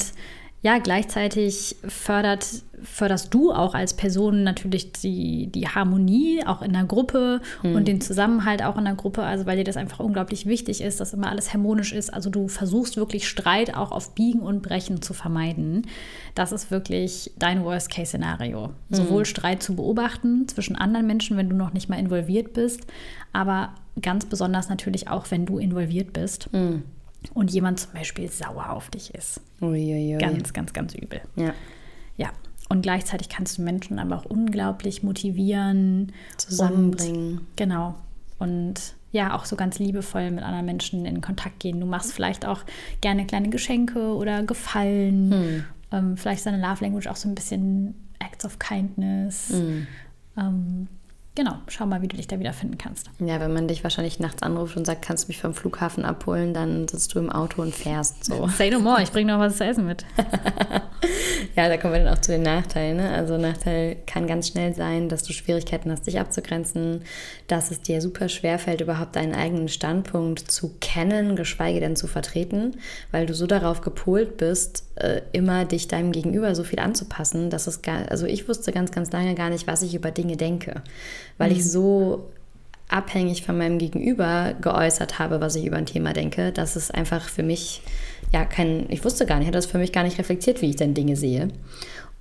ja, 0.61 0.77
gleichzeitig 0.79 1.77
fördert, 1.87 2.45
förderst 2.83 3.33
du 3.33 3.53
auch 3.53 3.73
als 3.73 3.93
Person 3.93 4.43
natürlich 4.43 4.91
die, 4.91 5.47
die 5.47 5.67
Harmonie 5.69 6.45
auch 6.45 6.61
in 6.61 6.73
der 6.73 6.83
Gruppe 6.83 7.39
mhm. 7.63 7.75
und 7.75 7.87
den 7.87 8.01
Zusammenhalt 8.01 8.61
auch 8.63 8.77
in 8.77 8.83
der 8.83 8.95
Gruppe, 8.95 9.23
also 9.23 9.45
weil 9.45 9.57
dir 9.57 9.63
das 9.63 9.77
einfach 9.77 9.99
unglaublich 9.99 10.45
wichtig 10.47 10.81
ist, 10.81 10.99
dass 10.99 11.13
immer 11.13 11.29
alles 11.29 11.53
harmonisch 11.53 11.93
ist. 11.93 12.13
Also 12.13 12.29
du 12.29 12.49
versuchst 12.49 12.97
wirklich 12.97 13.27
Streit 13.29 13.75
auch 13.75 13.93
auf 13.93 14.15
Biegen 14.15 14.41
und 14.41 14.61
Brechen 14.61 15.01
zu 15.01 15.13
vermeiden. 15.13 15.87
Das 16.35 16.51
ist 16.51 16.71
wirklich 16.71 17.31
dein 17.39 17.63
Worst-Case-Szenario. 17.63 18.67
Mhm. 18.67 18.95
Sowohl 18.95 19.25
Streit 19.25 19.63
zu 19.63 19.75
beobachten 19.75 20.45
zwischen 20.49 20.75
anderen 20.75 21.07
Menschen, 21.07 21.37
wenn 21.37 21.49
du 21.49 21.55
noch 21.55 21.71
nicht 21.71 21.87
mal 21.87 21.99
involviert 21.99 22.51
bist, 22.51 22.81
aber 23.31 23.69
ganz 24.01 24.25
besonders 24.25 24.67
natürlich 24.67 25.07
auch, 25.07 25.31
wenn 25.31 25.45
du 25.45 25.57
involviert 25.57 26.11
bist. 26.11 26.51
Mhm 26.51 26.83
und 27.33 27.51
jemand 27.51 27.79
zum 27.79 27.93
Beispiel 27.93 28.29
sauer 28.29 28.69
auf 28.69 28.89
dich 28.89 29.13
ist. 29.13 29.41
Uiuiui. 29.61 30.17
Ganz, 30.17 30.53
ganz, 30.53 30.73
ganz 30.73 30.95
übel. 30.95 31.21
Ja. 31.35 31.53
Ja. 32.17 32.29
Und 32.69 32.81
gleichzeitig 32.81 33.29
kannst 33.29 33.57
du 33.57 33.63
Menschen 33.63 33.97
aber 33.99 34.17
auch 34.17 34.25
unglaublich 34.25 35.03
motivieren. 35.03 36.11
Zusammenbringen. 36.37 37.39
Und, 37.39 37.57
genau. 37.57 37.95
Und 38.37 38.95
ja, 39.11 39.35
auch 39.35 39.45
so 39.45 39.55
ganz 39.55 39.79
liebevoll 39.79 40.29
mit 40.29 40.43
anderen 40.43 40.65
Menschen 40.65 41.05
in 41.05 41.21
Kontakt 41.21 41.59
gehen. 41.59 41.79
Du 41.79 41.87
machst 41.87 42.13
vielleicht 42.13 42.45
auch 42.45 42.61
gerne 43.01 43.25
kleine 43.25 43.49
Geschenke 43.49 44.13
oder 44.15 44.43
Gefallen. 44.43 45.31
Hm. 45.31 45.63
Ähm, 45.91 46.17
vielleicht 46.17 46.43
seine 46.43 46.61
Love 46.61 46.83
Language 46.83 47.07
auch 47.07 47.15
so 47.15 47.27
ein 47.27 47.33
bisschen 47.35 47.95
Acts 48.19 48.45
of 48.45 48.59
Kindness. 48.59 49.49
Hm. 49.49 49.87
Ähm, 50.37 50.87
genau, 51.35 51.55
schau 51.67 51.85
mal, 51.85 52.01
wie 52.01 52.07
du 52.07 52.17
dich 52.17 52.27
da 52.27 52.39
wiederfinden 52.39 52.77
kannst. 52.77 53.09
Ja, 53.19 53.39
wenn 53.39 53.53
man 53.53 53.67
dich 53.67 53.83
wahrscheinlich 53.83 54.19
nachts 54.19 54.43
anruft 54.43 54.77
und 54.77 54.85
sagt, 54.85 55.01
kannst 55.01 55.25
du 55.25 55.27
mich 55.29 55.39
vom 55.39 55.53
Flughafen 55.53 56.05
abholen, 56.05 56.53
dann 56.53 56.87
sitzt 56.87 57.13
du 57.15 57.19
im 57.19 57.29
Auto 57.29 57.61
und 57.61 57.73
fährst 57.73 58.25
so. 58.25 58.47
Say 58.47 58.69
no 58.69 58.79
more, 58.79 59.01
ich 59.01 59.11
bringe 59.11 59.31
noch 59.31 59.39
was 59.39 59.57
zu 59.57 59.65
essen 59.65 59.85
mit. 59.85 60.05
ja, 61.55 61.67
da 61.69 61.77
kommen 61.77 61.93
wir 61.93 62.03
dann 62.03 62.13
auch 62.13 62.21
zu 62.21 62.31
den 62.31 62.43
Nachteilen. 62.43 62.97
Ne? 62.97 63.11
Also 63.11 63.37
Nachteil 63.37 63.97
kann 64.05 64.27
ganz 64.27 64.49
schnell 64.49 64.73
sein, 64.73 65.09
dass 65.09 65.23
du 65.23 65.33
Schwierigkeiten 65.33 65.91
hast, 65.91 66.07
dich 66.07 66.19
abzugrenzen, 66.19 67.03
dass 67.47 67.71
es 67.71 67.81
dir 67.81 68.01
super 68.01 68.29
schwer 68.29 68.59
fällt, 68.59 68.81
überhaupt 68.81 69.15
deinen 69.15 69.35
eigenen 69.35 69.69
Standpunkt 69.69 70.51
zu 70.51 70.75
kennen, 70.79 71.35
geschweige 71.35 71.79
denn 71.79 71.95
zu 71.95 72.07
vertreten, 72.07 72.77
weil 73.11 73.25
du 73.25 73.33
so 73.33 73.47
darauf 73.47 73.81
gepolt 73.81 74.37
bist, 74.37 74.83
äh, 74.95 75.21
immer 75.31 75.65
dich 75.65 75.87
deinem 75.87 76.11
Gegenüber 76.11 76.55
so 76.55 76.63
viel 76.63 76.79
anzupassen, 76.79 77.49
dass 77.49 77.67
es 77.67 77.81
gar, 77.81 78.09
also 78.09 78.25
ich 78.25 78.47
wusste 78.47 78.71
ganz, 78.71 78.91
ganz 78.91 79.11
lange 79.11 79.35
gar 79.35 79.49
nicht, 79.49 79.67
was 79.67 79.81
ich 79.81 79.95
über 79.95 80.11
Dinge 80.11 80.37
denke 80.37 80.81
weil 81.39 81.49
mhm. 81.49 81.55
ich 81.55 81.71
so 81.71 82.29
abhängig 82.89 83.43
von 83.43 83.57
meinem 83.57 83.77
Gegenüber 83.77 84.53
geäußert 84.59 85.19
habe, 85.19 85.39
was 85.39 85.55
ich 85.55 85.65
über 85.65 85.77
ein 85.77 85.85
Thema 85.85 86.13
denke, 86.13 86.51
dass 86.51 86.75
es 86.75 86.91
einfach 86.91 87.29
für 87.29 87.43
mich 87.43 87.81
ja 88.33 88.45
kein, 88.45 88.85
ich 88.89 89.05
wusste 89.05 89.25
gar 89.25 89.35
nicht, 89.35 89.43
ich 89.43 89.47
hatte 89.47 89.57
das 89.57 89.65
für 89.67 89.77
mich 89.77 89.93
gar 89.93 90.03
nicht 90.03 90.17
reflektiert, 90.17 90.61
wie 90.61 90.71
ich 90.71 90.75
denn 90.75 90.93
Dinge 90.93 91.15
sehe. 91.15 91.49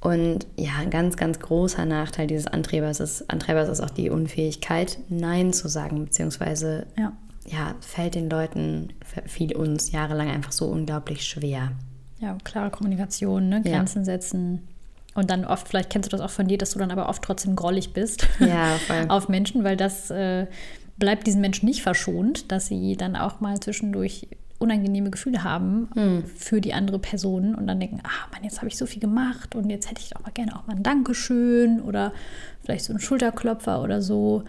Und 0.00 0.46
ja, 0.56 0.72
ein 0.78 0.90
ganz, 0.90 1.16
ganz 1.16 1.40
großer 1.40 1.84
Nachteil 1.84 2.28
dieses 2.28 2.46
Antreibers 2.46 3.00
ist, 3.00 3.28
Antreibers 3.30 3.68
ist 3.68 3.80
auch 3.80 3.90
die 3.90 4.10
Unfähigkeit, 4.10 4.98
Nein 5.08 5.52
zu 5.52 5.68
sagen, 5.68 6.04
beziehungsweise 6.04 6.86
ja. 6.96 7.12
ja, 7.46 7.74
fällt 7.80 8.14
den 8.14 8.30
Leuten, 8.30 8.92
fiel 9.26 9.56
uns 9.56 9.90
jahrelang 9.90 10.28
einfach 10.28 10.52
so 10.52 10.66
unglaublich 10.66 11.24
schwer. 11.24 11.72
Ja, 12.20 12.36
klare 12.44 12.70
Kommunikation, 12.70 13.48
ne? 13.48 13.62
Grenzen 13.62 14.00
ja. 14.00 14.04
setzen, 14.04 14.68
und 15.14 15.30
dann 15.30 15.44
oft, 15.44 15.68
vielleicht 15.68 15.90
kennst 15.90 16.12
du 16.12 16.16
das 16.16 16.24
auch 16.24 16.30
von 16.30 16.46
dir, 16.46 16.58
dass 16.58 16.70
du 16.70 16.78
dann 16.78 16.90
aber 16.90 17.08
oft 17.08 17.22
trotzdem 17.22 17.56
grollig 17.56 17.92
bist 17.92 18.26
ja, 18.38 18.78
auf 19.08 19.28
Menschen, 19.28 19.64
weil 19.64 19.76
das 19.76 20.10
äh, 20.10 20.46
bleibt 20.96 21.26
diesen 21.26 21.40
Menschen 21.40 21.66
nicht 21.66 21.82
verschont, 21.82 22.50
dass 22.52 22.66
sie 22.66 22.96
dann 22.96 23.16
auch 23.16 23.40
mal 23.40 23.58
zwischendurch 23.60 24.28
unangenehme 24.58 25.10
Gefühle 25.10 25.44
haben 25.44 25.88
hm. 25.94 26.24
für 26.24 26.60
die 26.60 26.74
andere 26.74 26.98
Person 26.98 27.54
und 27.54 27.66
dann 27.66 27.78
denken, 27.78 28.00
ah 28.02 28.28
Mann, 28.32 28.42
jetzt 28.42 28.58
habe 28.58 28.68
ich 28.68 28.76
so 28.76 28.86
viel 28.86 29.00
gemacht 29.00 29.54
und 29.54 29.70
jetzt 29.70 29.88
hätte 29.88 30.00
ich 30.00 30.10
doch 30.10 30.20
mal 30.20 30.32
gerne 30.32 30.56
auch 30.56 30.66
mal 30.66 30.76
ein 30.76 30.82
Dankeschön 30.82 31.80
oder 31.80 32.12
vielleicht 32.62 32.84
so 32.84 32.92
einen 32.92 33.00
Schulterklopfer 33.00 33.82
oder 33.82 34.02
so. 34.02 34.42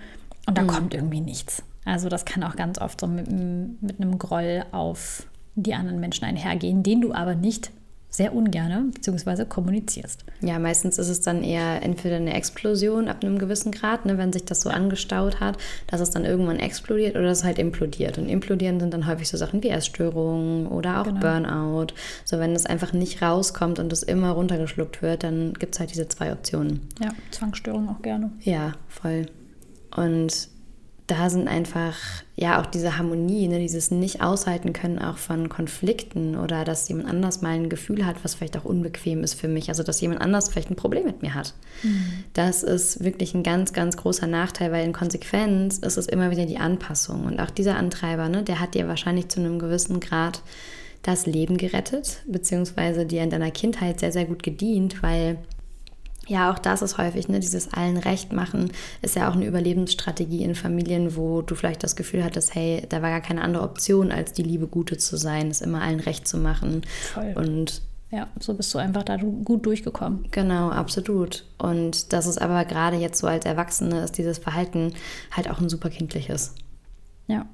Und 0.47 0.57
da 0.57 0.61
hm. 0.61 0.67
kommt 0.67 0.93
irgendwie 0.95 1.21
nichts. 1.21 1.63
Also 1.85 2.09
das 2.09 2.25
kann 2.25 2.43
auch 2.43 2.55
ganz 2.55 2.79
oft 2.79 2.99
so 2.99 3.07
mit, 3.07 3.31
mit 3.31 4.01
einem 4.01 4.17
Groll 4.17 4.65
auf 4.71 5.27
die 5.55 5.73
anderen 5.75 5.99
Menschen 5.99 6.25
einhergehen, 6.25 6.83
den 6.83 7.01
du 7.01 7.13
aber 7.13 7.35
nicht 7.35 7.71
sehr 8.09 8.33
ungerne 8.33 8.85
bzw. 8.93 9.45
kommunizierst. 9.45 10.25
Ja, 10.41 10.57
meistens 10.57 10.97
ist 10.97 11.09
es 11.09 11.21
dann 11.21 11.43
eher 11.43 11.83
entweder 11.83 12.15
eine 12.15 12.33
Explosion 12.33 13.07
ab 13.07 13.23
einem 13.23 13.37
gewissen 13.37 13.71
Grad, 13.71 14.05
ne, 14.05 14.17
wenn 14.17 14.33
sich 14.33 14.45
das 14.45 14.61
so 14.61 14.69
angestaut 14.69 15.39
hat, 15.39 15.57
dass 15.87 16.01
es 16.01 16.09
dann 16.09 16.25
irgendwann 16.25 16.59
explodiert 16.59 17.15
oder 17.15 17.27
es 17.27 17.43
halt 17.43 17.59
implodiert. 17.59 18.17
Und 18.17 18.27
implodieren 18.27 18.79
sind 18.79 18.93
dann 18.93 19.05
häufig 19.05 19.29
so 19.29 19.37
Sachen 19.37 19.61
wie 19.61 19.69
Essstörungen 19.69 20.67
oder 20.67 21.01
auch 21.01 21.05
genau. 21.05 21.19
Burnout. 21.19 21.93
So, 22.25 22.39
wenn 22.39 22.55
es 22.55 22.65
einfach 22.65 22.93
nicht 22.93 23.21
rauskommt 23.21 23.77
und 23.77 23.93
es 23.93 24.01
immer 24.01 24.31
runtergeschluckt 24.31 25.01
wird, 25.01 25.23
dann 25.23 25.53
gibt 25.53 25.75
es 25.75 25.79
halt 25.79 25.91
diese 25.91 26.07
zwei 26.07 26.31
Optionen. 26.31 26.87
Ja, 26.99 27.09
Zwangsstörungen 27.31 27.89
auch 27.89 28.01
gerne. 28.01 28.31
Ja, 28.41 28.73
voll. 28.87 29.27
Und 29.95 30.49
da 31.09 31.31
sind 31.31 31.47
einfach, 31.47 31.95
ja, 32.35 32.61
auch 32.61 32.67
diese 32.67 32.97
Harmonie, 32.97 33.47
ne, 33.47 33.57
dieses 33.57 33.89
Nicht-Aushalten 33.89 34.73
können 34.73 34.99
auch 34.99 35.17
von 35.17 35.49
Konflikten 35.49 36.37
oder 36.37 36.63
dass 36.63 36.87
jemand 36.87 37.09
anders 37.09 37.41
mal 37.41 37.55
ein 37.55 37.67
Gefühl 37.67 38.05
hat, 38.05 38.17
was 38.23 38.35
vielleicht 38.35 38.55
auch 38.57 38.63
unbequem 38.63 39.23
ist 39.23 39.33
für 39.33 39.47
mich. 39.47 39.69
Also, 39.69 39.81
dass 39.81 40.01
jemand 40.01 40.21
anders 40.21 40.49
vielleicht 40.49 40.69
ein 40.69 40.75
Problem 40.75 41.05
mit 41.05 41.23
mir 41.23 41.33
hat. 41.33 41.55
Mhm. 41.81 42.23
Das 42.33 42.61
ist 42.61 43.03
wirklich 43.03 43.33
ein 43.33 43.41
ganz, 43.41 43.73
ganz 43.73 43.97
großer 43.97 44.27
Nachteil, 44.27 44.71
weil 44.71 44.85
in 44.85 44.93
Konsequenz 44.93 45.79
ist 45.79 45.97
es 45.97 46.05
immer 46.05 46.29
wieder 46.29 46.45
die 46.45 46.60
Anpassung. 46.60 47.25
Und 47.25 47.39
auch 47.39 47.49
dieser 47.49 47.75
Antreiber, 47.75 48.29
ne, 48.29 48.43
der 48.43 48.60
hat 48.60 48.75
dir 48.75 48.87
wahrscheinlich 48.87 49.29
zu 49.29 49.39
einem 49.39 49.57
gewissen 49.57 49.99
Grad 49.99 50.43
das 51.01 51.25
Leben 51.25 51.57
gerettet, 51.57 52.21
beziehungsweise 52.27 53.07
dir 53.07 53.23
in 53.23 53.31
deiner 53.31 53.51
Kindheit 53.51 53.99
sehr, 53.99 54.12
sehr 54.12 54.25
gut 54.25 54.43
gedient, 54.43 55.01
weil 55.01 55.37
ja, 56.30 56.52
auch 56.52 56.60
das 56.60 56.82
ist 56.82 56.98
häufig, 56.98 57.27
ne, 57.27 57.40
dieses 57.40 57.73
allen 57.73 57.98
Recht 57.98 58.32
machen 58.32 58.71
ist 59.02 59.15
ja 59.15 59.30
auch 59.30 59.34
eine 59.34 59.46
Überlebensstrategie 59.46 60.44
in 60.44 60.54
Familien, 60.56 61.15
wo 61.15 61.42
du 61.42 61.56
vielleicht 61.56 61.84
das 61.84 61.96
Gefühl 61.96 62.23
hattest, 62.23 62.54
hey, 62.54 62.86
da 62.88 63.02
war 63.02 63.10
gar 63.10 63.21
keine 63.21 63.42
andere 63.42 63.63
Option, 63.63 64.12
als 64.12 64.32
die 64.32 64.44
Liebe 64.44 64.67
Gute 64.67 64.98
zu 64.98 65.17
sein, 65.17 65.50
es 65.50 65.62
immer 65.62 65.82
allen 65.82 66.00
Recht 66.00 66.27
zu 66.27 66.38
machen. 66.38 66.84
Voll. 67.13 67.34
Und 67.36 67.82
Ja, 68.12 68.27
so 68.40 68.54
bist 68.56 68.73
du 68.73 68.80
einfach 68.80 69.04
da 69.04 69.17
gut 69.17 69.65
durchgekommen. 69.65 70.25
Genau, 70.32 70.69
absolut. 70.69 71.46
Und 71.58 72.12
das 72.12 72.25
ist 72.25 72.42
aber 72.42 72.65
gerade 72.65 72.98
jetzt 72.98 73.19
so 73.19 73.27
als 73.27 73.46
Erwachsene 73.46 74.02
ist 74.02 74.17
dieses 74.17 74.40
Verhalten 74.40 74.94
halt 75.32 75.50
auch 75.50 75.60
ein 75.60 75.69
super 75.69 75.90
kindliches. 75.90 76.56
Ja. 77.27 77.46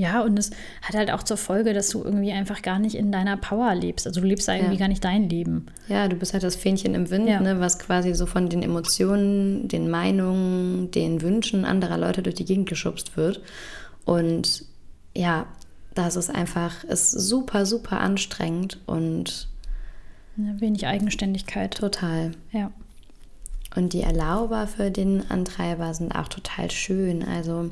Ja, 0.00 0.22
und 0.22 0.38
es 0.38 0.50
hat 0.80 0.94
halt 0.96 1.10
auch 1.10 1.22
zur 1.22 1.36
Folge, 1.36 1.74
dass 1.74 1.90
du 1.90 2.02
irgendwie 2.02 2.32
einfach 2.32 2.62
gar 2.62 2.78
nicht 2.78 2.94
in 2.94 3.12
deiner 3.12 3.36
Power 3.36 3.74
lebst. 3.74 4.06
Also 4.06 4.22
du 4.22 4.26
lebst 4.26 4.48
da 4.48 4.54
irgendwie 4.54 4.74
Ja. 4.76 4.78
gar 4.80 4.88
nicht 4.88 5.04
dein 5.04 5.28
Leben. 5.28 5.66
Ja, 5.88 6.08
du 6.08 6.16
bist 6.16 6.32
halt 6.32 6.42
das 6.42 6.56
Fähnchen 6.56 6.94
im 6.94 7.10
Wind, 7.10 7.28
Ja. 7.28 7.38
ne, 7.40 7.60
was 7.60 7.78
quasi 7.78 8.14
so 8.14 8.24
von 8.24 8.48
den 8.48 8.62
Emotionen, 8.62 9.68
den 9.68 9.90
Meinungen, 9.90 10.90
den 10.90 11.20
Wünschen 11.20 11.66
anderer 11.66 11.98
Leute 11.98 12.22
durch 12.22 12.34
die 12.36 12.46
Gegend 12.46 12.66
geschubst 12.66 13.18
wird. 13.18 13.42
Und 14.06 14.64
ja, 15.14 15.44
das 15.94 16.16
ist 16.16 16.30
einfach, 16.34 16.82
ist 16.84 17.10
super, 17.10 17.66
super 17.66 18.00
anstrengend 18.00 18.78
und 18.86 19.48
wenig 20.36 20.86
Eigenständigkeit. 20.86 21.74
total. 21.76 22.30
Ja. 22.52 22.70
Und 23.76 23.92
die 23.92 24.00
Erlauber 24.00 24.66
für 24.66 24.90
den 24.90 25.30
Antreiber 25.30 25.92
sind 25.92 26.12
auch 26.14 26.28
total 26.28 26.70
schön. 26.70 27.22
Also 27.22 27.70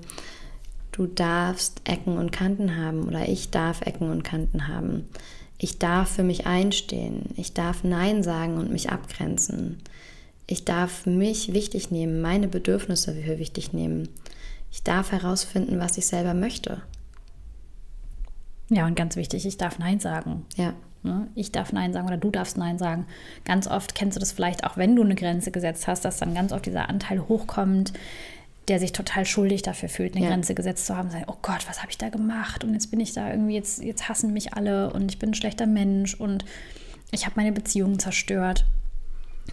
du 0.99 1.07
darfst 1.07 1.81
Ecken 1.85 2.19
und 2.19 2.33
Kanten 2.33 2.77
haben 2.77 3.07
oder 3.07 3.29
ich 3.29 3.51
darf 3.51 3.83
Ecken 3.83 4.11
und 4.11 4.25
Kanten 4.25 4.67
haben. 4.67 5.09
Ich 5.57 5.79
darf 5.79 6.11
für 6.11 6.25
mich 6.25 6.47
einstehen. 6.47 7.27
Ich 7.37 7.55
darf 7.55 7.85
Nein 7.85 8.25
sagen 8.25 8.59
und 8.59 8.73
mich 8.73 8.91
abgrenzen. 8.91 9.79
Ich 10.49 10.65
darf 10.65 11.07
mich 11.07 11.53
wichtig 11.53 11.93
nehmen, 11.93 12.21
meine 12.21 12.49
Bedürfnisse 12.49 13.15
für 13.15 13.39
wichtig 13.39 13.73
nehmen. 13.73 14.09
Ich 14.73 14.83
darf 14.83 15.13
herausfinden, 15.13 15.79
was 15.79 15.99
ich 15.99 16.07
selber 16.09 16.35
möchte. 16.35 16.83
Ja, 18.69 18.85
und 18.87 18.97
ganz 18.97 19.15
wichtig, 19.15 19.47
ich 19.47 19.57
darf 19.57 19.79
Nein 19.79 20.01
sagen. 20.01 20.47
Ja, 20.57 20.75
Ne? 21.03 21.29
Ich 21.35 21.53
darf 21.53 21.73
Nein 21.73 21.93
sagen 21.93 22.09
oder 22.09 22.17
du 22.17 22.31
darfst 22.31 22.57
Nein 22.57 22.79
sagen. 22.79 23.07
Ganz 23.45 23.69
oft 23.69 23.95
kennst 23.95 24.17
du 24.17 24.21
das 24.21 24.33
vielleicht 24.33 24.65
auch, 24.65 24.77
wenn 24.77 24.97
du 24.97 25.03
eine 25.03 25.15
Grenze 25.15 25.51
gesetzt 25.51 25.87
hast, 25.87 26.05
dass 26.05 26.19
dann 26.19 26.35
ganz 26.35 26.53
oft 26.53 26.67
dieser 26.67 26.89
Anteil 26.89 27.29
hochkommt, 27.29 27.93
der 28.69 28.79
sich 28.79 28.93
total 28.93 29.25
schuldig 29.25 29.63
dafür 29.63 29.89
fühlt, 29.89 30.15
eine 30.15 30.25
Ja. 30.25 30.31
Grenze 30.31 30.55
gesetzt 30.55 30.87
zu 30.87 30.97
haben. 30.97 31.11
Sagen, 31.11 31.25
oh 31.29 31.37
Gott, 31.43 31.69
was 31.69 31.81
habe 31.81 31.91
ich 31.91 31.99
da 31.99 32.09
gemacht? 32.09 32.65
Und 32.65 32.75
jetzt 32.75 32.91
bin 32.91 33.01
ich 33.01 33.13
da 33.13 33.31
irgendwie, 33.31 33.55
jetzt, 33.55 33.83
jetzt 33.83 34.09
hassen 34.09 34.33
mich 34.33 34.55
alle 34.55 34.93
und 34.93 35.11
ich 35.11 35.19
bin 35.19 35.31
ein 35.31 35.35
schlechter 35.35 35.67
Mensch 35.67 36.15
und 36.15 36.45
ich 37.11 37.25
habe 37.25 37.35
meine 37.37 37.53
Beziehungen 37.53 37.99
zerstört. 37.99 38.67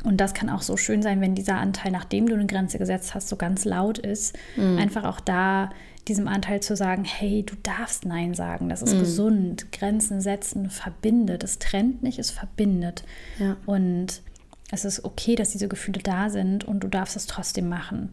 Und 0.03 0.17
das 0.17 0.33
kann 0.33 0.49
auch 0.49 0.61
so 0.61 0.75
schön 0.75 1.01
sein, 1.01 1.21
wenn 1.21 1.35
dieser 1.35 1.55
Anteil, 1.55 1.91
nachdem 1.91 2.27
du 2.27 2.35
eine 2.35 2.45
Grenze 2.47 2.77
gesetzt 2.77 3.15
hast, 3.15 3.29
so 3.29 3.37
ganz 3.37 3.63
laut 3.63 3.97
ist. 3.97 4.37
Einfach 4.57 5.05
auch 5.05 5.21
da 5.21 5.69
diesem 6.09 6.27
Anteil 6.27 6.59
zu 6.59 6.75
sagen, 6.75 7.05
hey, 7.05 7.43
du 7.43 7.55
darfst 7.63 8.05
Nein 8.05 8.33
sagen, 8.33 8.67
das 8.67 8.81
ist 8.81 8.99
gesund. 8.99 9.71
Grenzen 9.71 10.19
setzen 10.19 10.69
verbindet. 10.69 11.43
Es 11.43 11.59
trennt 11.59 12.03
nicht, 12.03 12.19
es 12.19 12.29
verbindet. 12.29 13.05
Ja. 13.39 13.55
Und 13.65 14.21
es 14.69 14.83
ist 14.83 15.05
okay, 15.05 15.35
dass 15.35 15.51
diese 15.51 15.69
Gefühle 15.69 16.01
da 16.03 16.29
sind 16.29 16.65
und 16.65 16.81
du 16.81 16.89
darfst 16.89 17.15
es 17.15 17.25
trotzdem 17.25 17.69
machen. 17.69 18.11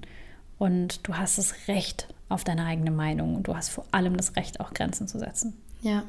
Und 0.62 1.08
du 1.08 1.14
hast 1.14 1.38
das 1.38 1.66
Recht 1.66 2.06
auf 2.28 2.44
deine 2.44 2.64
eigene 2.66 2.92
Meinung 2.92 3.34
und 3.34 3.48
du 3.48 3.56
hast 3.56 3.70
vor 3.70 3.84
allem 3.90 4.16
das 4.16 4.36
Recht, 4.36 4.60
auch 4.60 4.72
Grenzen 4.72 5.08
zu 5.08 5.18
setzen. 5.18 5.54
ja. 5.80 6.04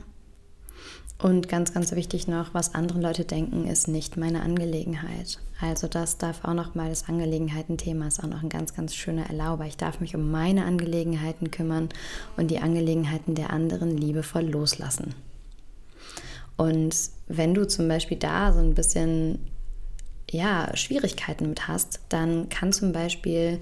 Und 1.18 1.48
ganz, 1.48 1.74
ganz 1.74 1.92
wichtig 1.94 2.28
noch, 2.28 2.54
was 2.54 2.76
andere 2.76 3.00
Leute 3.00 3.26
denken, 3.26 3.66
ist 3.66 3.88
nicht 3.88 4.16
meine 4.16 4.44
Angelegenheit. 4.44 5.40
Also 5.60 5.88
das 5.88 6.20
darf 6.20 6.44
auch 6.44 6.54
noch 6.54 6.76
mal 6.76 6.90
das 6.90 7.10
Angelegenheitenthema 7.10 8.08
ist 8.08 8.24
auch 8.24 8.28
noch 8.28 8.44
ein 8.44 8.50
ganz, 8.50 8.76
ganz 8.76 8.94
schöner 8.94 9.26
Erlauber. 9.28 9.66
Ich 9.66 9.78
darf 9.78 10.00
mich 10.00 10.16
um 10.16 10.30
meine 10.30 10.66
Angelegenheiten 10.66 11.50
kümmern 11.50 11.90
und 12.38 12.52
die 12.52 12.60
Angelegenheiten 12.60 13.34
der 13.34 13.50
anderen 13.50 13.98
liebevoll 13.98 14.44
loslassen. 14.44 15.16
Und 16.58 16.96
wenn 17.28 17.56
du 17.56 17.66
zum 17.68 17.88
Beispiel 17.88 18.18
da 18.18 18.54
so 18.54 18.60
ein 18.60 18.76
bisschen 18.76 19.40
ja, 20.30 20.76
Schwierigkeiten 20.76 21.50
mit 21.50 21.68
hast, 21.68 22.02
dann 22.10 22.50
kann 22.50 22.74
zum 22.74 22.92
Beispiel 22.92 23.60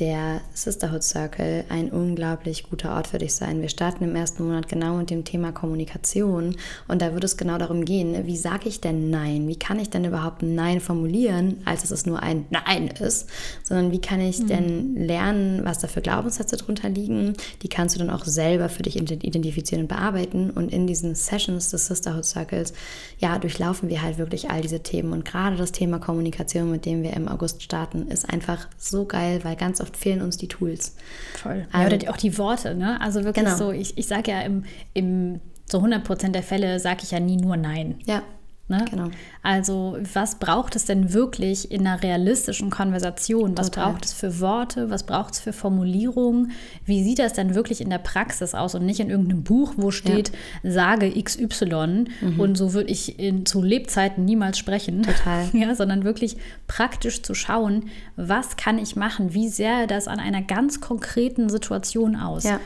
der 0.00 0.40
Sisterhood 0.54 1.02
Circle 1.02 1.64
ein 1.68 1.90
unglaublich 1.90 2.64
guter 2.64 2.94
Ort 2.94 3.08
für 3.08 3.18
dich 3.18 3.34
sein. 3.34 3.60
Wir 3.60 3.68
starten 3.68 4.04
im 4.04 4.14
ersten 4.14 4.44
Monat 4.44 4.68
genau 4.68 4.96
mit 4.96 5.10
dem 5.10 5.24
Thema 5.24 5.50
Kommunikation 5.50 6.56
und 6.86 7.02
da 7.02 7.14
wird 7.14 7.24
es 7.24 7.36
genau 7.36 7.58
darum 7.58 7.84
gehen, 7.84 8.26
wie 8.26 8.36
sage 8.36 8.68
ich 8.68 8.80
denn 8.80 9.10
Nein? 9.10 9.48
Wie 9.48 9.58
kann 9.58 9.80
ich 9.80 9.90
denn 9.90 10.04
überhaupt 10.04 10.42
ein 10.42 10.54
Nein 10.54 10.80
formulieren, 10.80 11.60
als 11.64 11.82
dass 11.82 11.90
es 11.90 12.06
nur 12.06 12.22
ein 12.22 12.46
Nein 12.50 12.88
ist, 12.88 13.28
sondern 13.64 13.90
wie 13.90 14.00
kann 14.00 14.20
ich 14.20 14.46
denn 14.46 14.94
lernen, 14.94 15.64
was 15.64 15.78
da 15.78 15.88
für 15.88 16.00
Glaubenssätze 16.00 16.56
drunter 16.56 16.88
liegen? 16.88 17.34
Die 17.62 17.68
kannst 17.68 17.96
du 17.96 17.98
dann 17.98 18.10
auch 18.10 18.24
selber 18.24 18.68
für 18.68 18.82
dich 18.82 18.96
identifizieren 18.96 19.82
und 19.82 19.88
bearbeiten 19.88 20.50
und 20.50 20.72
in 20.72 20.86
diesen 20.86 21.14
Sessions 21.14 21.70
des 21.70 21.86
Sisterhood 21.86 22.24
Circles, 22.24 22.72
ja, 23.18 23.38
durchlaufen 23.38 23.88
wir 23.88 24.02
halt 24.02 24.18
wirklich 24.18 24.50
all 24.50 24.60
diese 24.60 24.80
Themen 24.80 25.12
und 25.12 25.24
gerade 25.24 25.56
das 25.56 25.72
Thema 25.72 25.98
Kommunikation, 25.98 26.70
mit 26.70 26.86
dem 26.86 27.02
wir 27.02 27.14
im 27.14 27.26
August 27.26 27.62
starten, 27.62 28.08
ist 28.08 28.28
einfach 28.28 28.68
so 28.76 29.04
geil, 29.04 29.40
weil 29.42 29.56
ganz 29.56 29.80
oft 29.80 29.87
fehlen 29.96 30.22
uns 30.22 30.36
die 30.36 30.48
Tools. 30.48 30.94
Voll. 31.36 31.66
Also- 31.72 31.78
ja, 31.80 31.86
oder 31.86 31.96
die, 31.96 32.08
auch 32.08 32.16
die 32.16 32.36
Worte, 32.38 32.74
ne? 32.74 33.00
Also 33.00 33.24
wirklich 33.24 33.44
Genau. 33.44 33.56
so, 33.56 33.70
ich, 33.72 33.96
ich 33.98 34.06
sage 34.06 34.30
ja 34.30 34.40
im, 34.42 34.64
im 34.94 35.40
so 35.70 35.78
100% 35.80 36.30
der 36.30 36.42
Fälle 36.42 36.80
sage 36.80 37.00
ich 37.02 37.10
ja 37.10 37.20
nie 37.20 37.36
nur 37.36 37.56
Nein. 37.56 37.98
Ja, 38.06 38.22
Ne? 38.68 38.84
Genau. 38.90 39.08
Also 39.42 39.96
was 40.12 40.38
braucht 40.38 40.76
es 40.76 40.84
denn 40.84 41.14
wirklich 41.14 41.70
in 41.70 41.86
einer 41.86 42.02
realistischen 42.02 42.68
Konversation? 42.68 43.56
Was 43.56 43.70
Total. 43.70 43.92
braucht 43.92 44.04
es 44.04 44.12
für 44.12 44.40
Worte? 44.40 44.90
Was 44.90 45.04
braucht 45.04 45.34
es 45.34 45.40
für 45.40 45.54
Formulierungen? 45.54 46.52
Wie 46.84 47.02
sieht 47.02 47.18
das 47.18 47.32
denn 47.32 47.54
wirklich 47.54 47.80
in 47.80 47.88
der 47.88 47.98
Praxis 47.98 48.54
aus 48.54 48.74
und 48.74 48.84
nicht 48.84 49.00
in 49.00 49.08
irgendeinem 49.08 49.42
Buch, 49.42 49.74
wo 49.76 49.90
steht, 49.90 50.32
sage 50.62 51.10
XY 51.10 52.04
und 52.36 52.56
so 52.56 52.74
würde 52.74 52.90
ich 52.90 53.18
in, 53.18 53.46
zu 53.46 53.62
Lebzeiten 53.62 54.24
niemals 54.24 54.58
sprechen. 54.58 54.98
Mhm. 54.98 55.02
Total. 55.02 55.48
Ja, 55.58 55.74
sondern 55.74 56.04
wirklich 56.04 56.36
praktisch 56.66 57.22
zu 57.22 57.34
schauen, 57.34 57.86
was 58.16 58.56
kann 58.56 58.78
ich 58.78 58.96
machen? 58.96 59.34
Wie 59.34 59.48
sähe 59.48 59.86
das 59.86 60.06
an 60.06 60.20
einer 60.20 60.42
ganz 60.42 60.80
konkreten 60.80 61.48
Situation 61.48 62.16
aus? 62.16 62.44
Ja. 62.44 62.60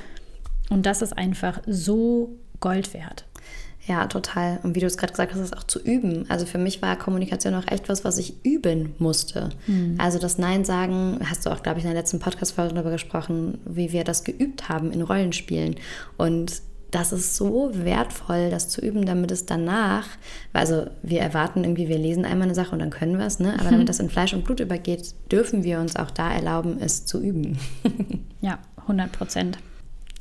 Und 0.69 0.85
das 0.85 1.01
ist 1.01 1.17
einfach 1.17 1.61
so 1.67 2.37
Gold 2.61 2.93
wert. 2.93 3.25
Ja, 3.87 4.07
total. 4.07 4.61
Und 4.63 4.77
wie 4.77 4.81
du 4.81 4.87
es 4.87 4.97
gerade 4.97 5.13
gesagt 5.13 5.35
hast, 5.35 5.41
ist 5.41 5.57
auch 5.57 5.65
zu 5.65 5.81
üben. 5.81 6.27
Also 6.29 6.47
für 6.47 6.59
mich 6.59 6.83
war 6.83 6.97
Kommunikation 6.97 7.55
auch 7.55 7.67
echt 7.67 7.89
was, 7.89 8.05
was 8.05 8.17
ich 8.19 8.45
üben 8.45 8.95
musste. 8.99 9.51
Also 9.99 10.21
das 10.21 10.39
Nein 10.39 10.65
sagen, 10.65 11.19
hast 11.29 11.45
du 11.45 11.51
auch, 11.51 11.63
glaube 11.63 11.81
ich, 11.81 11.85
in 11.85 11.91
der 11.91 12.01
letzten 12.01 12.21
Podcast-Folge 12.21 12.75
darüber 12.75 12.93
gesprochen, 12.93 13.59
wie 13.65 13.93
wir 13.93 14.05
das 14.05 14.23
geübt 14.23 14.69
haben 14.69 14.93
in 14.93 15.03
Rollenspielen. 15.03 15.77
Und 16.17 16.63
das 16.93 17.11
ist 17.13 17.37
so 17.37 17.71
wertvoll, 17.73 18.51
das 18.51 18.69
zu 18.69 18.81
üben, 18.81 19.07
damit 19.07 19.31
es 19.31 19.47
danach, 19.47 20.07
also 20.53 20.87
wir 21.03 21.21
erwarten 21.21 21.65
irgendwie, 21.65 21.89
wir 21.89 21.99
lesen 21.99 22.25
einmal 22.25 22.47
eine 22.47 22.55
Sache 22.55 22.73
und 22.73 22.81
dann 22.81 22.91
können 22.91 23.19
wir 23.19 23.27
es, 23.27 23.41
ne? 23.41 23.55
aber 23.59 23.71
damit 23.71 23.89
das 23.89 23.99
in 23.99 24.11
Fleisch 24.11 24.35
und 24.35 24.45
Blut 24.45 24.61
übergeht, 24.61 25.15
dürfen 25.31 25.65
wir 25.65 25.81
uns 25.81 25.97
auch 25.97 26.11
da 26.11 26.31
erlauben, 26.31 26.77
es 26.81 27.07
zu 27.07 27.21
üben. 27.21 27.59
Ja, 28.43 28.59
100 28.77 29.13
Prozent. 29.13 29.59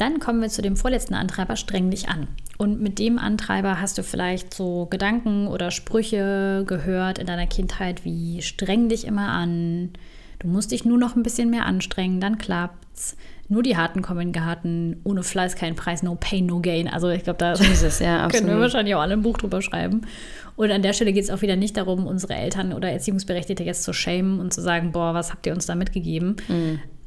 Dann 0.02 0.20
kommen 0.20 0.42
wir 0.42 0.50
zu 0.50 0.64
dem 0.64 0.78
vorletzten 0.78 1.14
Antreiber, 1.14 1.56
streng 1.56 1.92
dich 1.92 2.10
an. 2.10 2.26
Und 2.58 2.82
mit 2.82 2.98
dem 2.98 3.20
Antreiber 3.20 3.80
hast 3.80 4.00
du 4.00 4.04
vielleicht 4.04 4.52
so 4.52 4.88
Gedanken 4.88 5.46
oder 5.46 5.70
Sprüche 5.70 6.64
gehört 6.66 7.20
in 7.20 7.28
deiner 7.28 7.46
Kindheit 7.46 8.04
wie 8.04 8.42
streng 8.42 8.90
dich 8.90 9.06
immer 9.06 9.30
an, 9.30 9.92
du 10.40 10.48
musst 10.48 10.72
dich 10.72 10.86
nur 10.86 10.98
noch 10.98 11.16
ein 11.16 11.22
bisschen 11.22 11.52
mehr 11.52 11.68
anstrengen, 11.68 12.20
dann 12.20 12.40
klappt's. 12.40 13.16
Nur 13.48 13.62
die 13.62 13.78
Harten 13.78 14.02
kommen 14.02 14.22
in 14.22 14.28
den 14.30 14.42
Garten, 14.42 15.02
ohne 15.04 15.22
Fleiß 15.22 15.56
kein 15.56 15.76
Preis, 15.76 16.02
no 16.02 16.18
pain, 16.20 16.48
no 16.48 16.62
gain. 16.62 16.88
Also 16.88 17.10
ich 17.10 17.22
glaube, 17.22 17.38
da 17.38 17.54
Jesus, 17.62 18.00
ja, 18.00 18.28
können 18.32 18.48
wir 18.48 18.60
wahrscheinlich 18.60 18.96
auch 18.96 19.02
alle 19.02 19.14
ein 19.14 19.22
Buch 19.22 19.38
drüber 19.38 19.62
schreiben. 19.62 20.08
Und 20.56 20.72
an 20.72 20.82
der 20.82 20.94
Stelle 20.94 21.14
geht 21.14 21.26
es 21.26 21.30
auch 21.30 21.44
wieder 21.44 21.58
nicht 21.58 21.78
darum, 21.78 22.08
unsere 22.08 22.34
Eltern 22.34 22.74
oder 22.74 22.90
Erziehungsberechtigte 22.90 23.64
jetzt 23.64 23.84
zu 23.84 23.94
schämen 23.94 24.40
und 24.40 24.52
zu 24.52 24.62
sagen, 24.62 24.94
boah, 24.94 25.14
was 25.14 25.32
habt 25.32 25.46
ihr 25.46 25.54
uns 25.54 25.68
da 25.68 25.76
mitgegeben? 25.76 26.38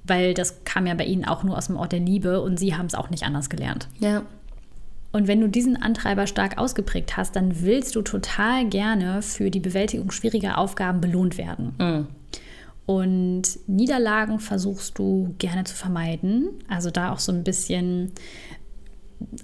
Weil 0.06 0.34
das 0.34 0.64
kam 0.64 0.86
ja 0.86 0.94
bei 0.94 1.04
ihnen 1.04 1.24
auch 1.24 1.42
nur 1.44 1.56
aus 1.56 1.66
dem 1.68 1.76
Ort 1.76 1.92
der 1.92 2.00
Liebe 2.00 2.40
und 2.42 2.58
sie 2.58 2.74
haben 2.76 2.86
es 2.86 2.94
auch 2.94 3.10
nicht 3.10 3.22
anders 3.24 3.48
gelernt. 3.48 3.88
Ja, 4.00 4.22
Und 5.12 5.28
wenn 5.28 5.40
du 5.40 5.48
diesen 5.48 5.80
Antreiber 5.80 6.26
stark 6.26 6.58
ausgeprägt 6.58 7.16
hast, 7.16 7.36
dann 7.36 7.62
willst 7.62 7.94
du 7.96 8.02
total 8.02 8.66
gerne 8.68 9.22
für 9.22 9.50
die 9.50 9.60
Bewältigung 9.60 10.10
schwieriger 10.10 10.58
Aufgaben 10.58 11.00
belohnt 11.00 11.38
werden. 11.38 12.06
Und 12.86 13.42
Niederlagen 13.66 14.40
versuchst 14.40 14.98
du 14.98 15.34
gerne 15.38 15.64
zu 15.64 15.74
vermeiden. 15.74 16.48
Also 16.68 16.90
da 16.90 17.12
auch 17.12 17.18
so 17.18 17.32
ein 17.32 17.42
bisschen 17.44 18.12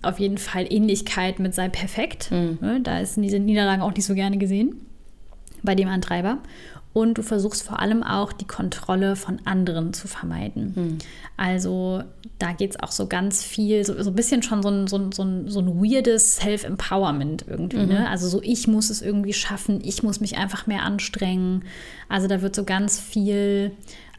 auf 0.02 0.18
jeden 0.18 0.36
Fall 0.36 0.66
Ähnlichkeit 0.70 1.38
mit 1.38 1.54
sei 1.54 1.68
perfekt. 1.70 2.30
Ne, 2.30 2.80
Da 2.82 2.98
ist 3.00 3.16
diese 3.16 3.38
Niederlagen 3.38 3.80
auch 3.80 3.94
nicht 3.94 4.04
so 4.04 4.14
gerne 4.14 4.36
gesehen. 4.36 4.74
bei 5.62 5.74
dem 5.74 5.88
Antreiber. 5.88 6.38
Und 6.93 7.18
du 7.18 7.22
versuchst 7.22 7.62
vor 7.62 7.78
allem 7.78 8.03
auch 8.03 8.32
die 8.32 8.47
Kontrolle 8.47 9.14
von 9.14 9.38
anderen 9.45 9.93
zu 9.93 10.09
vermeiden. 10.09 10.72
Hm. 10.74 10.99
Also 11.36 12.03
da 12.38 12.53
geht 12.53 12.72
es 12.72 12.80
auch 12.80 12.91
so 12.91 13.07
ganz 13.07 13.45
viel, 13.45 13.84
so, 13.84 14.03
so 14.03 14.11
ein 14.11 14.16
bisschen 14.16 14.43
schon 14.43 14.62
so 14.62 14.70
ein, 14.70 14.86
so 14.88 14.97
ein, 14.99 15.12
so 15.12 15.22
ein, 15.22 15.49
so 15.49 15.61
ein 15.61 15.80
weirdes 15.80 16.36
Self-Empowerment 16.36 17.45
irgendwie. 17.47 17.76
Ne? 17.76 17.84
Mhm. 17.84 17.93
Ne? 17.93 18.09
Also 18.09 18.28
so, 18.28 18.43
ich 18.43 18.66
muss 18.66 18.91
es 18.91 19.03
irgendwie 19.03 19.32
schaffen, 19.32 19.80
ich 19.84 20.03
muss 20.03 20.20
mich 20.20 20.36
einfach 20.36 20.66
mehr 20.66 20.82
anstrengen. 20.82 21.64
Also 22.09 22.26
da 22.26 22.43
wird 22.43 22.57
so 22.57 22.64
ganz 22.64 22.99
viel 22.99 23.72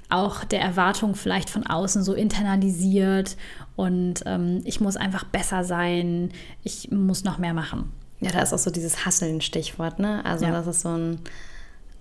auch 0.09 0.43
der 0.43 0.61
Erwartung 0.61 1.15
vielleicht 1.15 1.49
von 1.49 1.65
außen 1.65 2.03
so 2.03 2.13
internalisiert 2.13 3.37
und 3.75 4.23
ähm, 4.25 4.61
ich 4.65 4.81
muss 4.81 4.97
einfach 4.97 5.23
besser 5.23 5.63
sein, 5.63 6.31
ich 6.63 6.91
muss 6.91 7.23
noch 7.23 7.37
mehr 7.37 7.53
machen. 7.53 7.91
Ja, 8.19 8.31
da 8.31 8.41
ist 8.41 8.53
auch 8.53 8.59
so 8.59 8.69
dieses 8.69 9.05
Hasseln 9.05 9.41
Stichwort, 9.41 9.99
ne? 9.99 10.23
Also 10.25 10.45
ja. 10.45 10.51
das 10.51 10.67
ist 10.67 10.81
so 10.81 10.89
ein 10.89 11.19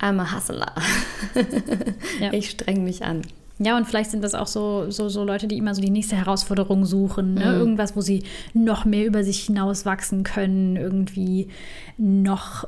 I'm 0.00 0.20
a 0.20 0.34
Hustler. 0.34 0.74
ja. 2.20 2.32
Ich 2.32 2.50
streng 2.50 2.84
mich 2.84 3.04
an. 3.04 3.22
Ja, 3.62 3.76
und 3.76 3.86
vielleicht 3.86 4.10
sind 4.10 4.24
das 4.24 4.34
auch 4.34 4.46
so, 4.46 4.90
so, 4.90 5.10
so 5.10 5.22
Leute, 5.22 5.46
die 5.46 5.58
immer 5.58 5.74
so 5.74 5.82
die 5.82 5.90
nächste 5.90 6.16
Herausforderung 6.16 6.86
suchen. 6.86 7.34
Ne? 7.34 7.44
Mhm. 7.44 7.60
Irgendwas, 7.60 7.94
wo 7.94 8.00
sie 8.00 8.22
noch 8.54 8.86
mehr 8.86 9.04
über 9.04 9.22
sich 9.22 9.40
hinaus 9.44 9.84
wachsen 9.84 10.22
können, 10.24 10.76
irgendwie 10.76 11.48
noch 11.98 12.66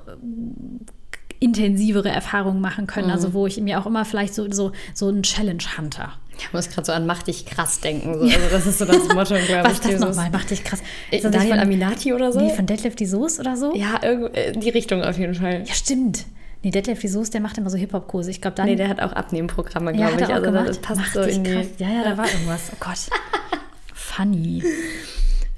intensivere 1.41 2.11
Erfahrungen 2.11 2.61
machen 2.61 2.87
können. 2.87 3.11
Also 3.11 3.29
mhm. 3.29 3.33
Also 3.33 3.35
wo 3.35 3.47
ich 3.47 3.59
mir 3.61 3.81
auch 3.81 3.87
immer 3.87 4.05
vielleicht 4.05 4.35
so, 4.35 4.51
so, 4.53 4.73
so 4.93 5.09
ein 5.09 5.23
Challenge-Hunter. 5.23 6.13
Ich 6.39 6.53
muss 6.53 6.69
gerade 6.69 6.85
so 6.85 6.93
an 6.93 7.07
Mach 7.07 7.23
dich 7.23 7.47
krass 7.47 7.81
denken. 7.81 8.15
So. 8.15 8.25
Also 8.25 8.49
das 8.51 8.67
ist 8.67 8.79
so 8.79 8.85
das 8.85 9.09
Motto, 9.09 9.35
glaube 9.47 9.69
ich. 9.69 9.71
Was 9.71 9.81
das 9.81 10.01
nochmal? 10.01 10.29
Mach 10.31 10.45
dich 10.45 10.63
krass. 10.63 10.83
Ist 11.11 11.25
das 11.25 11.33
Daniel 11.33 11.59
Aminati 11.59 12.13
oder 12.13 12.33
so? 12.33 12.41
Nee, 12.41 12.51
von 12.51 12.67
Deadlift 12.67 13.01
die 13.01 13.07
Soße 13.07 13.41
oder 13.41 13.57
so? 13.57 13.75
Ja, 13.75 13.97
in 13.97 14.61
die 14.61 14.71
Richtung 14.71 15.03
auf 15.03 15.19
jeden 15.19 15.35
Fall. 15.35 15.65
Ja, 15.67 15.75
stimmt. 15.75 16.27
Nee, 16.63 16.71
Detlef 16.71 17.01
die 17.01 17.09
Soße, 17.09 17.33
der 17.33 17.41
macht 17.41 17.59
immer 17.59 17.71
so 17.71 17.77
Hip-Hop-Kurse. 17.77 18.31
Ich 18.31 18.41
glaube, 18.41 18.57
dann. 18.57 18.67
Nee, 18.67 18.77
der 18.77 18.89
hat 18.89 19.01
auch 19.01 19.13
Abnehmprogramme, 19.13 19.93
glaube 19.93 20.13
ja, 20.13 20.19
ich. 20.19 20.33
Also 20.33 20.47
gemacht. 20.47 20.69
das 20.69 20.79
passt 20.79 21.01
Macht 21.01 21.13
so 21.13 21.23
in 21.23 21.45
die. 21.45 21.69
Ja, 21.79 21.89
ja, 21.89 22.05
da 22.05 22.17
war 22.17 22.27
irgendwas. 22.27 22.71
Oh 22.73 22.77
Gott. 22.79 23.11
Funny. 23.95 24.63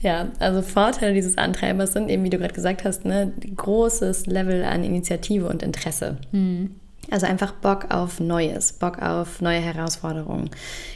Ja, 0.01 0.29
also 0.39 0.63
Vorteile 0.63 1.15
dieses 1.15 1.39
Antreibers 1.39 1.93
sind 1.95 2.11
eben, 2.11 2.25
wie 2.25 2.31
du 2.31 2.39
gerade 2.39 2.55
gesagt 2.55 2.85
hast, 2.85 3.05
ne, 3.05 3.33
großes 3.57 4.27
Level 4.27 4.65
an 4.65 4.85
Initiative 4.85 5.49
und 5.49 5.63
Interesse. 5.63 6.19
Mhm. 6.33 6.77
Also 7.11 7.27
einfach 7.27 7.53
Bock 7.53 7.87
auf 7.91 8.21
Neues, 8.21 8.73
Bock 8.73 9.01
auf 9.01 9.41
neue 9.41 9.61
Herausforderungen. 9.61 10.51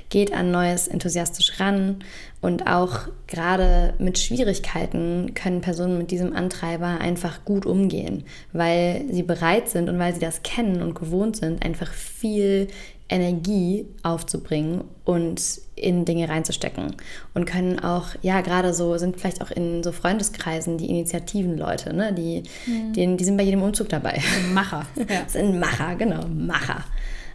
Geht 0.09 0.33
an 0.33 0.51
Neues 0.51 0.89
enthusiastisch 0.89 1.61
ran 1.61 2.05
und 2.41 2.67
auch 2.67 3.09
gerade 3.27 3.95
mit 3.99 4.19
Schwierigkeiten 4.19 5.35
können 5.35 5.61
Personen 5.61 5.99
mit 5.99 6.11
diesem 6.11 6.35
Antreiber 6.35 6.99
einfach 7.01 7.45
gut 7.45 7.67
umgehen, 7.67 8.25
weil 8.53 9.05
sie 9.11 9.23
bereit 9.23 9.69
sind 9.69 9.89
und 9.89 9.99
weil 9.99 10.15
sie 10.15 10.21
das 10.21 10.43
kennen 10.43 10.83
und 10.83 10.95
gewohnt 10.95 11.37
sind, 11.37 11.65
einfach 11.65 11.93
viel 11.93 12.69
Energie 13.09 13.87
aufzubringen 14.03 14.85
und 15.05 15.41
in 15.77 16.05
Dinge 16.05 16.29
reinzustecken 16.29 16.97
und 17.35 17.45
können 17.47 17.79
auch, 17.79 18.09
ja, 18.21 18.41
gerade 18.43 18.75
so, 18.75 18.99
sind 18.99 19.19
vielleicht 19.19 19.41
auch 19.41 19.51
in 19.51 19.83
so 19.83 19.93
Freundeskreisen 19.93 20.77
die 20.77 20.91
Initiativen-Leute, 20.91 21.95
ne? 21.95 22.13
die, 22.13 22.43
mhm. 22.67 22.93
die, 22.93 23.17
die 23.17 23.25
sind 23.25 23.37
bei 23.37 23.45
jedem 23.45 23.63
Umzug 23.63 23.89
dabei. 23.89 24.21
Macher. 24.53 24.87
Ja. 25.09 25.27
sind 25.27 25.59
Macher, 25.59 25.97
genau, 25.97 26.27
Macher. 26.27 26.85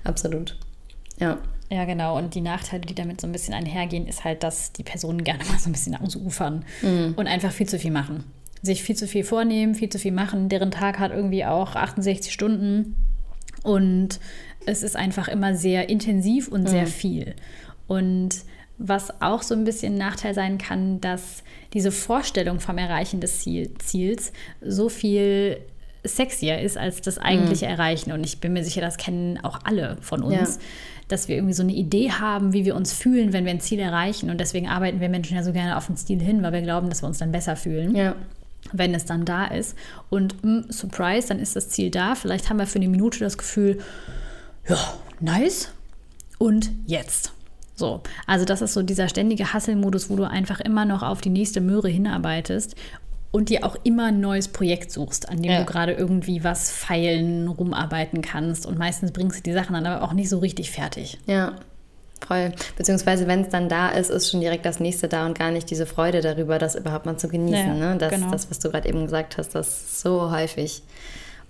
Absolut. 0.04 0.58
Ja. 1.20 1.40
Ja, 1.70 1.86
genau. 1.86 2.18
Und 2.18 2.36
die 2.36 2.42
Nachteile, 2.42 2.82
die 2.82 2.94
damit 2.94 3.20
so 3.20 3.26
ein 3.26 3.32
bisschen 3.32 3.56
einhergehen, 3.56 4.06
ist 4.06 4.24
halt, 4.24 4.44
dass 4.44 4.74
die 4.74 4.84
Personen 4.84 5.24
gerne 5.24 5.44
mal 5.46 5.58
so 5.58 5.70
ein 5.70 5.72
bisschen 5.72 5.96
ausufern 5.96 6.66
mhm. 6.84 7.14
und 7.16 7.26
einfach 7.26 7.52
viel 7.52 7.68
zu 7.68 7.80
viel 7.80 7.90
machen. 7.90 8.26
Sich 8.62 8.84
viel 8.84 8.96
zu 8.96 9.08
viel 9.08 9.24
vornehmen, 9.24 9.74
viel 9.74 9.90
zu 9.90 9.98
viel 9.98 10.12
machen. 10.12 10.50
Deren 10.50 10.70
Tag 10.70 11.00
hat 11.00 11.12
irgendwie 11.12 11.46
auch 11.46 11.76
68 11.76 12.32
Stunden 12.32 12.96
und 13.64 14.20
es 14.66 14.84
ist 14.84 14.96
einfach 14.96 15.28
immer 15.28 15.56
sehr 15.56 15.90
intensiv 15.90 16.48
und 16.48 16.68
sehr 16.68 16.84
mhm. 16.84 16.88
viel. 16.88 17.36
Und 17.88 18.44
was 18.78 19.22
auch 19.22 19.42
so 19.44 19.54
ein 19.54 19.64
bisschen 19.64 19.94
ein 19.94 20.00
Nachteil 20.00 20.34
sein 20.34 20.58
kann, 20.58 21.00
dass 21.00 21.44
diese 21.74 21.92
Vorstellung 21.92 22.60
vom 22.60 22.78
Erreichen 22.78 23.22
des 23.22 23.40
Ziel, 23.40 23.72
Ziels 23.80 24.34
so 24.62 24.90
viel 24.90 25.60
sexier 26.04 26.60
ist 26.60 26.78
als 26.78 27.02
das 27.02 27.18
eigentliche 27.18 27.66
mhm. 27.66 27.72
Erreichen. 27.72 28.12
Und 28.12 28.26
ich 28.26 28.40
bin 28.40 28.54
mir 28.54 28.64
sicher, 28.64 28.82
das 28.82 28.98
kennen 28.98 29.40
auch 29.44 29.60
alle 29.64 29.98
von 30.02 30.22
uns. 30.22 30.56
Ja. 30.56 30.62
Dass 31.10 31.28
wir 31.28 31.36
irgendwie 31.36 31.54
so 31.54 31.64
eine 31.64 31.74
Idee 31.74 32.12
haben, 32.12 32.54
wie 32.54 32.66
wir 32.66 32.76
uns 32.76 32.94
fühlen, 32.94 33.34
wenn 33.34 33.46
wir 33.46 33.52
ein 33.52 33.60
Ziel 33.60 33.80
erreichen. 33.80 34.30
Und 34.30 34.40
deswegen 34.40 34.68
arbeiten 34.68 35.02
wir 35.02 35.10
Menschen 35.10 35.36
ja 35.36 35.44
so 35.44 35.52
gerne 35.52 35.78
auf 35.78 35.90
ein 35.90 35.98
Ziel 35.98 36.22
hin, 36.22 36.42
weil 36.42 36.54
wir 36.54 36.62
glauben, 36.62 36.90
dass 36.90 37.04
wir 37.04 37.08
uns 37.08 37.20
dann 37.20 37.32
besser 37.32 37.56
fühlen. 37.56 37.96
Ja 37.96 38.16
wenn 38.72 38.96
es 38.96 39.06
dann 39.06 39.26
da 39.26 39.46
ist. 39.46 39.78
Und 40.10 40.44
mh, 40.44 40.72
surprise, 40.72 41.28
dann 41.28 41.40
ist 41.40 41.56
das 41.56 41.70
Ziel 41.70 41.92
da. 41.92 42.16
Vielleicht 42.16 42.50
haben 42.50 42.58
wir 42.58 42.66
für 42.66 42.80
eine 42.80 42.88
Minute 42.88 43.20
das 43.20 43.38
Gefühl, 43.38 43.80
ja, 44.68 44.78
nice. 45.20 45.70
Und 46.38 46.72
jetzt. 46.86 47.34
So, 47.76 48.02
also 48.28 48.46
das 48.46 48.62
ist 48.62 48.74
so 48.74 48.84
dieser 48.84 49.10
ständige 49.10 49.54
Hasselmodus, 49.54 50.10
wo 50.10 50.16
du 50.16 50.28
einfach 50.28 50.60
immer 50.60 50.86
noch 50.86 51.02
auf 51.02 51.22
die 51.22 51.30
nächste 51.30 51.60
Möhre 51.60 51.90
hinarbeitest 51.90 52.76
und 53.32 53.50
dir 53.50 53.66
auch 53.66 53.76
immer 53.84 54.06
ein 54.06 54.20
neues 54.20 54.48
Projekt 54.48 54.92
suchst, 54.92 55.28
an 55.28 55.42
dem 55.42 55.52
ja. 55.52 55.60
du 55.60 55.66
gerade 55.66 55.94
irgendwie 55.94 56.44
was 56.44 56.70
feilen, 56.70 57.48
rumarbeiten 57.48 58.22
kannst. 58.22 58.68
Und 58.68 58.78
meistens 58.78 59.12
bringst 59.12 59.40
du 59.40 59.42
die 59.44 59.54
Sachen 59.54 59.74
dann 59.74 59.88
aber 59.88 60.06
auch 60.06 60.14
nicht 60.14 60.30
so 60.30 60.38
richtig 60.38 60.70
fertig. 60.70 61.18
Ja, 61.26 61.54
voll. 62.26 62.52
Beziehungsweise, 62.78 63.26
wenn 63.26 63.42
es 63.42 63.50
dann 63.50 63.70
da 63.70 63.90
ist, 63.90 64.12
ist 64.12 64.30
schon 64.30 64.40
direkt 64.40 64.68
das 64.68 64.80
nächste 64.80 65.08
da 65.08 65.26
und 65.26 65.38
gar 65.38 65.50
nicht 65.50 65.70
diese 65.72 65.88
Freude 65.88 66.22
darüber, 66.22 66.60
das 66.60 66.76
überhaupt 66.76 67.08
mal 67.08 67.18
zu 67.18 67.28
genießen. 67.28 67.80
Ja, 67.80 67.94
ne? 67.94 67.98
das, 67.98 68.12
genau. 68.12 68.30
das, 68.30 68.52
was 68.52 68.60
du 68.60 68.70
gerade 68.70 68.88
eben 68.88 69.06
gesagt 69.06 69.40
hast, 69.40 69.56
das 69.56 69.68
ist 69.68 70.02
so 70.02 70.30
häufig. 70.30 70.84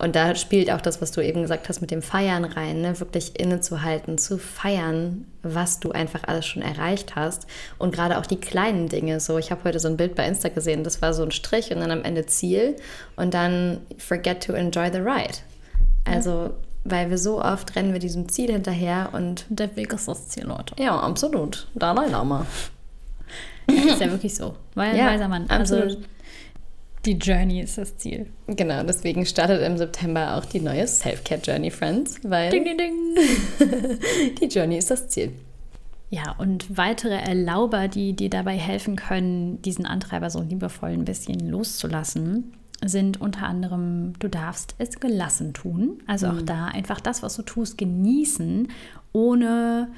Und 0.03 0.17
da 0.17 0.35
spielt 0.35 0.69
auch 0.69 0.81
das, 0.81 1.01
was 1.01 1.13
du 1.13 1.21
eben 1.21 1.43
gesagt 1.43 1.69
hast, 1.69 1.79
mit 1.79 1.89
dem 1.89 2.01
Feiern 2.01 2.43
rein, 2.43 2.81
ne? 2.81 2.99
wirklich 2.99 3.39
innezuhalten, 3.39 4.17
zu 4.17 4.37
feiern, 4.37 5.23
was 5.43 5.79
du 5.79 5.93
einfach 5.93 6.25
alles 6.27 6.45
schon 6.45 6.61
erreicht 6.61 7.15
hast. 7.15 7.47
Und 7.77 7.95
gerade 7.95 8.17
auch 8.17 8.25
die 8.25 8.35
kleinen 8.35 8.89
Dinge. 8.89 9.21
So, 9.21 9.37
ich 9.37 9.49
habe 9.49 9.63
heute 9.63 9.79
so 9.79 9.87
ein 9.87 9.95
Bild 9.95 10.15
bei 10.15 10.27
Insta 10.27 10.49
gesehen, 10.49 10.83
das 10.83 11.01
war 11.01 11.13
so 11.13 11.23
ein 11.23 11.31
Strich 11.31 11.71
und 11.71 11.79
dann 11.79 11.89
am 11.89 12.03
Ende 12.03 12.25
Ziel 12.25 12.75
und 13.15 13.33
dann 13.33 13.79
forget 13.97 14.43
to 14.43 14.51
enjoy 14.51 14.91
the 14.91 14.99
ride. 14.99 15.37
Also, 16.03 16.31
ja. 16.31 16.51
weil 16.83 17.09
wir 17.09 17.17
so 17.17 17.41
oft 17.41 17.73
rennen 17.77 17.93
wir 17.93 17.99
diesem 17.99 18.27
Ziel 18.27 18.51
hinterher 18.51 19.11
und. 19.13 19.45
Der 19.47 19.73
Weg 19.77 19.93
ist 19.93 20.09
das 20.09 20.27
Ziel, 20.27 20.43
Leute. 20.43 20.75
Ja, 20.79 20.99
absolut. 20.99 21.69
Dalai 21.75 22.07
Lama. 22.07 22.45
Das 23.67 23.85
ist 23.85 24.01
ja 24.01 24.11
wirklich 24.11 24.35
so. 24.35 24.53
Weil, 24.75 24.97
ja, 24.97 25.07
weiser 25.07 25.29
Mann. 25.29 25.45
Also, 25.47 25.77
absolut. 25.77 26.03
Die 27.05 27.17
Journey 27.17 27.59
ist 27.59 27.77
das 27.77 27.97
Ziel. 27.97 28.27
Genau, 28.47 28.81
deswegen 28.83 29.25
startet 29.25 29.61
im 29.61 29.77
September 29.77 30.37
auch 30.37 30.45
die 30.45 30.61
neue 30.61 30.87
Self-Care 30.87 31.41
Journey, 31.43 31.69
Friends, 31.69 32.19
weil 32.23 32.49
ding, 32.49 32.63
ding, 32.63 32.77
ding. 32.77 33.99
die 34.41 34.45
Journey 34.45 34.77
ist 34.77 34.89
das 34.89 35.09
Ziel. 35.09 35.33
Ja, 36.09 36.35
und 36.37 36.77
weitere 36.77 37.15
Erlauber, 37.15 37.89
die 37.89 38.13
dir 38.13 38.29
dabei 38.29 38.55
helfen 38.55 38.95
können, 38.95 39.61
diesen 39.63 39.85
Antreiber 39.85 40.29
so 40.29 40.41
liebevoll 40.41 40.91
ein 40.91 41.05
bisschen 41.05 41.49
loszulassen, 41.49 42.53
sind 42.85 43.19
unter 43.19 43.47
anderem, 43.47 44.13
du 44.19 44.29
darfst 44.29 44.75
es 44.77 44.99
gelassen 44.99 45.53
tun. 45.53 46.01
Also 46.07 46.27
auch 46.27 46.41
mhm. 46.41 46.45
da 46.45 46.65
einfach 46.67 47.01
das, 47.01 47.21
was 47.21 47.35
du 47.35 47.41
tust, 47.41 47.77
genießen, 47.77 48.69
ohne 49.11 49.89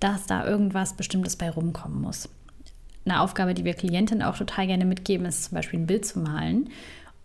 dass 0.00 0.26
da 0.26 0.46
irgendwas 0.46 0.94
Bestimmtes 0.94 1.36
bei 1.36 1.50
rumkommen 1.50 2.00
muss 2.00 2.28
eine 3.04 3.20
Aufgabe, 3.20 3.54
die 3.54 3.64
wir 3.64 3.74
Klientinnen 3.74 4.22
auch 4.22 4.36
total 4.36 4.66
gerne 4.66 4.84
mitgeben, 4.84 5.26
ist 5.26 5.44
zum 5.44 5.56
Beispiel 5.56 5.80
ein 5.80 5.86
Bild 5.86 6.04
zu 6.06 6.18
malen 6.18 6.70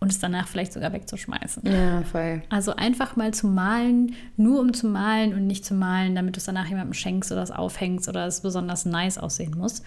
und 0.00 0.10
es 0.10 0.18
danach 0.18 0.48
vielleicht 0.48 0.72
sogar 0.72 0.92
wegzuschmeißen. 0.92 1.62
Ja, 1.66 2.02
voll. 2.02 2.42
Also 2.48 2.74
einfach 2.74 3.16
mal 3.16 3.32
zu 3.32 3.46
malen, 3.46 4.14
nur 4.36 4.60
um 4.60 4.72
zu 4.72 4.86
malen 4.86 5.34
und 5.34 5.46
nicht 5.46 5.64
zu 5.64 5.74
malen, 5.74 6.14
damit 6.14 6.36
du 6.36 6.38
es 6.38 6.44
danach 6.44 6.66
jemandem 6.66 6.94
schenkst 6.94 7.30
oder 7.30 7.42
es 7.42 7.50
aufhängst 7.50 8.08
oder 8.08 8.26
es 8.26 8.40
besonders 8.40 8.86
nice 8.86 9.18
aussehen 9.18 9.56
muss. 9.56 9.82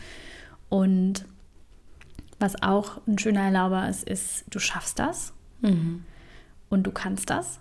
Und 0.69 1.25
was 2.39 2.61
auch 2.61 3.01
ein 3.07 3.17
schöner 3.17 3.41
Erlauber 3.41 3.87
ist, 3.89 4.07
ist, 4.07 4.45
du 4.49 4.59
schaffst 4.59 4.99
das 4.99 5.33
mhm. 5.61 6.03
und 6.69 6.83
du 6.83 6.91
kannst 6.91 7.29
das. 7.29 7.59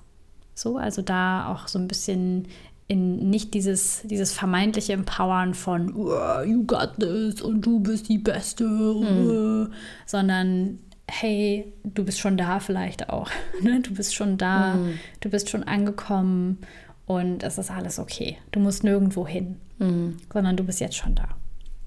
So, 0.55 0.77
also 0.77 1.01
da 1.01 1.49
auch 1.49 1.69
so 1.69 1.79
ein 1.79 1.89
bisschen 1.89 2.49
in 2.93 3.31
nicht 3.31 3.55
dieses, 3.55 4.03
dieses 4.05 4.33
vermeintliche 4.33 4.93
Empowern 4.93 5.55
von 5.55 5.95
oh, 5.97 6.43
you 6.45 6.65
got 6.65 6.97
this 6.99 7.41
und 7.41 7.63
du 7.63 7.81
bist 7.81 8.09
die 8.09 8.19
Beste, 8.19 8.65
mhm. 8.65 9.73
sondern 10.07 10.79
hey, 11.09 11.73
du 11.85 12.05
bist 12.05 12.21
schon 12.21 12.37
da 12.37 12.61
vielleicht 12.61 13.09
auch. 13.09 13.31
Ne? 13.63 13.81
Du 13.81 13.95
bist 13.95 14.15
schon 14.15 14.39
da, 14.39 14.75
mhm. 14.75 14.99
du 15.21 15.31
bist 15.31 15.51
schon 15.51 15.63
angekommen 15.63 16.59
und 17.07 17.43
es 17.43 17.59
ist 17.59 17.71
alles 17.71 17.99
okay. 17.99 18.37
Du 18.51 18.61
musst 18.61 18.85
nirgendwo 18.85 19.27
hin, 19.27 19.57
mhm. 19.79 20.19
sondern 20.33 20.57
du 20.57 20.65
bist 20.65 20.81
jetzt 20.81 20.97
schon 20.97 21.15
da. 21.15 21.29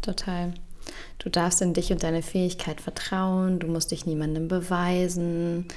Total. 0.01 0.53
Du 1.19 1.29
darfst 1.29 1.61
in 1.61 1.73
dich 1.73 1.91
und 1.91 2.03
deine 2.03 2.21
Fähigkeit 2.21 2.81
vertrauen, 2.81 3.59
du 3.59 3.67
musst 3.67 3.91
dich 3.91 4.05
niemandem 4.05 4.47
beweisen. 4.47 5.67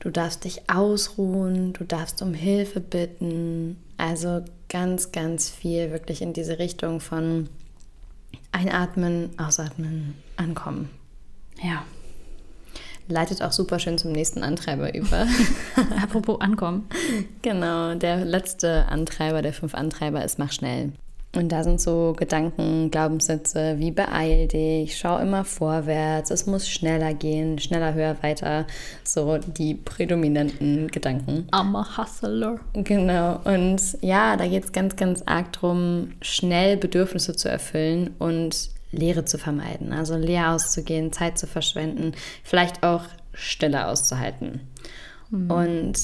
Du 0.00 0.10
darfst 0.10 0.44
dich 0.44 0.70
ausruhen, 0.70 1.72
du 1.72 1.84
darfst 1.84 2.22
um 2.22 2.32
Hilfe 2.34 2.80
bitten. 2.80 3.76
Also 3.98 4.44
ganz, 4.68 5.12
ganz 5.12 5.50
viel 5.50 5.90
wirklich 5.90 6.22
in 6.22 6.32
diese 6.32 6.58
Richtung 6.58 7.00
von 7.00 7.48
Einatmen, 8.52 9.30
Ausatmen, 9.38 10.14
Ankommen. 10.36 10.88
Ja. 11.62 11.84
leitet 13.08 13.42
auch 13.42 13.52
super 13.52 13.78
schön 13.78 13.98
zum 13.98 14.12
nächsten 14.12 14.42
Antreiber 14.42 14.94
über. 14.94 15.26
Apropos 16.02 16.40
ankommen. 16.40 16.88
Genau, 17.42 17.94
der 17.94 18.24
letzte 18.24 18.86
Antreiber 18.86 19.42
der 19.42 19.52
fünf 19.52 19.74
Antreiber 19.74 20.24
ist 20.24 20.38
mach 20.38 20.52
schnell. 20.52 20.92
Und 21.36 21.50
da 21.50 21.62
sind 21.62 21.80
so 21.80 22.14
Gedanken, 22.16 22.90
Glaubenssätze 22.90 23.78
wie 23.78 23.90
beeil 23.90 24.48
dich, 24.48 24.96
schau 24.96 25.18
immer 25.18 25.44
vorwärts, 25.44 26.30
es 26.30 26.46
muss 26.46 26.68
schneller 26.68 27.12
gehen, 27.12 27.58
schneller, 27.58 27.92
höher, 27.92 28.16
weiter. 28.22 28.66
So 29.04 29.36
die 29.38 29.74
prädominanten 29.74 30.88
Gedanken. 30.88 31.46
I'm 31.52 31.76
a 31.76 31.98
hustler. 31.98 32.58
Genau. 32.72 33.40
Und 33.44 33.98
ja, 34.00 34.36
da 34.36 34.48
geht 34.48 34.64
es 34.64 34.72
ganz, 34.72 34.96
ganz 34.96 35.22
arg 35.26 35.52
darum, 35.52 36.12
schnell 36.22 36.78
Bedürfnisse 36.78 37.36
zu 37.36 37.50
erfüllen 37.50 38.14
und 38.18 38.70
Leere 38.90 39.26
zu 39.26 39.36
vermeiden. 39.36 39.92
Also 39.92 40.16
leer 40.16 40.52
auszugehen, 40.52 41.12
Zeit 41.12 41.38
zu 41.38 41.46
verschwenden, 41.46 42.12
vielleicht 42.42 42.82
auch 42.82 43.04
Stille 43.34 43.86
auszuhalten. 43.86 44.62
Mhm. 45.30 45.50
Und 45.50 45.98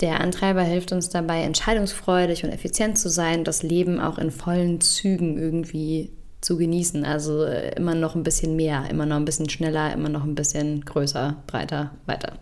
der 0.00 0.20
Antreiber 0.20 0.62
hilft 0.62 0.92
uns 0.92 1.08
dabei, 1.08 1.42
entscheidungsfreudig 1.42 2.44
und 2.44 2.50
effizient 2.50 2.98
zu 2.98 3.10
sein, 3.10 3.44
das 3.44 3.62
Leben 3.62 4.00
auch 4.00 4.18
in 4.18 4.30
vollen 4.30 4.80
Zügen 4.80 5.38
irgendwie 5.38 6.10
zu 6.40 6.56
genießen. 6.56 7.04
Also 7.04 7.44
äh, 7.44 7.74
immer 7.76 7.94
noch 7.94 8.14
ein 8.14 8.22
bisschen 8.22 8.56
mehr, 8.56 8.88
immer 8.90 9.06
noch 9.06 9.16
ein 9.16 9.24
bisschen 9.24 9.50
schneller, 9.50 9.92
immer 9.92 10.08
noch 10.08 10.24
ein 10.24 10.34
bisschen 10.34 10.84
größer, 10.84 11.36
breiter, 11.46 11.90
weiter. 12.06 12.32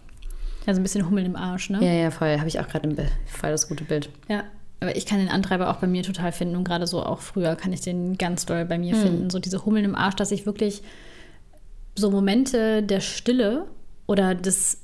Also 0.66 0.80
ein 0.80 0.84
bisschen 0.84 1.06
Hummel 1.06 1.24
im 1.24 1.34
Arsch, 1.34 1.70
ne? 1.70 1.84
Ja, 1.84 1.92
ja, 1.92 2.10
voll. 2.10 2.38
Habe 2.38 2.48
ich 2.48 2.60
auch 2.60 2.68
gerade 2.68 2.94
voll 3.26 3.50
das 3.50 3.68
gute 3.68 3.84
Bild. 3.84 4.10
Ja, 4.28 4.44
aber 4.80 4.94
ich 4.96 5.06
kann 5.06 5.18
den 5.18 5.30
Antreiber 5.30 5.70
auch 5.70 5.76
bei 5.76 5.86
mir 5.86 6.02
total 6.02 6.30
finden 6.30 6.56
und 6.56 6.64
gerade 6.64 6.86
so 6.86 7.02
auch 7.02 7.20
früher 7.20 7.56
kann 7.56 7.72
ich 7.72 7.80
den 7.80 8.18
ganz 8.18 8.46
doll 8.46 8.64
bei 8.64 8.78
mir 8.78 8.94
hm. 8.94 9.02
finden. 9.02 9.30
So 9.30 9.38
diese 9.38 9.64
Hummeln 9.64 9.84
im 9.84 9.94
Arsch, 9.94 10.16
dass 10.16 10.30
ich 10.30 10.46
wirklich 10.46 10.82
so 11.96 12.10
Momente 12.10 12.82
der 12.82 13.00
Stille 13.00 13.66
oder 14.06 14.34
des 14.34 14.82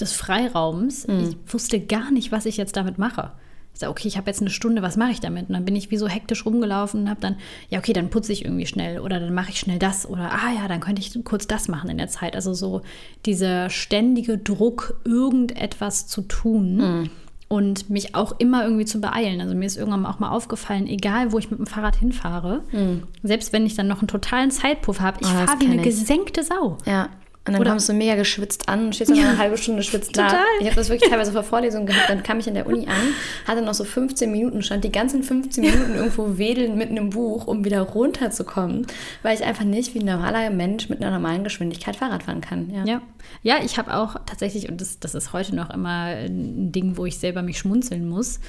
des 0.00 0.12
Freiraums. 0.12 1.06
Mhm. 1.06 1.30
Ich 1.30 1.52
wusste 1.52 1.80
gar 1.80 2.10
nicht, 2.10 2.32
was 2.32 2.46
ich 2.46 2.56
jetzt 2.56 2.76
damit 2.76 2.98
mache. 2.98 3.32
Ich 3.76 3.80
sage, 3.80 3.90
okay, 3.90 4.08
ich 4.08 4.16
habe 4.16 4.30
jetzt 4.30 4.40
eine 4.40 4.48
Stunde, 4.48 4.80
was 4.80 4.96
mache 4.96 5.10
ich 5.10 5.20
damit? 5.20 5.48
Und 5.48 5.52
dann 5.52 5.66
bin 5.66 5.76
ich 5.76 5.90
wie 5.90 5.98
so 5.98 6.08
hektisch 6.08 6.46
rumgelaufen 6.46 7.02
und 7.02 7.10
habe 7.10 7.20
dann, 7.20 7.36
ja, 7.68 7.78
okay, 7.78 7.92
dann 7.92 8.08
putze 8.08 8.32
ich 8.32 8.42
irgendwie 8.42 8.64
schnell 8.64 9.00
oder 9.00 9.20
dann 9.20 9.34
mache 9.34 9.50
ich 9.50 9.60
schnell 9.60 9.78
das 9.78 10.08
oder, 10.08 10.32
ah 10.32 10.50
ja, 10.58 10.66
dann 10.66 10.80
könnte 10.80 11.02
ich 11.02 11.22
kurz 11.24 11.46
das 11.46 11.68
machen 11.68 11.90
in 11.90 11.98
der 11.98 12.08
Zeit. 12.08 12.34
Also 12.36 12.54
so 12.54 12.80
dieser 13.26 13.68
ständige 13.68 14.38
Druck, 14.38 14.98
irgendetwas 15.04 16.06
zu 16.06 16.22
tun. 16.22 16.76
Mhm. 16.76 17.10
Und 17.48 17.90
mich 17.90 18.16
auch 18.16 18.40
immer 18.40 18.64
irgendwie 18.64 18.86
zu 18.86 19.00
beeilen. 19.00 19.40
Also 19.40 19.54
mir 19.54 19.66
ist 19.66 19.76
irgendwann 19.76 20.04
auch 20.04 20.18
mal 20.18 20.30
aufgefallen, 20.30 20.88
egal 20.88 21.30
wo 21.30 21.38
ich 21.38 21.48
mit 21.48 21.60
dem 21.60 21.68
Fahrrad 21.68 21.94
hinfahre, 21.94 22.64
mhm. 22.72 23.04
selbst 23.22 23.52
wenn 23.52 23.66
ich 23.66 23.76
dann 23.76 23.86
noch 23.86 24.00
einen 24.00 24.08
totalen 24.08 24.50
Zeitpuff 24.50 24.98
habe, 24.98 25.18
ich 25.20 25.28
oh, 25.28 25.46
fahre 25.46 25.60
wie 25.60 25.66
eine 25.66 25.76
ich. 25.76 25.82
gesenkte 25.82 26.42
Sau. 26.42 26.78
Ja. 26.86 27.08
Und 27.46 27.52
dann 27.52 27.60
Oder 27.60 27.70
kommst 27.70 27.88
du 27.88 27.92
mega 27.92 28.16
geschwitzt 28.16 28.68
an 28.68 28.86
und 28.86 28.94
stehst 28.94 29.10
dann 29.10 29.18
ja. 29.18 29.28
eine 29.28 29.38
halbe 29.38 29.56
Stunde 29.56 29.82
schwitzt 29.84 30.16
da. 30.16 30.42
Ich 30.60 30.66
habe 30.66 30.74
das 30.74 30.88
wirklich 30.88 31.08
teilweise 31.08 31.32
vor 31.36 31.44
Vorlesungen 31.44 31.86
gehabt. 31.86 32.08
Dann 32.08 32.22
kam 32.24 32.40
ich 32.40 32.48
in 32.48 32.54
der 32.54 32.66
Uni 32.66 32.86
an, 32.88 33.14
hatte 33.46 33.62
noch 33.62 33.74
so 33.74 33.84
15 33.84 34.30
Minuten, 34.30 34.62
stand 34.62 34.82
die 34.82 34.90
ganzen 34.90 35.22
15 35.22 35.62
Minuten 35.62 35.94
irgendwo 35.94 36.38
wedeln 36.38 36.76
mit 36.76 36.90
einem 36.90 37.10
Buch, 37.10 37.46
um 37.46 37.64
wieder 37.64 37.82
runterzukommen, 37.82 38.86
weil 39.22 39.36
ich 39.36 39.44
einfach 39.44 39.64
nicht 39.64 39.94
wie 39.94 40.00
ein 40.00 40.06
normaler 40.06 40.50
Mensch 40.50 40.88
mit 40.88 41.00
einer 41.00 41.12
normalen 41.12 41.44
Geschwindigkeit 41.44 41.94
Fahrrad 41.94 42.24
fahren 42.24 42.40
kann. 42.40 42.70
Ja, 42.70 42.84
ja. 42.84 43.02
ja 43.42 43.56
ich 43.64 43.78
habe 43.78 43.94
auch 43.94 44.16
tatsächlich, 44.26 44.68
und 44.68 44.80
das, 44.80 44.98
das 44.98 45.14
ist 45.14 45.32
heute 45.32 45.54
noch 45.54 45.70
immer 45.70 46.04
ein 46.06 46.72
Ding, 46.72 46.96
wo 46.96 47.06
ich 47.06 47.18
selber 47.18 47.42
mich 47.42 47.58
schmunzeln 47.58 48.08
muss, 48.08 48.40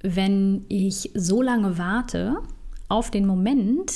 wenn 0.00 0.64
ich 0.68 1.10
so 1.14 1.42
lange 1.42 1.76
warte 1.76 2.36
auf 2.88 3.10
den 3.10 3.26
Moment, 3.26 3.92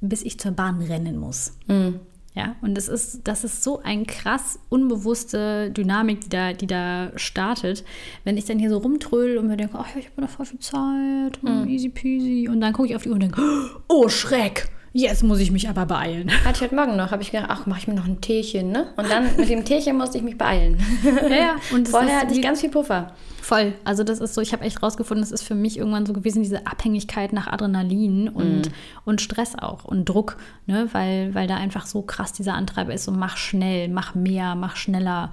bis 0.00 0.22
ich 0.22 0.38
zur 0.38 0.52
Bahn 0.52 0.80
rennen 0.82 1.16
muss. 1.16 1.54
Mhm. 1.66 2.00
Ja, 2.34 2.54
und 2.62 2.76
das 2.76 2.86
ist, 2.86 3.22
das 3.24 3.42
ist 3.42 3.64
so 3.64 3.80
ein 3.82 4.06
krass 4.06 4.60
unbewusste 4.68 5.70
Dynamik, 5.72 6.20
die 6.20 6.28
da, 6.28 6.52
die 6.52 6.68
da 6.68 7.10
startet. 7.16 7.84
Wenn 8.22 8.36
ich 8.36 8.44
dann 8.44 8.60
hier 8.60 8.70
so 8.70 8.78
rumtrödel 8.78 9.36
und 9.36 9.48
mir 9.48 9.56
denke, 9.56 9.76
ach 9.78 9.88
ja, 9.94 10.00
ich 10.00 10.10
habe 10.10 10.20
noch 10.20 10.30
voll 10.30 10.46
viel 10.46 10.60
Zeit, 10.60 11.42
mhm. 11.42 11.66
easy 11.68 11.88
peasy. 11.88 12.48
Und 12.48 12.60
dann 12.60 12.72
gucke 12.72 12.88
ich 12.88 12.94
auf 12.94 13.02
die 13.02 13.08
Uhr 13.08 13.14
und 13.14 13.22
denke, 13.22 13.42
oh 13.88 14.08
Schreck, 14.08 14.68
jetzt 14.92 15.22
muss 15.22 15.38
ich 15.38 15.50
mich 15.50 15.68
aber 15.68 15.86
beeilen. 15.86 16.30
Hatte 16.44 16.56
ich 16.56 16.60
heute 16.62 16.74
Morgen 16.74 16.96
noch, 16.96 17.10
habe 17.10 17.22
ich 17.22 17.30
gedacht, 17.30 17.48
ach, 17.50 17.66
mache 17.66 17.80
ich 17.80 17.88
mir 17.88 17.94
noch 17.94 18.06
ein 18.06 18.20
Teechen, 18.20 18.70
ne? 18.70 18.88
Und 18.96 19.10
dann 19.10 19.36
mit 19.36 19.48
dem 19.48 19.64
Teechen 19.64 19.96
musste 19.96 20.18
ich 20.18 20.24
mich 20.24 20.36
beeilen. 20.36 20.78
Ja, 21.04 21.28
ja. 21.36 21.56
Und 21.72 21.88
Vorher 21.88 22.20
hatte 22.20 22.34
ich 22.34 22.42
ganz 22.42 22.60
viel 22.60 22.70
Puffer. 22.70 23.12
Voll. 23.40 23.74
Also 23.84 24.04
das 24.04 24.20
ist 24.20 24.34
so, 24.34 24.40
ich 24.40 24.52
habe 24.52 24.64
echt 24.64 24.82
rausgefunden, 24.82 25.22
das 25.22 25.32
ist 25.32 25.42
für 25.42 25.54
mich 25.54 25.78
irgendwann 25.78 26.06
so 26.06 26.12
gewesen, 26.12 26.42
diese 26.42 26.66
Abhängigkeit 26.66 27.32
nach 27.32 27.46
Adrenalin 27.46 28.28
und, 28.28 28.62
mm. 28.62 28.72
und 29.04 29.20
Stress 29.20 29.54
auch 29.58 29.84
und 29.84 30.08
Druck, 30.08 30.36
ne? 30.66 30.88
weil, 30.92 31.34
weil 31.34 31.46
da 31.46 31.56
einfach 31.56 31.86
so 31.86 32.02
krass 32.02 32.32
dieser 32.32 32.54
Antreiber 32.54 32.92
ist, 32.92 33.04
so 33.04 33.12
mach 33.12 33.36
schnell, 33.36 33.88
mach 33.88 34.14
mehr, 34.14 34.54
mach 34.54 34.76
schneller, 34.76 35.32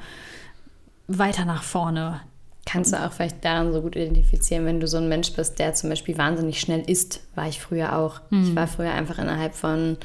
weiter 1.08 1.45
nach 1.45 1.64
vorne. 1.64 2.22
Kannst 2.68 2.91
du 2.91 3.01
auch 3.01 3.13
vielleicht 3.13 3.45
daran 3.45 3.72
so 3.72 3.82
gut 3.82 3.95
identifizieren, 3.95 4.65
wenn 4.65 4.82
du 4.82 4.88
so 4.88 4.97
ein 4.97 5.07
Mensch 5.07 5.32
bist, 5.32 5.57
der 5.57 5.74
zum 5.74 5.89
Beispiel 5.89 6.18
wahnsinnig 6.18 6.59
schnell 6.59 6.82
isst, 6.82 7.22
war 7.34 7.47
ich 7.47 7.61
früher 7.61 7.97
auch. 7.97 8.20
Mm. 8.30 8.43
Ich 8.43 8.55
war 8.57 8.68
früher 8.68 8.91
einfach 8.91 9.20
innerhalb 9.20 9.55
von 9.55 9.95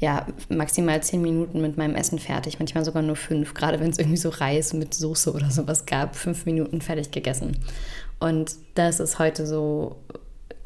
ja, 0.00 0.26
maximal 0.50 1.02
zehn 1.02 1.22
Minuten 1.22 1.62
mit 1.62 1.78
meinem 1.78 1.94
Essen 1.94 2.18
fertig, 2.18 2.58
manchmal 2.58 2.84
sogar 2.84 3.02
nur 3.02 3.16
fünf, 3.16 3.54
gerade 3.54 3.80
wenn 3.80 3.90
es 3.90 3.98
irgendwie 3.98 4.18
so 4.18 4.28
Reis 4.28 4.74
mit 4.74 4.92
Soße 4.92 5.32
oder 5.32 5.50
sowas 5.50 5.86
gab, 5.86 6.14
fünf 6.14 6.44
Minuten 6.44 6.82
fertig 6.82 7.10
gegessen. 7.10 7.56
Und 8.18 8.54
das 8.74 9.00
ist 9.00 9.18
heute 9.18 9.46
so 9.46 9.96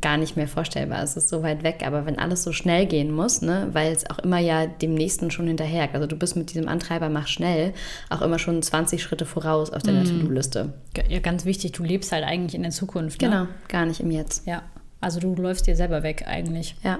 gar 0.00 0.16
nicht 0.16 0.36
mehr 0.36 0.48
vorstellbar. 0.48 1.02
Es 1.02 1.16
ist 1.16 1.28
so 1.28 1.42
weit 1.42 1.62
weg, 1.62 1.82
aber 1.86 2.06
wenn 2.06 2.18
alles 2.18 2.42
so 2.42 2.52
schnell 2.52 2.86
gehen 2.86 3.10
muss, 3.10 3.42
ne, 3.42 3.68
weil 3.72 3.92
es 3.92 4.08
auch 4.10 4.18
immer 4.18 4.38
ja 4.38 4.66
dem 4.66 4.94
nächsten 4.94 5.30
schon 5.30 5.46
hinterher, 5.46 5.88
also 5.92 6.06
du 6.06 6.16
bist 6.16 6.36
mit 6.36 6.50
diesem 6.50 6.68
Antreiber 6.68 7.08
mach 7.08 7.26
schnell 7.26 7.72
auch 8.10 8.20
immer 8.20 8.38
schon 8.38 8.62
20 8.62 9.02
Schritte 9.02 9.24
voraus 9.24 9.70
auf 9.70 9.82
deiner 9.82 10.02
mm. 10.02 10.20
To-Do-Liste. 10.20 10.74
Ja, 11.08 11.20
ganz 11.20 11.44
wichtig, 11.44 11.72
du 11.72 11.84
lebst 11.84 12.12
halt 12.12 12.24
eigentlich 12.24 12.54
in 12.54 12.62
der 12.62 12.70
Zukunft. 12.70 13.22
Ne? 13.22 13.28
Genau, 13.28 13.46
gar 13.68 13.86
nicht 13.86 14.00
im 14.00 14.10
Jetzt. 14.10 14.46
Ja, 14.46 14.62
also 15.00 15.20
du 15.20 15.34
läufst 15.34 15.66
dir 15.66 15.76
selber 15.76 16.02
weg 16.02 16.24
eigentlich. 16.26 16.76
Ja. 16.82 16.98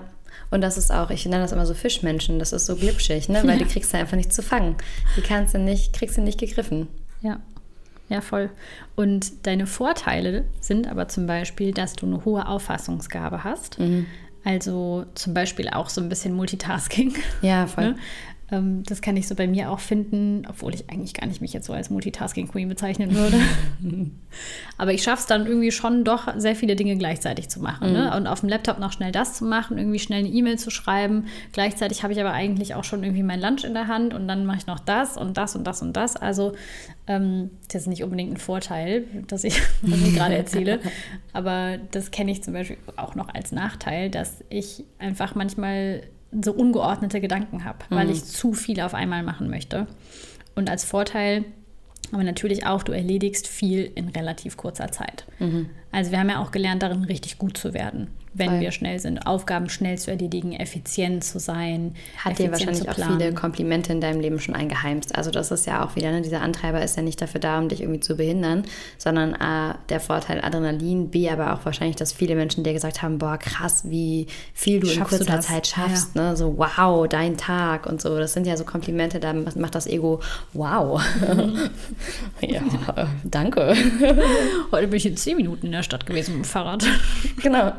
Und 0.50 0.60
das 0.60 0.78
ist 0.78 0.92
auch, 0.92 1.10
ich 1.10 1.26
nenne 1.26 1.42
das 1.42 1.52
immer 1.52 1.66
so 1.66 1.74
Fischmenschen, 1.74 2.38
das 2.38 2.52
ist 2.52 2.66
so 2.66 2.76
glitschig, 2.76 3.28
ne? 3.28 3.42
weil 3.44 3.50
ja. 3.58 3.64
die 3.64 3.64
kriegst 3.66 3.92
du 3.92 3.98
einfach 3.98 4.16
nicht 4.16 4.32
zu 4.32 4.42
fangen. 4.42 4.76
Die 5.16 5.20
kannst 5.20 5.54
du 5.54 5.58
nicht, 5.58 5.92
kriegst 5.92 6.16
du 6.16 6.22
nicht 6.22 6.40
gegriffen. 6.40 6.88
Ja. 7.20 7.40
Ja, 8.08 8.20
voll. 8.20 8.50
Und 8.96 9.46
deine 9.46 9.66
Vorteile 9.66 10.44
sind 10.60 10.88
aber 10.88 11.08
zum 11.08 11.26
Beispiel, 11.26 11.72
dass 11.72 11.94
du 11.94 12.06
eine 12.06 12.24
hohe 12.24 12.46
Auffassungsgabe 12.46 13.44
hast. 13.44 13.78
Mhm. 13.78 14.06
Also 14.44 15.06
zum 15.14 15.32
Beispiel 15.32 15.70
auch 15.70 15.88
so 15.88 16.02
ein 16.02 16.08
bisschen 16.10 16.34
Multitasking. 16.34 17.14
Ja, 17.40 17.66
voll. 17.68 17.92
Ne? 17.92 17.96
Ähm, 18.54 18.82
das 18.84 19.00
kann 19.00 19.16
ich 19.16 19.26
so 19.26 19.34
bei 19.34 19.46
mir 19.46 19.70
auch 19.70 19.80
finden, 19.80 20.46
obwohl 20.48 20.74
ich 20.74 20.90
eigentlich 20.90 21.14
gar 21.14 21.26
nicht 21.26 21.40
mich 21.40 21.52
jetzt 21.52 21.66
so 21.66 21.72
als 21.72 21.90
Multitasking 21.90 22.48
Queen 22.48 22.68
bezeichnen 22.68 23.14
würde. 23.14 23.38
Aber 24.78 24.92
ich 24.92 25.02
schaffe 25.02 25.20
es 25.20 25.26
dann 25.26 25.46
irgendwie 25.46 25.72
schon 25.72 26.04
doch 26.04 26.32
sehr 26.36 26.56
viele 26.56 26.76
Dinge 26.76 26.96
gleichzeitig 26.96 27.48
zu 27.48 27.60
machen. 27.60 27.92
Ne? 27.92 27.98
Mhm. 27.98 28.04
Ne? 28.04 28.16
Und 28.16 28.26
auf 28.26 28.40
dem 28.40 28.48
Laptop 28.48 28.78
noch 28.78 28.92
schnell 28.92 29.12
das 29.12 29.34
zu 29.34 29.44
machen, 29.44 29.78
irgendwie 29.78 29.98
schnell 29.98 30.20
eine 30.20 30.28
E-Mail 30.28 30.58
zu 30.58 30.70
schreiben. 30.70 31.26
Gleichzeitig 31.52 32.02
habe 32.02 32.12
ich 32.12 32.20
aber 32.20 32.32
eigentlich 32.32 32.74
auch 32.74 32.84
schon 32.84 33.02
irgendwie 33.02 33.22
mein 33.22 33.40
Lunch 33.40 33.64
in 33.64 33.74
der 33.74 33.88
Hand 33.88 34.14
und 34.14 34.28
dann 34.28 34.46
mache 34.46 34.58
ich 34.58 34.66
noch 34.66 34.80
das 34.80 35.16
und 35.16 35.36
das 35.36 35.56
und 35.56 35.64
das 35.64 35.82
und 35.82 35.96
das. 35.96 36.16
Also 36.16 36.52
ähm, 37.06 37.50
das 37.68 37.82
ist 37.82 37.88
nicht 37.88 38.04
unbedingt 38.04 38.32
ein 38.32 38.36
Vorteil, 38.36 39.04
dass 39.26 39.44
ich, 39.44 39.60
was 39.82 40.00
ich 40.00 40.14
gerade 40.14 40.36
erzähle. 40.36 40.80
Aber 41.32 41.78
das 41.90 42.10
kenne 42.10 42.30
ich 42.30 42.42
zum 42.42 42.54
Beispiel 42.54 42.76
auch 42.96 43.14
noch 43.14 43.28
als 43.34 43.52
Nachteil, 43.52 44.10
dass 44.10 44.44
ich 44.48 44.84
einfach 44.98 45.34
manchmal 45.34 46.02
so 46.42 46.52
ungeordnete 46.52 47.20
Gedanken 47.20 47.64
habe, 47.64 47.78
mhm. 47.90 47.94
weil 47.94 48.10
ich 48.10 48.24
zu 48.24 48.52
viel 48.52 48.80
auf 48.80 48.94
einmal 48.94 49.22
machen 49.22 49.50
möchte. 49.50 49.86
Und 50.54 50.70
als 50.70 50.84
Vorteil 50.84 51.44
aber 52.12 52.22
natürlich 52.22 52.66
auch, 52.66 52.82
du 52.82 52.92
erledigst 52.92 53.48
viel 53.48 53.90
in 53.94 54.08
relativ 54.08 54.56
kurzer 54.56 54.92
Zeit. 54.92 55.24
Mhm. 55.40 55.70
Also 55.90 56.10
wir 56.12 56.20
haben 56.20 56.28
ja 56.28 56.40
auch 56.40 56.50
gelernt, 56.50 56.82
darin 56.82 57.04
richtig 57.04 57.38
gut 57.38 57.56
zu 57.56 57.74
werden 57.74 58.08
wenn 58.34 58.50
Voll. 58.50 58.60
wir 58.60 58.72
schnell 58.72 58.98
sind, 58.98 59.26
Aufgaben 59.26 59.68
schnell 59.68 59.98
zu 59.98 60.10
erledigen, 60.10 60.52
effizient 60.52 61.24
zu 61.24 61.38
sein. 61.38 61.94
Hat 62.18 62.38
dir 62.38 62.50
wahrscheinlich 62.50 62.88
auch 62.88 62.94
viele 62.94 63.32
Komplimente 63.32 63.92
in 63.92 64.00
deinem 64.00 64.20
Leben 64.20 64.40
schon 64.40 64.54
eingeheimst. 64.54 65.14
Also 65.14 65.30
das 65.30 65.50
ist 65.50 65.66
ja 65.66 65.84
auch 65.84 65.96
wieder, 65.96 66.10
ne, 66.10 66.22
dieser 66.22 66.42
Antreiber 66.42 66.82
ist 66.82 66.96
ja 66.96 67.02
nicht 67.02 67.20
dafür 67.22 67.40
da, 67.40 67.58
um 67.58 67.68
dich 67.68 67.80
irgendwie 67.80 68.00
zu 68.00 68.16
behindern, 68.16 68.64
sondern 68.98 69.34
A, 69.34 69.78
der 69.88 70.00
Vorteil 70.00 70.40
Adrenalin, 70.44 71.10
B, 71.10 71.30
aber 71.30 71.54
auch 71.54 71.64
wahrscheinlich, 71.64 71.96
dass 71.96 72.12
viele 72.12 72.34
Menschen 72.34 72.64
dir 72.64 72.72
gesagt 72.72 73.02
haben, 73.02 73.18
boah, 73.18 73.38
krass, 73.38 73.84
wie 73.88 74.26
viel 74.52 74.80
du 74.80 74.86
Schaffst 74.86 75.12
in 75.12 75.26
kurzer 75.26 75.40
Zeit 75.40 75.66
schaffst. 75.66 76.14
Ja. 76.16 76.30
Ne? 76.30 76.36
So, 76.36 76.58
wow, 76.58 77.08
dein 77.08 77.36
Tag 77.36 77.86
und 77.86 78.00
so. 78.00 78.18
Das 78.18 78.32
sind 78.32 78.46
ja 78.46 78.56
so 78.56 78.64
Komplimente, 78.64 79.20
da 79.20 79.32
macht 79.32 79.74
das 79.74 79.86
Ego, 79.86 80.20
wow. 80.52 81.02
Mhm. 81.20 81.70
ja, 82.40 82.62
danke. 83.24 83.74
Heute 84.72 84.88
bin 84.88 84.96
ich 84.96 85.06
in 85.06 85.16
zehn 85.16 85.36
Minuten 85.36 85.66
in 85.66 85.72
der 85.72 85.82
Stadt 85.82 86.06
gewesen 86.06 86.36
mit 86.36 86.44
dem 86.44 86.48
Fahrrad. 86.48 86.84
Genau, 87.42 87.72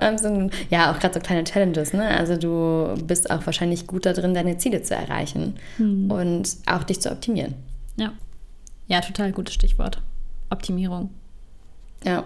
ja 0.70 0.92
auch 0.92 1.00
gerade 1.00 1.14
so 1.14 1.20
kleine 1.20 1.44
Challenges. 1.44 1.94
Ne? 1.94 2.08
Also 2.08 2.38
du 2.38 3.02
bist 3.06 3.30
auch 3.32 3.46
wahrscheinlich 3.46 3.88
gut 3.88 4.06
darin, 4.06 4.34
deine 4.34 4.58
Ziele 4.58 4.82
zu 4.82 4.96
erreichen 4.96 5.56
mhm. 5.78 6.12
und 6.12 6.58
auch 6.66 6.84
dich 6.84 7.02
zu 7.02 7.12
optimieren. 7.12 7.56
Ja. 7.98 8.14
Ja, 8.88 9.02
total 9.02 9.32
gutes 9.32 9.56
Stichwort. 9.56 10.02
Optimierung. 10.50 11.10
Ja. 12.04 12.24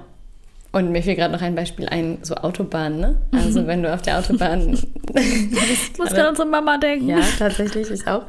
Und 0.72 0.92
mir 0.92 1.02
fiel 1.02 1.16
gerade 1.16 1.34
noch 1.34 1.42
ein 1.42 1.56
Beispiel 1.56 1.88
ein, 1.88 2.20
so 2.22 2.36
Autobahn, 2.36 3.00
ne? 3.00 3.18
Also 3.32 3.66
wenn 3.66 3.82
du 3.82 3.92
auf 3.92 4.04
der 4.04 4.20
Autobahn. 4.20 4.78
ich 5.16 5.98
muss 5.98 6.10
gerade 6.10 6.30
unsere 6.30 6.48
Mama 6.48 6.78
denken. 6.78 7.10
Ja, 7.10 7.22
tatsächlich, 7.40 7.90
ich 7.90 8.06
auch. 8.06 8.24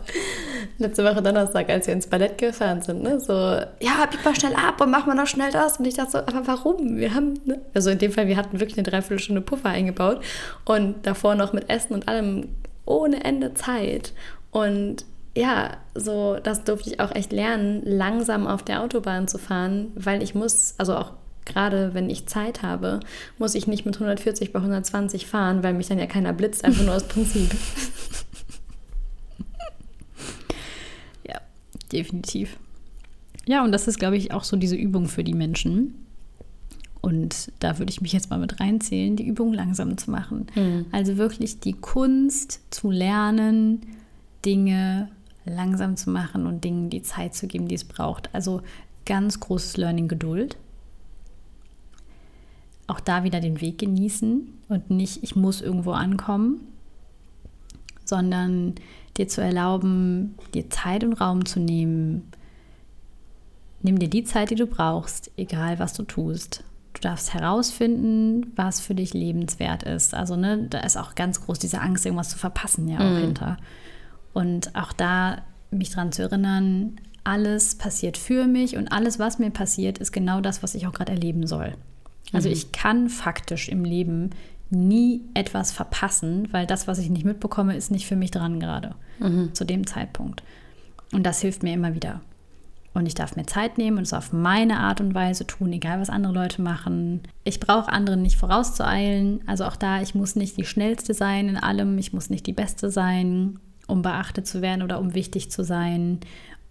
letzte 0.79 1.05
Woche 1.05 1.23
Donnerstag, 1.23 1.69
als 1.69 1.87
wir 1.87 1.95
ins 1.95 2.07
Ballett 2.07 2.39
gefahren 2.39 2.81
sind, 2.81 3.03
ne, 3.03 3.21
so, 3.21 3.33
ja, 3.33 4.07
bieg 4.11 4.25
mal 4.25 4.35
schnell 4.35 4.55
ab 4.55 4.81
und 4.81 4.91
mach 4.91 5.07
mal 5.07 5.15
noch 5.15 5.27
schnell 5.27 5.53
das. 5.53 5.77
Und 5.79 5.85
ich 5.85 5.95
dachte 5.95 6.13
so, 6.13 6.19
aber 6.19 6.47
warum? 6.47 6.97
Wir 6.97 7.15
haben, 7.15 7.35
ne? 7.45 7.61
also 7.75 7.91
in 7.91 7.99
dem 7.99 8.13
Fall, 8.13 8.27
wir 8.27 8.39
hatten 8.39 8.59
wirklich 8.59 8.79
eine 8.79 8.89
Dreiviertelstunde 8.89 9.43
Puffer 9.43 9.69
eingebaut 9.69 10.21
und 10.65 11.07
davor 11.07 11.35
noch 11.35 11.53
mit 11.53 11.69
Essen 11.69 11.93
und 11.93 12.09
allem 12.09 12.49
ohne 12.87 13.23
Ende 13.23 13.53
Zeit. 13.53 14.15
Und 14.51 15.05
ja, 15.37 15.77
so, 15.95 16.39
das 16.43 16.65
durfte 16.65 16.91
ich 16.91 17.01
auch 17.01 17.15
echt 17.15 17.33
lernen, 17.33 17.83
langsam 17.85 18.47
auf 18.47 18.63
der 18.63 18.83
Autobahn 18.83 19.29
zu 19.29 19.39
fahren, 19.39 19.93
weil 19.95 20.23
ich 20.23 20.35
muss, 20.35 20.75
also 20.79 20.97
auch 20.97 21.13
gerade 21.53 21.95
wenn 21.95 22.09
ich 22.09 22.27
Zeit 22.27 22.63
habe, 22.63 23.01
muss 23.39 23.55
ich 23.55 23.67
nicht 23.67 23.85
mit 23.85 23.97
140 23.97 24.53
bei 24.53 24.59
120 24.59 25.27
fahren, 25.27 25.63
weil 25.63 25.75
mich 25.75 25.89
dann 25.89 25.99
ja 25.99 26.07
keiner 26.07 26.33
blitzt, 26.33 26.65
einfach 26.65 26.85
nur 26.85 26.95
aus 26.95 27.09
Prinzip. 27.09 27.51
ja, 31.29 31.41
definitiv. 31.93 32.57
Ja, 33.47 33.65
und 33.65 33.73
das 33.73 33.89
ist, 33.89 33.99
glaube 33.99 34.17
ich, 34.17 34.33
auch 34.33 34.45
so 34.45 34.57
diese 34.57 34.77
Übung 34.77 35.09
für 35.09 35.25
die 35.25 35.35
Menschen. 35.35 35.95
Und 37.01 37.51
da 37.61 37.79
würde 37.79 37.91
ich 37.91 38.01
mich 38.01 38.13
jetzt 38.13 38.31
mal 38.31 38.39
mit 38.39 38.61
reinzählen, 38.61 39.17
die 39.17 39.27
Übung 39.27 39.53
langsam 39.53 39.97
zu 39.97 40.11
machen. 40.11 40.47
Mhm. 40.55 40.87
Also 40.93 41.17
wirklich 41.17 41.61
die 41.61 41.73
Kunst 41.73 42.61
zu 42.71 42.91
lernen, 42.91 43.81
Dinge 44.45 45.09
langsam 45.45 45.97
zu 45.97 46.11
machen 46.11 46.47
und 46.47 46.63
Dingen 46.63 46.91
die 46.91 47.03
Zeit 47.03 47.35
zu 47.35 47.47
geben, 47.47 47.69
die 47.69 47.75
es 47.75 47.85
braucht. 47.85 48.33
Also 48.35 48.63
ganz 49.07 49.41
großes 49.41 49.77
Learning 49.77 50.09
Geduld. 50.09 50.57
Auch 52.91 52.99
da 52.99 53.23
wieder 53.23 53.39
den 53.39 53.61
Weg 53.61 53.79
genießen 53.79 54.49
und 54.69 54.91
nicht, 54.91 55.23
ich 55.23 55.37
muss 55.37 55.61
irgendwo 55.61 55.93
ankommen, 55.93 56.61
sondern 58.05 58.75
dir 59.17 59.29
zu 59.29 59.41
erlauben, 59.41 60.35
dir 60.55 60.71
Zeit 60.71 61.05
und 61.05 61.13
Raum 61.13 61.45
zu 61.45 61.61
nehmen. 61.61 62.33
Nimm 63.83 64.01
dir 64.01 64.11
die 64.11 64.25
Zeit, 64.25 64.51
die 64.51 64.57
du 64.57 64.67
brauchst, 64.67 65.31
egal 65.37 65.79
was 65.79 65.93
du 65.93 66.03
tust. 66.03 66.65
Du 66.95 67.01
darfst 67.01 67.33
herausfinden, 67.33 68.51
was 68.57 68.81
für 68.81 68.97
dich 68.97 69.15
lebenswert 69.15 69.85
ist. 69.85 70.13
Also, 70.13 70.35
ne, 70.35 70.67
da 70.69 70.81
ist 70.81 70.97
auch 70.97 71.15
ganz 71.15 71.43
groß 71.43 71.61
diese 71.61 71.81
Angst, 71.81 72.05
irgendwas 72.05 72.31
zu 72.31 72.39
verpassen, 72.39 72.89
ja 72.89 72.99
auch 72.99 73.19
mm. 73.19 73.21
hinter. 73.21 73.57
Und 74.33 74.75
auch 74.75 74.93
da 74.93 75.43
mich 75.71 75.91
daran 75.91 76.11
zu 76.11 76.23
erinnern, 76.23 76.97
alles 77.23 77.77
passiert 77.77 78.19
für 78.19 78.49
mich 78.49 78.77
und 78.77 78.89
alles, 78.89 79.21
was 79.21 79.39
mir 79.39 79.51
passiert, 79.51 79.99
ist 79.99 80.11
genau 80.11 80.41
das, 80.41 80.65
was 80.65 80.75
ich 80.75 80.89
auch 80.89 80.93
gerade 80.93 81.13
erleben 81.13 81.47
soll. 81.47 81.77
Also 82.33 82.49
mhm. 82.49 82.55
ich 82.55 82.73
kann 82.73 83.09
faktisch 83.09 83.69
im 83.69 83.85
Leben 83.85 84.31
nie 84.71 85.23
etwas 85.35 85.73
verpassen, 85.73 86.49
weil 86.53 86.67
das, 86.67 86.87
was 86.87 86.99
ich 86.99 87.11
nicht 87.11 87.25
mitbekomme, 87.25 87.77
ist 87.77 87.91
nicht 87.91 88.07
für 88.07 88.17
mich 88.17 88.31
dran 88.31 88.61
gerade 88.61 88.95
mhm. 89.19 89.53
zu 89.53 89.65
dem 89.65 89.87
Zeitpunkt. 89.87 90.43
Und 91.13 91.25
das 91.25 91.41
hilft 91.41 91.63
mir 91.63 91.75
immer 91.75 91.95
wieder. 91.95 92.21
Und 92.93 93.07
ich 93.07 93.15
darf 93.15 93.37
mir 93.37 93.47
Zeit 93.47 93.79
nehmen 93.79 93.99
und 93.99 94.03
es 94.05 94.13
auf 94.13 94.33
meine 94.33 94.79
Art 94.79 95.01
und 95.01 95.15
Weise 95.15 95.47
tun, 95.47 95.73
egal 95.73 96.01
was 96.01 96.11
andere 96.11 96.33
Leute 96.33 96.61
machen. 96.61 97.21
Ich 97.45 97.61
brauche 97.61 97.91
anderen 97.91 98.23
nicht 98.23 98.37
vorauszueilen. 98.37 99.43
Also 99.47 99.65
auch 99.65 99.77
da, 99.77 100.03
ich 100.03 100.15
muss 100.15 100.35
nicht 100.35 100.57
die 100.57 100.65
Schnellste 100.65 101.15
sein 101.15 101.49
in 101.49 101.57
allem, 101.57 101.99
ich 101.99 102.13
muss 102.13 102.31
nicht 102.31 102.47
die 102.47 102.53
Beste 102.53 102.91
sein 102.91 103.59
um 103.91 104.03
beachtet 104.03 104.47
zu 104.47 104.63
werden 104.63 104.83
oder 104.83 104.99
um 105.01 105.15
wichtig 105.15 105.51
zu 105.51 105.65
sein. 105.65 106.21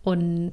Und 0.01 0.51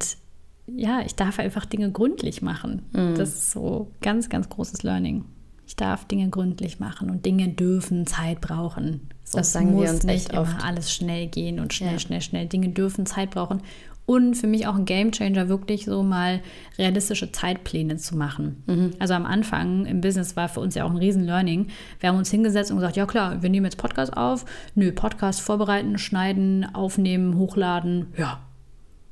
ja, 0.75 1.01
ich 1.05 1.15
darf 1.15 1.39
einfach 1.39 1.65
Dinge 1.65 1.91
gründlich 1.91 2.41
machen. 2.41 2.83
Mhm. 2.93 3.15
Das 3.15 3.29
ist 3.29 3.51
so 3.51 3.91
ganz, 4.01 4.29
ganz 4.29 4.49
großes 4.49 4.83
Learning. 4.83 5.25
Ich 5.65 5.75
darf 5.75 6.05
Dinge 6.05 6.29
gründlich 6.29 6.79
machen 6.79 7.09
und 7.09 7.25
Dinge 7.25 7.49
dürfen 7.49 8.07
Zeit 8.07 8.39
brauchen. 8.39 9.09
So, 9.23 9.37
das 9.37 9.51
sagen 9.51 9.77
wir 9.77 9.89
uns 9.89 10.03
nicht 10.03 10.31
immer 10.31 10.43
oft. 10.43 10.63
alles 10.63 10.93
schnell 10.93 11.27
gehen 11.27 11.59
und 11.59 11.73
schnell, 11.73 11.93
ja. 11.93 11.99
schnell, 11.99 12.21
schnell. 12.21 12.47
Dinge 12.47 12.69
dürfen 12.69 13.05
Zeit 13.05 13.31
brauchen 13.31 13.61
und 14.05 14.35
für 14.35 14.47
mich 14.47 14.65
auch 14.67 14.75
ein 14.75 14.85
Gamechanger, 14.85 15.49
wirklich 15.49 15.83
so 15.83 16.01
mal 16.01 16.39
realistische 16.77 17.33
Zeitpläne 17.33 17.97
zu 17.97 18.15
machen. 18.15 18.63
Mhm. 18.65 18.91
Also 18.99 19.13
am 19.13 19.25
Anfang 19.25 19.85
im 19.85 19.99
Business 19.99 20.37
war 20.37 20.47
für 20.47 20.61
uns 20.61 20.75
ja 20.75 20.85
auch 20.85 20.89
ein 20.89 20.97
riesen 20.97 21.25
Learning. 21.25 21.67
Wir 21.99 22.09
haben 22.09 22.17
uns 22.17 22.31
hingesetzt 22.31 22.71
und 22.71 22.77
gesagt, 22.77 22.95
ja 22.95 23.05
klar, 23.05 23.43
wir 23.43 23.49
nehmen 23.49 23.65
jetzt 23.65 23.77
Podcast 23.77 24.15
auf. 24.15 24.45
Nö, 24.75 24.93
Podcast 24.93 25.41
vorbereiten, 25.41 25.97
schneiden, 25.97 26.65
aufnehmen, 26.73 27.37
hochladen. 27.37 28.07
Ja, 28.17 28.46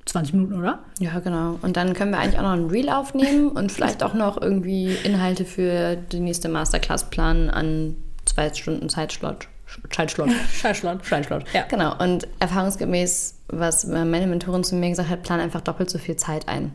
20 0.05 0.33
Minuten, 0.33 0.59
oder? 0.59 0.79
Ja, 0.99 1.19
genau. 1.19 1.57
Und 1.61 1.77
dann 1.77 1.93
können 1.93 2.11
wir 2.11 2.19
eigentlich 2.19 2.37
auch 2.37 2.43
noch 2.43 2.53
ein 2.53 2.69
Reel 2.69 2.89
aufnehmen 2.89 3.49
und 3.55 3.71
vielleicht 3.71 4.03
auch 4.03 4.13
noch 4.13 4.41
irgendwie 4.41 4.95
Inhalte 5.03 5.45
für 5.45 5.95
die 5.95 6.19
nächste 6.19 6.49
Masterclass 6.49 7.09
planen 7.09 7.49
an 7.49 7.95
zwei 8.25 8.53
Stunden 8.53 8.89
Zeitslot. 8.89 9.47
Schaltschlott. 9.89 10.29
Schaltschlott. 10.53 11.05
Schaltschlott. 11.05 11.43
Ja. 11.53 11.63
Genau. 11.63 11.97
Und 11.97 12.27
erfahrungsgemäß, 12.39 13.39
was 13.47 13.85
meine 13.85 14.27
Mentorin 14.27 14.63
zu 14.63 14.75
mir 14.75 14.89
gesagt 14.89 15.09
hat, 15.09 15.23
plan 15.23 15.39
einfach 15.39 15.61
doppelt 15.61 15.89
so 15.89 15.97
viel 15.97 16.15
Zeit 16.15 16.47
ein. 16.47 16.71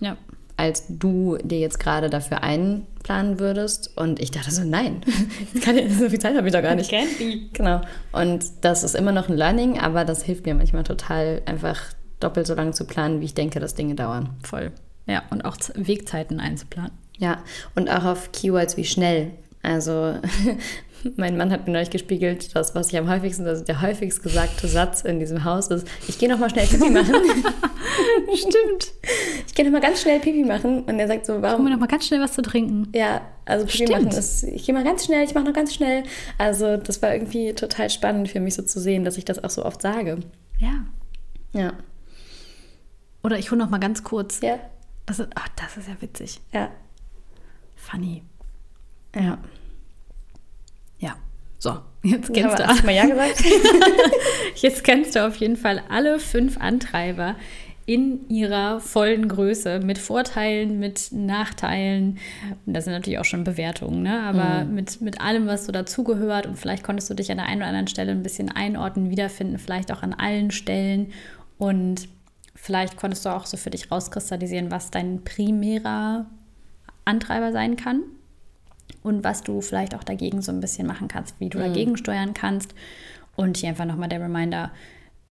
Ja. 0.00 0.16
Als 0.56 0.84
du 0.88 1.38
dir 1.42 1.60
jetzt 1.60 1.80
gerade 1.80 2.10
dafür 2.10 2.42
einplanen 2.42 3.38
würdest. 3.38 3.96
Und 3.96 4.20
ich 4.20 4.32
dachte 4.32 4.50
so, 4.50 4.64
nein, 4.64 5.00
kann 5.64 5.78
ich, 5.78 5.96
so 5.96 6.10
viel 6.10 6.18
Zeit 6.18 6.36
habe 6.36 6.46
ich 6.46 6.52
doch 6.52 6.62
gar 6.62 6.74
nicht. 6.74 6.92
Can't 6.92 7.18
be. 7.18 7.48
Genau. 7.52 7.80
Und 8.12 8.44
das 8.60 8.82
ist 8.82 8.94
immer 8.94 9.12
noch 9.12 9.28
ein 9.28 9.36
Learning, 9.36 9.78
aber 9.78 10.04
das 10.04 10.24
hilft 10.24 10.44
mir 10.44 10.54
manchmal 10.54 10.84
total, 10.84 11.42
einfach 11.46 11.78
doppelt 12.22 12.46
so 12.46 12.54
lange 12.54 12.72
zu 12.72 12.84
planen, 12.84 13.20
wie 13.20 13.26
ich 13.26 13.34
denke, 13.34 13.60
dass 13.60 13.74
Dinge 13.74 13.94
dauern. 13.94 14.30
Voll. 14.42 14.72
Ja, 15.06 15.22
und 15.30 15.44
auch 15.44 15.56
Wegzeiten 15.74 16.40
einzuplanen. 16.40 16.92
Ja, 17.18 17.42
und 17.74 17.90
auch 17.90 18.04
auf 18.04 18.32
Keywords 18.32 18.76
wie 18.76 18.84
schnell. 18.84 19.32
Also 19.62 20.14
mein 21.16 21.36
Mann 21.36 21.50
hat 21.52 21.66
mir 21.66 21.72
neulich 21.72 21.90
gespiegelt, 21.90 22.54
das, 22.54 22.74
was 22.74 22.88
ich 22.88 22.98
am 22.98 23.08
häufigsten, 23.08 23.46
also 23.46 23.64
der 23.64 23.80
häufigst 23.80 24.22
gesagte 24.22 24.66
Satz 24.66 25.02
in 25.02 25.20
diesem 25.20 25.44
Haus 25.44 25.68
ist, 25.68 25.86
ich 26.08 26.18
gehe 26.18 26.28
noch 26.28 26.38
mal 26.38 26.50
schnell 26.50 26.66
Pipi 26.66 26.90
machen. 26.90 27.14
Stimmt. 28.34 28.92
Ich 29.46 29.54
gehe 29.54 29.64
noch 29.64 29.72
mal 29.72 29.80
ganz 29.80 30.02
schnell 30.02 30.20
Pipi 30.20 30.44
machen. 30.44 30.82
Und 30.82 30.98
er 30.98 31.08
sagt 31.08 31.26
so, 31.26 31.42
warum... 31.42 31.60
Ich 31.60 31.64
mir 31.64 31.70
noch 31.70 31.80
mal 31.80 31.86
ganz 31.86 32.06
schnell 32.06 32.20
was 32.20 32.32
zu 32.32 32.42
trinken. 32.42 32.88
Ja, 32.94 33.20
also 33.44 33.66
Pipi 33.66 33.84
Stimmt. 33.84 33.90
machen 33.90 34.08
ist, 34.08 34.44
ich 34.44 34.64
gehe 34.64 34.74
mal 34.74 34.84
ganz 34.84 35.04
schnell, 35.04 35.24
ich 35.24 35.34
mache 35.34 35.44
noch 35.44 35.52
ganz 35.52 35.74
schnell. 35.74 36.04
Also 36.38 36.76
das 36.76 37.02
war 37.02 37.12
irgendwie 37.12 37.52
total 37.54 37.90
spannend 37.90 38.28
für 38.28 38.40
mich 38.40 38.54
so 38.54 38.62
zu 38.62 38.80
sehen, 38.80 39.04
dass 39.04 39.18
ich 39.18 39.24
das 39.24 39.42
auch 39.42 39.50
so 39.50 39.64
oft 39.64 39.82
sage. 39.82 40.18
Ja. 40.58 40.86
Ja. 41.52 41.72
Oder 43.22 43.38
ich 43.38 43.50
hole 43.50 43.58
noch 43.58 43.70
mal 43.70 43.78
ganz 43.78 44.02
kurz. 44.02 44.40
Ja. 44.40 44.58
Das 45.06 45.18
ist, 45.18 45.30
ach, 45.34 45.48
das 45.56 45.76
ist 45.76 45.88
ja 45.88 46.00
witzig. 46.00 46.40
Ja. 46.52 46.70
Funny. 47.76 48.22
Ja. 49.14 49.38
Ja. 50.98 51.16
So, 51.58 51.78
jetzt 52.02 52.32
kennst 52.32 52.58
ja, 52.58 52.74
du. 52.74 52.86
Mal 52.86 52.94
ja 52.94 53.06
gesagt? 53.08 53.44
jetzt 54.56 54.84
kennst 54.84 55.14
du 55.16 55.26
auf 55.26 55.36
jeden 55.36 55.56
Fall 55.56 55.82
alle 55.88 56.18
fünf 56.18 56.58
Antreiber 56.58 57.36
in 57.84 58.28
ihrer 58.28 58.80
vollen 58.80 59.26
Größe 59.28 59.80
mit 59.80 59.98
Vorteilen, 59.98 60.78
mit 60.78 61.10
Nachteilen. 61.10 62.18
Und 62.64 62.74
das 62.74 62.84
sind 62.84 62.92
natürlich 62.92 63.18
auch 63.18 63.24
schon 63.24 63.42
Bewertungen, 63.42 64.02
ne? 64.02 64.22
aber 64.22 64.64
mhm. 64.64 64.74
mit, 64.74 65.00
mit 65.00 65.20
allem, 65.20 65.46
was 65.46 65.66
so 65.66 65.72
dazugehört. 65.72 66.46
Und 66.46 66.58
vielleicht 66.58 66.84
konntest 66.84 67.10
du 67.10 67.14
dich 67.14 67.30
an 67.30 67.38
der 67.38 67.46
einen 67.46 67.60
oder 67.60 67.68
anderen 67.68 67.88
Stelle 67.88 68.12
ein 68.12 68.22
bisschen 68.22 68.50
einordnen, 68.50 69.10
wiederfinden, 69.10 69.58
vielleicht 69.58 69.90
auch 69.92 70.02
an 70.02 70.14
allen 70.14 70.52
Stellen. 70.52 71.12
Und 71.58 72.08
vielleicht 72.62 72.96
konntest 72.96 73.24
du 73.24 73.30
auch 73.30 73.44
so 73.44 73.56
für 73.56 73.70
dich 73.70 73.90
rauskristallisieren, 73.90 74.70
was 74.70 74.92
dein 74.92 75.24
primärer 75.24 76.26
Antreiber 77.04 77.50
sein 77.50 77.74
kann 77.74 78.04
und 79.02 79.24
was 79.24 79.42
du 79.42 79.60
vielleicht 79.60 79.96
auch 79.96 80.04
dagegen 80.04 80.42
so 80.42 80.52
ein 80.52 80.60
bisschen 80.60 80.86
machen 80.86 81.08
kannst, 81.08 81.40
wie 81.40 81.48
du 81.48 81.58
mhm. 81.58 81.62
dagegen 81.62 81.96
steuern 81.96 82.34
kannst. 82.34 82.72
Und 83.34 83.56
hier 83.56 83.70
einfach 83.70 83.84
nochmal 83.84 84.08
der 84.08 84.20
Reminder, 84.20 84.70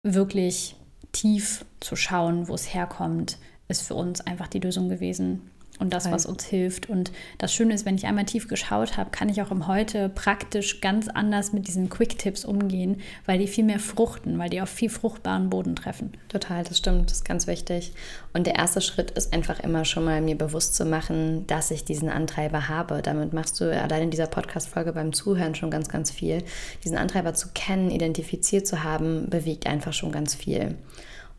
wirklich 0.04 0.76
tief 1.14 1.64
zu 1.80 1.96
schauen, 1.96 2.50
wo 2.50 2.54
es 2.54 2.74
herkommt, 2.74 3.38
ist 3.70 3.84
für 3.84 3.96
uns 3.96 4.20
einfach 4.20 4.50
die 4.50 4.60
Lösung 4.60 4.90
gewesen 4.90 5.50
und 5.82 5.92
das, 5.94 6.10
was 6.12 6.26
uns 6.26 6.46
hilft. 6.46 6.90
Und 6.90 7.12
das 7.40 7.54
Schöne 7.54 7.74
ist, 7.74 7.86
wenn 7.86 7.96
ich 7.96 8.06
einmal 8.06 8.26
tief 8.26 8.48
geschaut 8.48 8.98
habe, 8.98 9.10
kann 9.10 9.30
ich 9.30 9.42
auch 9.42 9.52
im 9.52 9.68
Heute 9.68 10.10
praktisch 10.10 10.80
ganz 10.80 11.08
anders 11.08 11.54
mit 11.54 11.68
diesen 11.68 11.90
Quick-Tipps 11.90 12.46
umgehen, 12.46 13.02
weil 13.26 13.40
die 13.40 13.48
viel 13.48 13.64
mehr 13.64 13.80
fruchten, 13.80 14.38
weil 14.38 14.50
die 14.50 14.62
auf 14.62 14.70
viel 14.70 14.90
fruchtbaren 14.90 15.50
Boden 15.50 15.76
treffen. 15.76 16.14
Total, 16.30 16.64
das 16.64 16.78
stimmt, 16.78 17.10
das 17.10 17.18
ist 17.18 17.26
ganz 17.26 17.48
wichtig. 17.48 17.94
Und 18.32 18.48
der 18.48 18.56
erste 18.56 18.80
Schritt 18.80 19.12
ist 19.12 19.34
einfach 19.34 19.60
immer 19.60 19.84
schon 19.84 20.06
mal 20.06 20.22
mir 20.22 20.38
bewusst 20.38 20.76
zu 20.76 20.86
machen, 20.86 21.48
dass 21.48 21.72
ich 21.72 21.84
diesen 21.84 22.10
Antreiber 22.10 22.70
habe. 22.70 23.02
Damit 23.02 23.34
machst 23.34 23.60
du 23.60 23.66
allein 23.66 24.04
in 24.04 24.12
dieser 24.12 24.28
Podcast-Folge 24.28 24.94
beim 24.94 25.14
Zuhören 25.14 25.56
schon 25.56 25.72
ganz, 25.72 25.90
ganz 25.90 26.12
viel. 26.12 26.44
Diesen 26.84 26.98
Antreiber 26.98 27.34
zu 27.34 27.50
kennen, 27.56 27.90
identifiziert 27.90 28.68
zu 28.68 28.84
haben, 28.84 29.30
bewegt 29.30 29.66
einfach 29.66 29.94
schon 29.94 30.12
ganz 30.12 30.36
viel. 30.36 30.76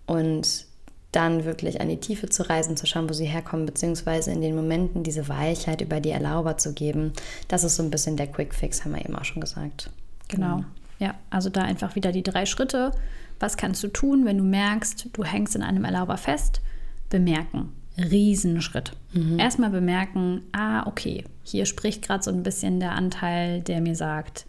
Und 0.07 0.72
dann 1.13 1.45
wirklich 1.45 1.81
an 1.81 1.89
die 1.89 2.01
Tiefe 2.01 2.29
zu 2.29 2.49
reisen, 2.49 2.77
zu 2.77 2.87
schauen, 2.87 3.09
wo 3.09 3.13
sie 3.13 3.27
herkommen, 3.27 3.67
beziehungsweise 3.67 4.33
in 4.33 4.41
den 4.41 4.57
Momenten 4.57 5.03
diese 5.03 5.29
Weichheit 5.29 5.83
über 5.83 6.01
die 6.01 6.11
Erlauber 6.11 6.57
zu 6.57 6.73
geben. 6.73 7.13
Das 7.49 7.65
ist 7.65 7.77
so 7.77 7.83
ein 7.83 7.91
bisschen 7.91 8.17
der 8.17 8.27
Quick 8.27 8.55
Fix, 8.55 8.85
haben 8.85 8.93
wir 8.95 9.05
eben 9.05 9.15
auch 9.15 9.25
schon 9.25 9.41
gesagt. 9.41 9.91
Genau. 10.29 10.57
genau. 10.57 10.69
Ja, 10.99 11.15
also 11.31 11.51
da 11.51 11.63
einfach 11.63 11.97
wieder 11.97 12.13
die 12.13 12.23
drei 12.23 12.47
Schritte. 12.47 12.93
Was 13.39 13.57
kannst 13.57 13.83
du 13.83 13.89
tun, 13.89 14.25
wenn 14.25 14.39
du 14.39 14.45
merkst, 14.45 15.09
du 15.13 15.25
hängst 15.25 15.55
in 15.55 15.63
einem 15.63 15.85
Erlauber 15.85 16.17
fest? 16.17 16.63
Bemerken. 17.11 17.73
Riesenschritt. 17.99 18.93
Mhm. 19.13 19.39
Erstmal 19.39 19.69
bemerken, 19.69 20.43
ah, 20.53 20.87
okay, 20.87 21.25
hier 21.43 21.67
spricht 21.67 22.03
gerade 22.03 22.23
so 22.23 22.31
ein 22.31 22.43
bisschen 22.43 22.81
der 22.81 22.93
Anteil, 22.93 23.61
der 23.61 23.83
mir 23.83 23.97
sagt, 23.97 24.47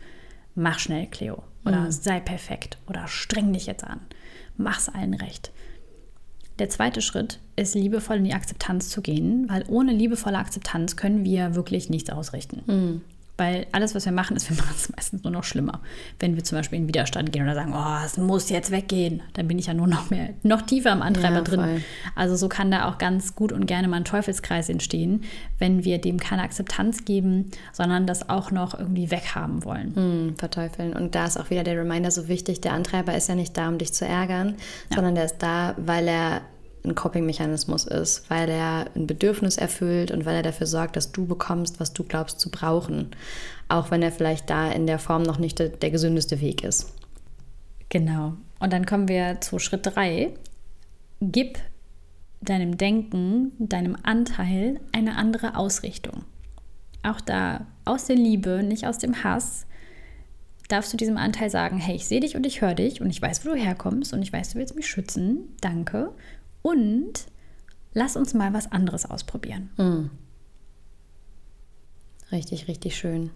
mach 0.55 0.79
schnell, 0.79 1.07
Cleo. 1.07 1.43
Oder 1.65 1.81
mhm. 1.81 1.91
sei 1.91 2.21
perfekt. 2.21 2.77
Oder 2.87 3.07
streng 3.07 3.51
dich 3.51 3.65
jetzt 3.65 3.83
an. 3.83 3.99
Mach's 4.55 4.87
allen 4.87 5.15
recht 5.15 5.51
der 6.59 6.69
zweite 6.69 7.01
Schritt 7.01 7.39
ist, 7.55 7.75
liebevoll 7.75 8.17
in 8.17 8.25
die 8.25 8.33
Akzeptanz 8.33 8.89
zu 8.89 9.01
gehen, 9.01 9.47
weil 9.49 9.63
ohne 9.67 9.91
liebevolle 9.91 10.37
Akzeptanz 10.37 10.95
können 10.95 11.23
wir 11.23 11.55
wirklich 11.55 11.89
nichts 11.89 12.09
ausrichten. 12.09 12.61
Mhm. 12.65 13.01
Weil 13.35 13.65
alles, 13.71 13.95
was 13.95 14.05
wir 14.05 14.11
machen, 14.11 14.35
ist, 14.35 14.49
wir 14.49 14.57
machen 14.63 14.75
es 14.75 14.89
meistens 14.95 15.23
nur 15.23 15.31
noch 15.31 15.43
schlimmer. 15.43 15.81
Wenn 16.19 16.35
wir 16.35 16.43
zum 16.43 16.57
Beispiel 16.57 16.79
in 16.79 16.87
Widerstand 16.87 17.31
gehen 17.31 17.43
oder 17.43 17.55
sagen, 17.55 17.73
oh, 17.75 18.05
es 18.05 18.17
muss 18.17 18.49
jetzt 18.49 18.71
weggehen, 18.71 19.21
dann 19.33 19.47
bin 19.47 19.57
ich 19.57 19.67
ja 19.67 19.73
nur 19.73 19.87
noch 19.87 20.09
mehr, 20.09 20.29
noch 20.43 20.61
tiefer 20.61 20.91
am 20.91 21.01
Antreiber 21.01 21.37
ja, 21.37 21.41
drin. 21.41 21.83
Also 22.15 22.35
so 22.35 22.47
kann 22.47 22.69
da 22.69 22.89
auch 22.89 22.97
ganz 22.97 23.35
gut 23.35 23.51
und 23.51 23.65
gerne 23.65 23.87
mal 23.87 23.97
ein 23.97 24.05
Teufelskreis 24.05 24.69
entstehen, 24.69 25.23
wenn 25.57 25.83
wir 25.83 25.99
dem 25.99 26.19
keine 26.19 26.43
Akzeptanz 26.43 27.05
geben, 27.05 27.51
sondern 27.71 28.05
das 28.05 28.29
auch 28.29 28.51
noch 28.51 28.77
irgendwie 28.77 29.09
weghaben 29.09 29.63
wollen. 29.63 29.95
Hm, 29.95 30.35
verteufeln. 30.37 30.93
Und 30.93 31.15
da 31.15 31.25
ist 31.25 31.37
auch 31.37 31.49
wieder 31.49 31.63
der 31.63 31.77
Reminder 31.77 32.11
so 32.11 32.27
wichtig, 32.27 32.61
der 32.61 32.73
Antreiber 32.73 33.15
ist 33.15 33.29
ja 33.29 33.35
nicht 33.35 33.57
da, 33.57 33.67
um 33.67 33.77
dich 33.77 33.93
zu 33.93 34.05
ärgern, 34.05 34.55
ja. 34.89 34.95
sondern 34.95 35.15
der 35.15 35.25
ist 35.25 35.37
da, 35.39 35.73
weil 35.77 36.07
er 36.07 36.41
ein 36.83 36.95
Coping-Mechanismus 36.95 37.85
ist, 37.85 38.29
weil 38.29 38.49
er 38.49 38.87
ein 38.95 39.07
Bedürfnis 39.07 39.57
erfüllt 39.57 40.11
und 40.11 40.25
weil 40.25 40.35
er 40.35 40.43
dafür 40.43 40.67
sorgt, 40.67 40.95
dass 40.95 41.11
du 41.11 41.25
bekommst, 41.25 41.79
was 41.79 41.93
du 41.93 42.03
glaubst 42.03 42.39
zu 42.39 42.51
brauchen. 42.51 43.11
Auch 43.69 43.91
wenn 43.91 44.01
er 44.01 44.11
vielleicht 44.11 44.49
da 44.49 44.71
in 44.71 44.87
der 44.87 44.99
Form 44.99 45.23
noch 45.23 45.39
nicht 45.39 45.59
der, 45.59 45.69
der 45.69 45.91
gesündeste 45.91 46.41
Weg 46.41 46.63
ist. 46.63 46.93
Genau. 47.89 48.33
Und 48.59 48.73
dann 48.73 48.85
kommen 48.85 49.07
wir 49.07 49.39
zu 49.41 49.59
Schritt 49.59 49.85
3. 49.85 50.33
Gib 51.21 51.59
deinem 52.41 52.77
Denken, 52.77 53.53
deinem 53.59 53.95
Anteil 54.03 54.79
eine 54.91 55.15
andere 55.15 55.55
Ausrichtung. 55.55 56.23
Auch 57.03 57.21
da 57.21 57.65
aus 57.85 58.05
der 58.05 58.15
Liebe, 58.15 58.63
nicht 58.63 58.87
aus 58.87 58.97
dem 58.97 59.23
Hass, 59.23 59.65
darfst 60.69 60.93
du 60.93 60.97
diesem 60.97 61.17
Anteil 61.17 61.49
sagen, 61.49 61.77
hey, 61.77 61.95
ich 61.95 62.07
sehe 62.07 62.19
dich 62.19 62.35
und 62.35 62.45
ich 62.45 62.61
höre 62.61 62.73
dich 62.73 63.01
und 63.01 63.09
ich 63.09 63.21
weiß, 63.21 63.45
wo 63.45 63.49
du 63.49 63.55
herkommst 63.55 64.13
und 64.13 64.21
ich 64.21 64.33
weiß, 64.33 64.51
du 64.51 64.59
willst 64.59 64.75
mich 64.75 64.87
schützen. 64.87 65.49
Danke. 65.61 66.11
Und 66.63 67.27
lass 67.93 68.15
uns 68.15 68.33
mal 68.33 68.53
was 68.53 68.71
anderes 68.71 69.05
ausprobieren. 69.05 69.69
Mhm. 69.77 70.09
Richtig, 72.31 72.67
richtig 72.67 72.95
schön. 72.97 73.29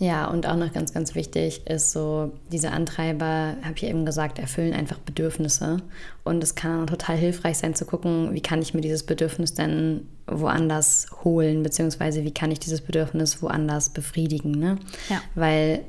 Ja, 0.00 0.26
und 0.26 0.46
auch 0.46 0.56
noch 0.56 0.72
ganz, 0.72 0.92
ganz 0.92 1.14
wichtig 1.14 1.66
ist 1.68 1.92
so, 1.92 2.32
diese 2.50 2.72
Antreiber, 2.72 3.56
habe 3.62 3.74
ich 3.76 3.84
eben 3.84 4.04
gesagt, 4.04 4.38
erfüllen 4.40 4.74
einfach 4.74 4.98
Bedürfnisse. 4.98 5.78
Und 6.24 6.42
es 6.42 6.56
kann 6.56 6.88
total 6.88 7.16
hilfreich 7.16 7.58
sein 7.58 7.74
zu 7.74 7.84
gucken, 7.84 8.34
wie 8.34 8.40
kann 8.40 8.60
ich 8.60 8.74
mir 8.74 8.80
dieses 8.80 9.04
Bedürfnis 9.04 9.54
denn 9.54 10.08
woanders 10.26 11.06
holen, 11.22 11.62
beziehungsweise 11.62 12.24
wie 12.24 12.34
kann 12.34 12.50
ich 12.50 12.58
dieses 12.58 12.80
Bedürfnis 12.80 13.40
woanders 13.40 13.90
befriedigen. 13.90 14.50
Ne? 14.50 14.78
Ja. 15.08 15.22
Weil 15.36 15.84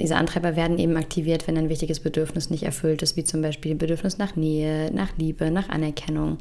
diese 0.00 0.16
Antreiber 0.16 0.56
werden 0.56 0.78
eben 0.78 0.96
aktiviert, 0.96 1.46
wenn 1.46 1.58
ein 1.58 1.68
wichtiges 1.68 2.00
Bedürfnis 2.00 2.48
nicht 2.48 2.62
erfüllt 2.62 3.02
ist, 3.02 3.16
wie 3.16 3.24
zum 3.24 3.42
Beispiel 3.42 3.74
Bedürfnis 3.74 4.16
nach 4.16 4.34
Nähe, 4.34 4.90
nach 4.92 5.16
Liebe, 5.18 5.50
nach 5.50 5.68
Anerkennung. 5.68 6.38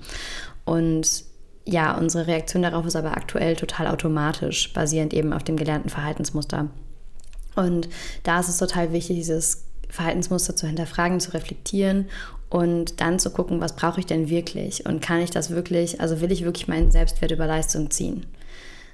Und 0.64 1.26
ja, 1.66 1.98
unsere 1.98 2.28
Reaktion 2.28 2.64
darauf 2.64 2.86
ist 2.86 2.96
aber 2.96 3.18
aktuell 3.18 3.56
total 3.56 3.88
automatisch, 3.88 4.72
basierend 4.74 5.14
eben 5.14 5.34
auf 5.34 5.44
dem 5.44 5.58
gelernten 5.58 5.90
Verhaltensmuster. 5.90 6.70
Und 7.56 7.90
da 8.24 8.40
ist 8.40 8.48
es 8.48 8.58
total 8.58 8.94
wichtig, 8.94 9.18
dieses 9.18 9.66
Verhaltensmuster 9.90 10.56
zu 10.56 10.66
hinterfragen, 10.66 11.20
zu 11.20 11.34
reflektieren 11.34 12.06
und 12.50 13.02
dann 13.02 13.20
zu 13.20 13.30
gucken, 13.30 13.60
was 13.60 13.76
brauche 13.76 14.00
ich 14.00 14.06
denn 14.06 14.30
wirklich 14.30 14.86
und 14.86 15.02
kann 15.02 15.20
ich 15.20 15.32
das 15.32 15.50
wirklich, 15.50 16.00
also 16.00 16.22
will 16.22 16.32
ich 16.32 16.46
wirklich 16.46 16.68
meinen 16.68 16.92
Selbstwert 16.92 17.32
über 17.32 17.46
Leistung 17.46 17.92
ziehen, 17.92 18.26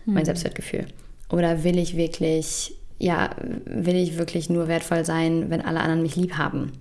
mein 0.06 0.18
hm. 0.18 0.26
Selbstwertgefühl. 0.26 0.88
Oder 1.30 1.64
will 1.64 1.78
ich 1.78 1.96
wirklich 1.96 2.76
ja, 2.98 3.32
will 3.66 3.96
ich 3.96 4.18
wirklich 4.18 4.50
nur 4.50 4.68
wertvoll 4.68 5.06
sein, 5.06 5.50
wenn 5.50 5.62
alle 5.62 5.82
anderen 5.82 6.02
mich 6.02 6.16
lieb 6.16 6.38
haben? 6.38 6.72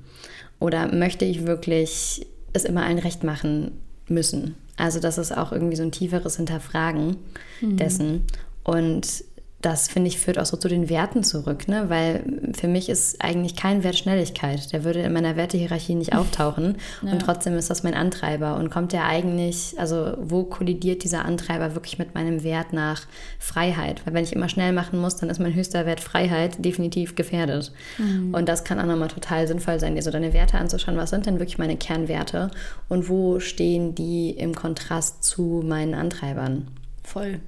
Oder 0.61 0.95
möchte 0.95 1.25
ich 1.25 1.47
wirklich 1.47 2.27
es 2.53 2.65
immer 2.65 2.85
allen 2.85 2.99
recht 2.99 3.25
machen 3.25 3.73
müssen? 4.09 4.55
Also 4.77 5.01
das 5.01 5.19
ist 5.19 5.37
auch 5.37 5.53
irgendwie 5.53 5.77
so 5.77 5.83
ein 5.83 5.93
tieferes 5.93 6.37
Hinterfragen 6.37 7.17
mhm. 7.61 7.77
dessen. 7.77 8.23
Und 8.63 9.25
das 9.65 9.89
finde 9.89 10.09
ich 10.09 10.19
führt 10.19 10.39
auch 10.39 10.45
so 10.45 10.59
zu 10.59 10.69
den 10.69 10.91
Werten 10.91 11.25
zurück, 11.25 11.69
ne? 11.69 11.89
weil 11.89 12.23
für 12.55 12.69
mich 12.69 12.91
ist 12.91 13.25
eigentlich 13.25 13.57
kein 13.57 13.83
Wert 13.83 13.97
Schnelligkeit. 13.97 14.71
Der 14.75 14.85
würde 14.85 15.01
in 15.01 15.13
meiner 15.13 15.37
Wertehierarchie 15.37 15.95
nicht 15.95 16.15
auftauchen 16.17 16.77
ja. 17.03 17.13
und 17.13 17.21
trotzdem 17.21 17.57
ist 17.57 17.71
das 17.71 17.83
mein 17.83 17.95
Antreiber 17.95 18.57
und 18.57 18.69
kommt 18.71 18.93
der 18.93 19.07
eigentlich, 19.07 19.75
also 19.79 20.17
wo 20.21 20.45
kollidiert 20.45 21.03
dieser 21.03 21.25
Antreiber 21.25 21.75
wirklich 21.75 21.99
mit 21.99 22.15
meinem 22.15 22.43
Wert 22.43 22.75
nach 22.75 23.07
Freiheit? 23.39 24.03
Weil 24.05 24.13
wenn 24.13 24.25
ich 24.25 24.35
immer 24.35 24.51
schnell 24.51 24.73
machen 24.73 25.01
muss, 25.01 25.17
dann 25.17 25.31
ist 25.31 25.41
mein 25.41 25.55
höchster 25.55 25.87
Wert 25.87 26.01
Freiheit 26.01 26.63
definitiv 26.63 27.15
gefährdet. 27.15 27.73
Mhm. 27.97 28.35
Und 28.35 28.51
das 28.51 28.65
kann 28.65 28.79
auch 28.79 28.87
nochmal 28.87 29.09
total 29.09 29.49
sinnvoll 29.49 29.81
sein, 29.81 29.95
dir 29.95 30.03
so 30.03 30.11
deine 30.11 30.35
Werte 30.35 30.59
anzuschauen. 30.59 30.99
Was 30.99 31.09
sind 31.09 31.25
denn 31.25 31.39
wirklich 31.39 31.59
meine 31.59 31.79
Kernwerte 31.79 32.51
und 32.91 33.09
wo 33.09 33.41
stehen 33.41 33.95
die 33.95 34.31
im 34.31 34.55
Kontrast 34.55 35.25
zu 35.25 35.63
meinen 35.65 35.95
Antreibern? 35.95 36.69
Voll. 37.03 37.41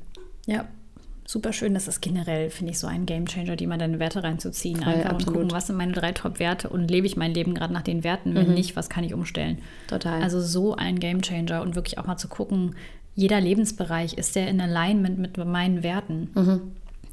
Ja, 0.46 0.66
super 1.26 1.52
schön. 1.52 1.74
Das 1.74 1.88
ist 1.88 2.00
generell, 2.00 2.50
finde 2.50 2.72
ich, 2.72 2.78
so 2.78 2.86
ein 2.86 3.06
Gamechanger, 3.06 3.56
die 3.56 3.66
mal 3.66 3.78
deine 3.78 3.98
Werte 3.98 4.22
reinzuziehen. 4.22 4.82
Voll, 4.82 4.92
Einfach 4.92 5.10
absolut. 5.10 5.26
und 5.26 5.34
gucken, 5.34 5.50
was 5.52 5.66
sind 5.66 5.76
meine 5.76 5.92
drei 5.92 6.12
Top-Werte 6.12 6.68
und 6.68 6.90
lebe 6.90 7.06
ich 7.06 7.16
mein 7.16 7.34
Leben 7.34 7.54
gerade 7.54 7.72
nach 7.72 7.82
den 7.82 8.04
Werten? 8.04 8.34
Wenn 8.34 8.48
mhm. 8.48 8.54
nicht, 8.54 8.76
was 8.76 8.88
kann 8.88 9.04
ich 9.04 9.14
umstellen? 9.14 9.58
Total. 9.88 10.22
Also 10.22 10.40
so 10.40 10.74
ein 10.74 10.98
Gamechanger 10.98 11.62
und 11.62 11.74
wirklich 11.74 11.98
auch 11.98 12.06
mal 12.06 12.16
zu 12.16 12.28
gucken, 12.28 12.76
jeder 13.14 13.40
Lebensbereich 13.40 14.14
ist 14.14 14.36
der 14.36 14.48
in 14.48 14.60
Alignment 14.60 15.18
mit 15.18 15.36
meinen 15.38 15.82
Werten. 15.82 16.30
Mhm. 16.34 16.60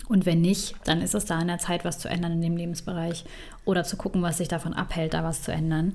Und 0.09 0.25
wenn 0.25 0.41
nicht, 0.41 0.75
dann 0.83 1.01
ist 1.01 1.15
es 1.15 1.25
da 1.25 1.39
an 1.39 1.47
der 1.47 1.59
Zeit, 1.59 1.85
was 1.85 1.97
zu 1.97 2.09
ändern 2.09 2.33
in 2.33 2.41
dem 2.41 2.57
Lebensbereich 2.57 3.23
oder 3.63 3.83
zu 3.85 3.95
gucken, 3.95 4.21
was 4.21 4.37
sich 4.37 4.49
davon 4.49 4.73
abhält, 4.73 5.13
da 5.13 5.23
was 5.23 5.41
zu 5.41 5.51
ändern. 5.51 5.93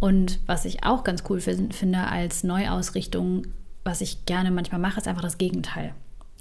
Und 0.00 0.40
was 0.46 0.64
ich 0.64 0.84
auch 0.84 1.04
ganz 1.04 1.22
cool 1.28 1.40
finde 1.40 1.98
als 2.08 2.44
Neuausrichtung, 2.44 3.46
was 3.84 4.00
ich 4.00 4.26
gerne 4.26 4.50
manchmal 4.50 4.80
mache, 4.80 4.98
ist 4.98 5.08
einfach 5.08 5.22
das 5.22 5.38
Gegenteil. 5.38 5.94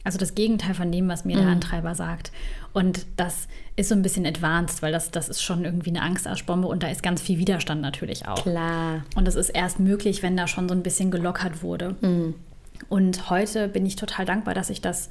Also 0.03 0.17
das 0.17 0.35
Gegenteil 0.35 0.73
von 0.73 0.91
dem, 0.91 1.09
was 1.09 1.25
mir 1.25 1.37
mhm. 1.37 1.41
der 1.41 1.49
Antreiber 1.49 1.95
sagt. 1.95 2.31
Und 2.73 3.05
das 3.17 3.47
ist 3.75 3.89
so 3.89 3.95
ein 3.95 4.01
bisschen 4.01 4.25
advanced, 4.25 4.81
weil 4.81 4.91
das, 4.91 5.11
das 5.11 5.29
ist 5.29 5.41
schon 5.41 5.65
irgendwie 5.65 5.89
eine 5.89 6.01
Angstaschbombe 6.01 6.67
und 6.67 6.83
da 6.83 6.87
ist 6.87 7.03
ganz 7.03 7.21
viel 7.21 7.39
Widerstand 7.39 7.81
natürlich 7.81 8.27
auch. 8.27 8.41
Klar. 8.41 9.03
Und 9.15 9.27
das 9.27 9.35
ist 9.35 9.49
erst 9.49 9.79
möglich, 9.79 10.23
wenn 10.23 10.37
da 10.37 10.47
schon 10.47 10.69
so 10.69 10.75
ein 10.75 10.83
bisschen 10.83 11.11
gelockert 11.11 11.61
wurde. 11.61 11.95
Mhm. 12.01 12.35
Und 12.89 13.29
heute 13.29 13.67
bin 13.67 13.85
ich 13.85 13.95
total 13.95 14.25
dankbar, 14.25 14.53
dass 14.53 14.69
ich 14.69 14.81
das 14.81 15.09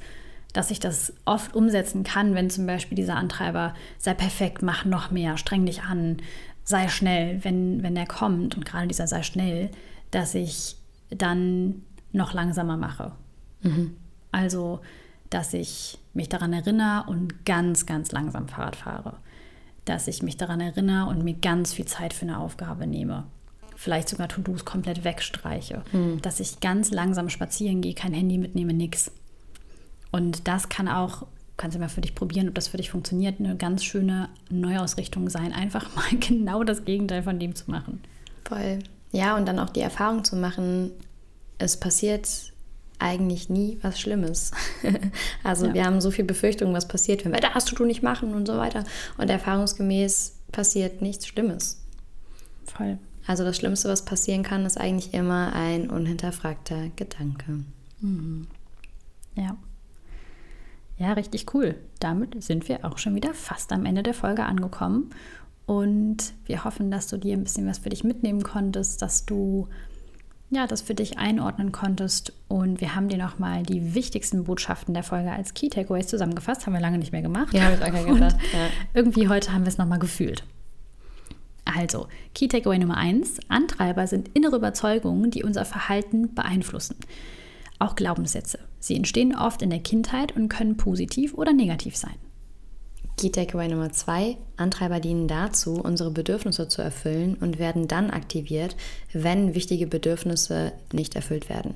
dass 0.53 0.71
ich 0.71 0.79
das 0.79 1.13
oft 1.25 1.55
umsetzen 1.55 2.03
kann, 2.03 2.33
wenn 2.33 2.49
zum 2.49 2.65
Beispiel 2.65 2.95
dieser 2.95 3.15
Antreiber 3.15 3.75
sei 3.99 4.13
perfekt, 4.13 4.63
mach 4.63 4.85
noch 4.85 5.11
mehr, 5.11 5.37
streng 5.37 5.65
dich 5.65 5.83
an, 5.83 6.17
sei 6.63 6.87
schnell, 6.89 7.43
wenn, 7.43 7.83
wenn 7.83 7.95
der 7.95 8.07
kommt 8.07 8.55
und 8.55 8.65
gerade 8.65 8.87
dieser 8.87 9.07
sei 9.07 9.23
schnell, 9.23 9.69
dass 10.11 10.35
ich 10.35 10.75
dann 11.09 11.83
noch 12.11 12.33
langsamer 12.33 12.75
mache. 12.75 13.11
Mhm. 13.61 13.95
Also, 14.37 14.81
dass 15.29 15.53
ich 15.53 15.97
mich 16.13 16.29
daran 16.29 16.53
erinnere 16.53 17.05
und 17.07 17.45
ganz, 17.45 17.85
ganz 17.85 18.11
langsam 18.11 18.47
Fahrrad 18.47 18.75
fahre. 18.75 19.17
Dass 19.85 20.07
ich 20.07 20.21
mich 20.21 20.37
daran 20.37 20.61
erinnere 20.61 21.07
und 21.07 21.23
mir 21.23 21.33
ganz 21.33 21.73
viel 21.73 21.85
Zeit 21.85 22.13
für 22.13 22.25
eine 22.25 22.39
Aufgabe 22.39 22.85
nehme. 22.85 23.25
Vielleicht 23.75 24.09
sogar 24.09 24.27
To-Dos 24.27 24.63
komplett 24.63 25.03
wegstreiche. 25.03 25.83
Mhm. 25.91 26.21
Dass 26.21 26.39
ich 26.39 26.59
ganz 26.59 26.91
langsam 26.91 27.29
spazieren 27.29 27.81
gehe, 27.81 27.93
kein 27.93 28.13
Handy 28.13 28.37
mitnehme, 28.37 28.73
nix. 28.73 29.11
Und 30.11 30.47
das 30.47 30.69
kann 30.69 30.87
auch, 30.87 31.25
kannst 31.57 31.75
du 31.75 31.79
mal 31.79 31.89
für 31.89 32.01
dich 32.01 32.15
probieren, 32.15 32.47
ob 32.47 32.55
das 32.55 32.67
für 32.67 32.77
dich 32.77 32.91
funktioniert, 32.91 33.39
eine 33.39 33.55
ganz 33.55 33.83
schöne 33.83 34.29
Neuausrichtung 34.49 35.29
sein. 35.29 35.51
Einfach 35.51 35.95
mal 35.95 36.17
genau 36.19 36.63
das 36.63 36.85
Gegenteil 36.85 37.23
von 37.23 37.39
dem 37.39 37.55
zu 37.55 37.71
machen. 37.71 38.01
Voll. 38.45 38.79
Ja, 39.11 39.35
und 39.35 39.47
dann 39.47 39.57
auch 39.59 39.69
die 39.69 39.81
Erfahrung 39.81 40.23
zu 40.23 40.35
machen, 40.35 40.91
es 41.57 41.77
passiert 41.77 42.53
eigentlich 42.99 43.49
nie 43.49 43.77
was 43.81 43.99
Schlimmes. 43.99 44.51
also 45.43 45.67
ja. 45.67 45.73
wir 45.73 45.85
haben 45.85 46.01
so 46.01 46.11
viel 46.11 46.25
Befürchtungen, 46.25 46.73
was 46.73 46.87
passiert, 46.87 47.25
wenn 47.25 47.33
wir 47.33 47.39
das 47.39 47.53
hast 47.53 47.77
du 47.77 47.85
nicht 47.85 48.03
machen 48.03 48.33
und 48.33 48.45
so 48.45 48.57
weiter. 48.57 48.83
Und 49.17 49.29
erfahrungsgemäß 49.29 50.35
passiert 50.51 51.01
nichts 51.01 51.27
Schlimmes. 51.27 51.81
Voll. 52.65 52.97
Also 53.25 53.43
das 53.43 53.57
Schlimmste, 53.57 53.89
was 53.89 54.05
passieren 54.05 54.43
kann, 54.43 54.65
ist 54.65 54.79
eigentlich 54.79 55.13
immer 55.13 55.53
ein 55.53 55.89
unhinterfragter 55.89 56.89
Gedanke. 56.95 57.63
Mhm. 57.99 58.47
Ja. 59.35 59.57
Ja, 60.97 61.13
richtig 61.13 61.53
cool. 61.53 61.75
Damit 61.99 62.41
sind 62.43 62.67
wir 62.69 62.83
auch 62.83 62.97
schon 62.97 63.15
wieder 63.15 63.33
fast 63.33 63.71
am 63.71 63.85
Ende 63.85 64.01
der 64.01 64.13
Folge 64.13 64.43
angekommen. 64.43 65.11
Und 65.65 66.33
wir 66.45 66.63
hoffen, 66.63 66.89
dass 66.89 67.07
du 67.07 67.17
dir 67.17 67.35
ein 67.35 67.43
bisschen 67.43 67.67
was 67.67 67.79
für 67.79 67.89
dich 67.89 68.03
mitnehmen 68.03 68.41
konntest, 68.41 69.01
dass 69.01 69.25
du 69.25 69.67
ja, 70.49 70.65
das 70.65 70.81
für 70.81 70.95
dich 70.95 71.17
einordnen 71.17 71.71
konntest. 71.71 72.31
Und 72.47 72.79
wir 72.79 72.95
haben 72.95 73.09
dir 73.09 73.17
nochmal 73.17 73.63
die 73.63 73.93
wichtigsten 73.95 74.45
Botschaften 74.45 74.93
der 74.93 75.03
Folge 75.03 75.31
als 75.31 75.53
Key 75.53 75.69
Takeaways 75.69 76.07
zusammengefasst. 76.07 76.65
Haben 76.65 76.73
wir 76.73 76.79
lange 76.79 76.97
nicht 76.97 77.11
mehr 77.11 77.21
gemacht. 77.21 77.53
Ja, 77.53 77.63
habe 77.63 77.75
ich 77.75 77.81
auch 77.83 78.05
gedacht. 78.13 78.37
Ja. 78.53 78.67
Irgendwie 78.93 79.27
heute 79.27 79.51
haben 79.51 79.63
wir 79.63 79.69
es 79.69 79.77
nochmal 79.77 79.99
gefühlt. 79.99 80.43
Also, 81.65 82.07
Key 82.33 82.47
Takeaway 82.47 82.79
Nummer 82.79 82.95
1. 82.95 83.41
Antreiber 83.49 84.07
sind 84.07 84.29
innere 84.33 84.55
Überzeugungen, 84.55 85.31
die 85.31 85.43
unser 85.43 85.65
Verhalten 85.65 86.33
beeinflussen. 86.33 86.95
Auch 87.77 87.95
Glaubenssätze. 87.95 88.59
Sie 88.79 88.95
entstehen 88.95 89.35
oft 89.35 89.61
in 89.61 89.69
der 89.69 89.79
Kindheit 89.79 90.35
und 90.35 90.47
können 90.47 90.77
positiv 90.77 91.33
oder 91.33 91.51
negativ 91.51 91.97
sein. 91.97 92.15
Key 93.17 93.31
Takeaway 93.31 93.67
Nummer 93.67 93.91
zwei: 93.91 94.37
Antreiber 94.57 94.99
dienen 94.99 95.27
dazu, 95.27 95.81
unsere 95.81 96.11
Bedürfnisse 96.11 96.67
zu 96.67 96.83
erfüllen 96.83 97.35
und 97.35 97.57
werden 97.57 97.87
dann 97.87 98.11
aktiviert, 98.11 98.75
wenn 99.11 99.55
wichtige 99.55 99.87
Bedürfnisse 99.87 100.73
nicht 100.93 101.15
erfüllt 101.15 101.49
werden. 101.49 101.75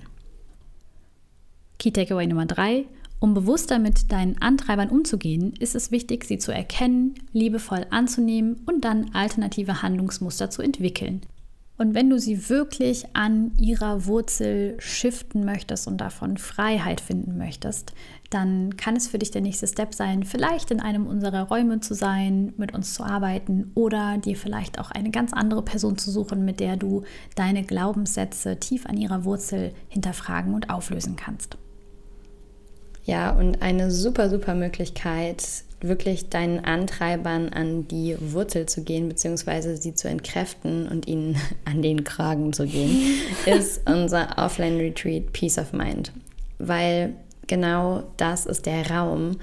Key 1.80 1.92
Takeaway 1.92 2.28
Nummer 2.28 2.46
drei: 2.46 2.86
Um 3.20 3.34
bewusster 3.34 3.80
mit 3.80 4.12
deinen 4.12 4.40
Antreibern 4.40 4.90
umzugehen, 4.90 5.54
ist 5.60 5.74
es 5.74 5.90
wichtig, 5.90 6.26
sie 6.26 6.38
zu 6.38 6.52
erkennen, 6.52 7.16
liebevoll 7.34 7.88
anzunehmen 7.90 8.62
und 8.68 8.86
dann 8.86 9.16
alternative 9.16 9.82
Handlungsmuster 9.82 10.52
zu 10.52 10.62
entwickeln. 10.62 11.22
Und 11.82 11.96
wenn 11.96 12.12
du 12.12 12.20
sie 12.20 12.48
wirklich 12.48 13.08
an 13.14 13.54
ihrer 13.58 14.06
Wurzel 14.06 14.76
shiften 14.78 15.44
möchtest 15.46 15.88
und 15.88 15.98
davon 15.98 16.38
Freiheit 16.38 17.02
finden 17.02 17.40
möchtest, 17.40 17.94
dann 18.30 18.78
kann 18.78 18.96
es 18.96 19.08
für 19.08 19.18
dich 19.18 19.32
der 19.32 19.42
nächste 19.42 19.66
Step 19.66 19.96
sein, 19.96 20.24
vielleicht 20.24 20.70
in 20.70 20.80
einem 20.80 21.08
unserer 21.08 21.48
Räume 21.48 21.80
zu 21.80 21.96
sein, 21.96 22.54
mit 22.56 22.76
uns 22.76 22.94
zu 22.94 23.04
arbeiten 23.04 23.72
oder 23.74 24.20
dir 24.20 24.38
vielleicht 24.38 24.78
auch 24.78 24.92
eine 24.92 25.10
ganz 25.10 25.34
andere 25.34 25.64
Person 25.64 25.98
zu 25.98 26.12
suchen, 26.12 26.46
mit 26.46 26.60
der 26.60 26.78
du 26.78 27.02
deine 27.34 27.64
Glaubenssätze 27.64 28.58
tief 28.58 28.86
an 28.86 28.98
ihrer 28.98 29.26
Wurzel 29.26 29.74
hinterfragen 29.90 30.54
und 30.54 30.70
auflösen 30.70 31.16
kannst. 31.16 31.58
Ja, 33.06 33.32
und 33.32 33.64
eine 33.64 33.90
super, 33.90 34.30
super 34.30 34.54
Möglichkeit, 34.54 35.64
wirklich 35.82 36.30
deinen 36.30 36.64
Antreibern 36.64 37.50
an 37.50 37.88
die 37.88 38.16
Wurzel 38.20 38.66
zu 38.66 38.84
gehen, 38.84 39.10
beziehungsweise 39.10 39.78
sie 39.78 39.94
zu 39.96 40.08
entkräften 40.08 40.88
und 40.88 41.08
ihnen 41.08 41.38
an 41.66 41.82
den 41.82 42.04
Kragen 42.04 42.54
zu 42.54 42.66
gehen, 42.66 43.20
ist 43.46 43.90
unser 43.90 44.38
Offline-Retreat 44.38 45.34
Peace 45.34 45.58
of 45.58 45.74
Mind. 45.74 46.12
Weil 46.60 47.14
genau 47.52 48.04
das 48.16 48.46
ist 48.46 48.66
der 48.66 48.90
Raum, 48.90 49.36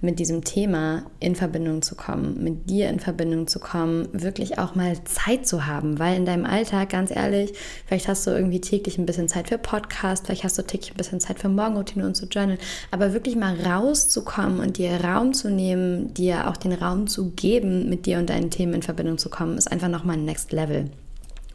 mit 0.00 0.20
diesem 0.20 0.44
Thema 0.44 1.02
in 1.18 1.34
Verbindung 1.34 1.82
zu 1.82 1.96
kommen, 1.96 2.40
mit 2.44 2.70
dir 2.70 2.88
in 2.88 3.00
Verbindung 3.00 3.48
zu 3.48 3.58
kommen, 3.58 4.06
wirklich 4.12 4.56
auch 4.60 4.76
mal 4.76 5.02
Zeit 5.02 5.48
zu 5.48 5.66
haben, 5.66 5.98
weil 5.98 6.16
in 6.16 6.26
deinem 6.26 6.44
Alltag, 6.44 6.90
ganz 6.90 7.10
ehrlich, 7.10 7.54
vielleicht 7.86 8.06
hast 8.06 8.24
du 8.24 8.30
irgendwie 8.30 8.60
täglich 8.60 8.98
ein 8.98 9.06
bisschen 9.06 9.26
Zeit 9.26 9.48
für 9.48 9.58
Podcast, 9.58 10.26
vielleicht 10.26 10.44
hast 10.44 10.56
du 10.58 10.62
täglich 10.62 10.92
ein 10.92 10.96
bisschen 10.96 11.18
Zeit 11.18 11.40
für 11.40 11.48
Morgenroutine 11.48 12.06
und 12.06 12.14
zu 12.14 12.26
journalen, 12.26 12.60
aber 12.92 13.14
wirklich 13.14 13.34
mal 13.34 13.56
rauszukommen 13.60 14.60
und 14.60 14.78
dir 14.78 14.92
Raum 15.02 15.32
zu 15.32 15.50
nehmen, 15.50 16.14
dir 16.14 16.48
auch 16.48 16.56
den 16.56 16.72
Raum 16.72 17.08
zu 17.08 17.32
geben, 17.32 17.88
mit 17.88 18.06
dir 18.06 18.18
und 18.18 18.30
deinen 18.30 18.50
Themen 18.50 18.74
in 18.74 18.82
Verbindung 18.82 19.18
zu 19.18 19.28
kommen, 19.28 19.58
ist 19.58 19.72
einfach 19.72 19.88
nochmal 19.88 20.18
ein 20.18 20.24
Next 20.24 20.52
Level. 20.52 20.90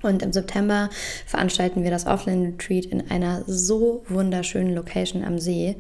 Und 0.02 0.24
im 0.24 0.34
September 0.34 0.90
veranstalten 1.26 1.84
wir 1.84 1.92
das 1.92 2.06
Offline-Retreat 2.06 2.86
in 2.86 3.12
einer 3.12 3.44
so 3.48 4.04
wunderschönen 4.08 4.74
Location 4.74 5.24
am 5.24 5.40
See. 5.40 5.76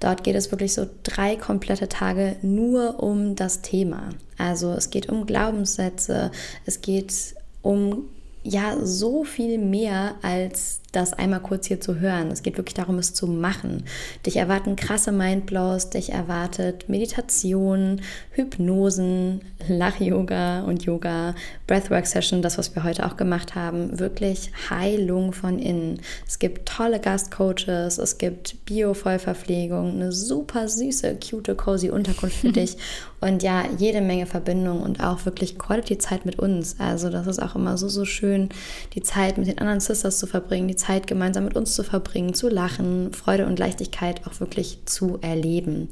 Dort 0.00 0.24
geht 0.24 0.34
es 0.34 0.50
wirklich 0.50 0.74
so 0.74 0.86
drei 1.02 1.36
komplette 1.36 1.88
Tage 1.88 2.36
nur 2.42 3.02
um 3.02 3.36
das 3.36 3.62
Thema. 3.62 4.10
Also 4.38 4.72
es 4.72 4.90
geht 4.90 5.08
um 5.08 5.26
Glaubenssätze, 5.26 6.30
es 6.64 6.80
geht 6.80 7.34
um 7.62 8.04
ja 8.42 8.76
so 8.82 9.24
viel 9.24 9.58
mehr 9.58 10.14
als 10.22 10.80
das 10.96 11.12
einmal 11.12 11.40
kurz 11.40 11.66
hier 11.66 11.80
zu 11.80 12.00
hören. 12.00 12.30
Es 12.30 12.42
geht 12.42 12.56
wirklich 12.56 12.74
darum, 12.74 12.98
es 12.98 13.12
zu 13.14 13.26
machen. 13.26 13.84
Dich 14.24 14.36
erwarten 14.36 14.76
krasse 14.76 15.12
Mindblows, 15.12 15.90
dich 15.90 16.10
erwartet 16.10 16.88
Meditation, 16.88 18.00
Hypnosen, 18.32 19.42
Lach-Yoga 19.68 20.62
und 20.62 20.84
Yoga, 20.84 21.34
Breathwork-Session, 21.66 22.42
das, 22.42 22.58
was 22.58 22.74
wir 22.74 22.82
heute 22.82 23.06
auch 23.06 23.16
gemacht 23.16 23.54
haben. 23.54 23.98
Wirklich 23.98 24.50
Heilung 24.70 25.32
von 25.32 25.58
innen. 25.58 26.00
Es 26.26 26.38
gibt 26.38 26.66
tolle 26.66 26.98
Gastcoaches, 26.98 27.98
es 27.98 28.18
gibt 28.18 28.64
Bio-Vollverpflegung, 28.64 29.92
eine 29.92 30.12
super 30.12 30.68
süße, 30.68 31.16
cute, 31.16 31.56
cozy 31.56 31.90
Unterkunft 31.90 32.36
für 32.36 32.52
dich 32.52 32.76
und 33.20 33.42
ja, 33.42 33.64
jede 33.78 34.00
Menge 34.00 34.26
Verbindung 34.26 34.82
und 34.82 35.02
auch 35.02 35.24
wirklich 35.24 35.58
Quality-Zeit 35.58 36.26
mit 36.26 36.38
uns. 36.38 36.76
Also 36.78 37.10
das 37.10 37.26
ist 37.26 37.42
auch 37.42 37.54
immer 37.54 37.76
so, 37.76 37.88
so 37.88 38.04
schön, 38.04 38.50
die 38.94 39.02
Zeit 39.02 39.38
mit 39.38 39.48
den 39.48 39.58
anderen 39.58 39.80
Sisters 39.80 40.18
zu 40.18 40.26
verbringen, 40.26 40.68
die 40.68 40.76
Zeit 40.76 40.85
Zeit 40.86 41.08
gemeinsam 41.08 41.44
mit 41.44 41.56
uns 41.56 41.74
zu 41.74 41.82
verbringen, 41.82 42.32
zu 42.32 42.48
lachen, 42.48 43.12
Freude 43.12 43.46
und 43.46 43.58
Leichtigkeit 43.58 44.20
auch 44.26 44.38
wirklich 44.38 44.78
zu 44.84 45.18
erleben. 45.20 45.88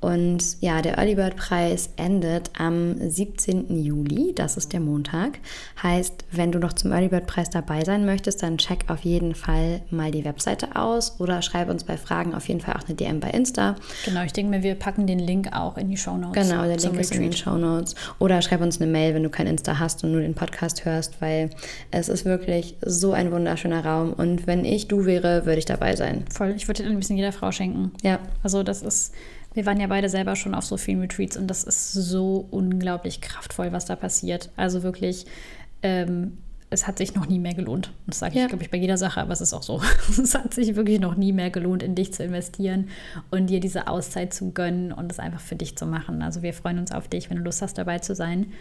Und 0.00 0.60
ja, 0.60 0.82
der 0.82 0.98
Early 0.98 1.14
Bird 1.14 1.36
Preis 1.36 1.90
endet 1.96 2.50
am 2.58 2.96
17. 2.98 3.82
Juli, 3.82 4.32
das 4.34 4.56
ist 4.56 4.72
der 4.72 4.80
Montag. 4.80 5.38
Heißt, 5.82 6.24
wenn 6.30 6.52
du 6.52 6.58
noch 6.58 6.74
zum 6.74 6.92
Early 6.92 7.08
Bird 7.08 7.26
Preis 7.26 7.50
dabei 7.50 7.82
sein 7.84 8.04
möchtest, 8.04 8.42
dann 8.42 8.58
check 8.58 8.84
auf 8.88 9.00
jeden 9.00 9.34
Fall 9.34 9.80
mal 9.90 10.10
die 10.10 10.24
Webseite 10.24 10.76
aus 10.76 11.18
oder 11.18 11.42
schreib 11.42 11.70
uns 11.70 11.84
bei 11.84 11.96
Fragen 11.96 12.34
auf 12.34 12.46
jeden 12.48 12.60
Fall 12.60 12.74
auch 12.74 12.86
eine 12.86 12.94
DM 12.94 13.20
bei 13.20 13.30
Insta. 13.30 13.76
Genau, 14.04 14.22
ich 14.22 14.32
denke 14.32 14.50
mir, 14.50 14.62
wir 14.62 14.74
packen 14.74 15.06
den 15.06 15.18
Link 15.18 15.48
auch 15.52 15.76
in 15.76 15.88
die 15.88 15.96
Show 15.96 16.16
Notes. 16.16 16.48
Genau, 16.48 16.64
der 16.64 16.76
Link 16.76 17.00
ist 17.00 17.14
in 17.14 17.22
den 17.22 17.32
Show 17.32 17.56
Notes. 17.56 17.94
Oder 18.18 18.42
schreib 18.42 18.60
uns 18.60 18.80
eine 18.80 18.90
Mail, 18.90 19.14
wenn 19.14 19.22
du 19.22 19.30
kein 19.30 19.46
Insta 19.46 19.78
hast 19.78 20.04
und 20.04 20.12
nur 20.12 20.20
den 20.20 20.34
Podcast 20.34 20.84
hörst, 20.84 21.20
weil 21.20 21.50
es 21.90 22.08
ist 22.08 22.24
wirklich 22.24 22.76
so 22.84 23.12
ein 23.12 23.32
wunderschöner 23.32 23.84
Raum. 23.84 24.12
Und 24.12 24.46
wenn 24.46 24.64
ich 24.64 24.88
du 24.88 25.04
wäre, 25.06 25.46
würde 25.46 25.58
ich 25.58 25.64
dabei 25.64 25.96
sein. 25.96 26.24
Voll, 26.32 26.54
ich 26.56 26.68
würde 26.68 26.84
ein 26.84 26.96
bisschen 26.96 27.16
jeder 27.16 27.32
Frau 27.32 27.50
schenken. 27.50 27.92
Ja. 28.02 28.18
Also 28.42 28.62
das 28.62 28.82
ist 28.82 29.12
wir 29.56 29.64
waren 29.64 29.80
ja 29.80 29.86
beide 29.86 30.10
selber 30.10 30.36
schon 30.36 30.54
auf 30.54 30.66
so 30.66 30.76
vielen 30.76 31.00
Retreats 31.00 31.36
und 31.36 31.46
das 31.48 31.64
ist 31.64 31.92
so 31.92 32.46
unglaublich 32.50 33.22
kraftvoll, 33.22 33.72
was 33.72 33.86
da 33.86 33.96
passiert. 33.96 34.50
Also 34.54 34.82
wirklich, 34.82 35.24
ähm, 35.82 36.36
es 36.68 36.86
hat 36.86 36.98
sich 36.98 37.14
noch 37.14 37.26
nie 37.26 37.38
mehr 37.38 37.54
gelohnt. 37.54 37.90
Das 38.06 38.18
sage 38.18 38.34
ich, 38.34 38.40
ja. 38.40 38.48
glaube 38.48 38.62
ich, 38.62 38.70
bei 38.70 38.76
jeder 38.76 38.98
Sache, 38.98 39.18
aber 39.18 39.32
es 39.32 39.40
ist 39.40 39.54
auch 39.54 39.62
so. 39.62 39.80
es 40.22 40.34
hat 40.34 40.52
sich 40.52 40.76
wirklich 40.76 41.00
noch 41.00 41.16
nie 41.16 41.32
mehr 41.32 41.48
gelohnt, 41.48 41.82
in 41.82 41.94
dich 41.94 42.12
zu 42.12 42.22
investieren 42.22 42.88
und 43.30 43.46
dir 43.46 43.60
diese 43.60 43.88
Auszeit 43.88 44.34
zu 44.34 44.52
gönnen 44.52 44.92
und 44.92 45.10
es 45.10 45.18
einfach 45.18 45.40
für 45.40 45.56
dich 45.56 45.78
zu 45.78 45.86
machen. 45.86 46.20
Also 46.20 46.42
wir 46.42 46.52
freuen 46.52 46.78
uns 46.78 46.92
auf 46.92 47.08
dich, 47.08 47.30
wenn 47.30 47.38
du 47.38 47.44
Lust 47.44 47.62
hast, 47.62 47.78
dabei 47.78 48.00
zu 48.00 48.14
sein. 48.14 48.52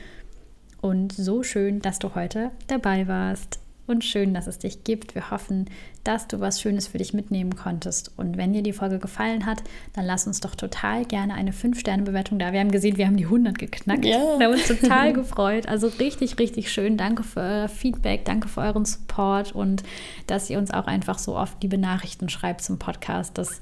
Und 0.79 1.11
so 1.11 1.43
schön, 1.43 1.81
dass 1.81 1.99
du 1.99 2.15
heute 2.15 2.51
dabei 2.67 3.09
warst 3.09 3.59
und 3.87 4.03
schön, 4.03 4.33
dass 4.33 4.47
es 4.47 4.57
dich 4.57 4.83
gibt. 4.83 5.15
Wir 5.15 5.31
hoffen, 5.31 5.65
dass 6.03 6.27
du 6.27 6.39
was 6.39 6.61
Schönes 6.61 6.87
für 6.87 6.97
dich 6.97 7.13
mitnehmen 7.13 7.55
konntest. 7.55 8.11
Und 8.17 8.37
wenn 8.37 8.53
dir 8.53 8.63
die 8.63 8.73
Folge 8.73 8.99
gefallen 8.99 9.45
hat, 9.45 9.63
dann 9.93 10.05
lass 10.05 10.27
uns 10.27 10.39
doch 10.39 10.55
total 10.55 11.05
gerne 11.05 11.33
eine 11.33 11.51
5-Sterne-Bewertung 11.51 12.39
da. 12.39 12.51
Wir 12.51 12.59
haben 12.59 12.71
gesehen, 12.71 12.97
wir 12.97 13.05
haben 13.05 13.17
die 13.17 13.25
100 13.25 13.57
geknackt. 13.57 14.05
Ja. 14.05 14.39
Wir 14.39 14.47
haben 14.47 14.53
uns 14.53 14.67
total 14.67 15.13
gefreut. 15.13 15.67
Also 15.67 15.87
richtig, 15.87 16.39
richtig 16.39 16.71
schön. 16.71 16.97
Danke 16.97 17.23
für 17.23 17.41
euer 17.41 17.69
Feedback, 17.69 18.25
danke 18.25 18.47
für 18.47 18.61
euren 18.61 18.85
Support 18.85 19.53
und 19.53 19.83
dass 20.27 20.49
ihr 20.49 20.57
uns 20.57 20.71
auch 20.71 20.87
einfach 20.87 21.19
so 21.19 21.35
oft 21.35 21.61
liebe 21.61 21.77
Nachrichten 21.77 22.29
schreibt 22.29 22.61
zum 22.61 22.79
Podcast. 22.79 23.37
Das 23.37 23.59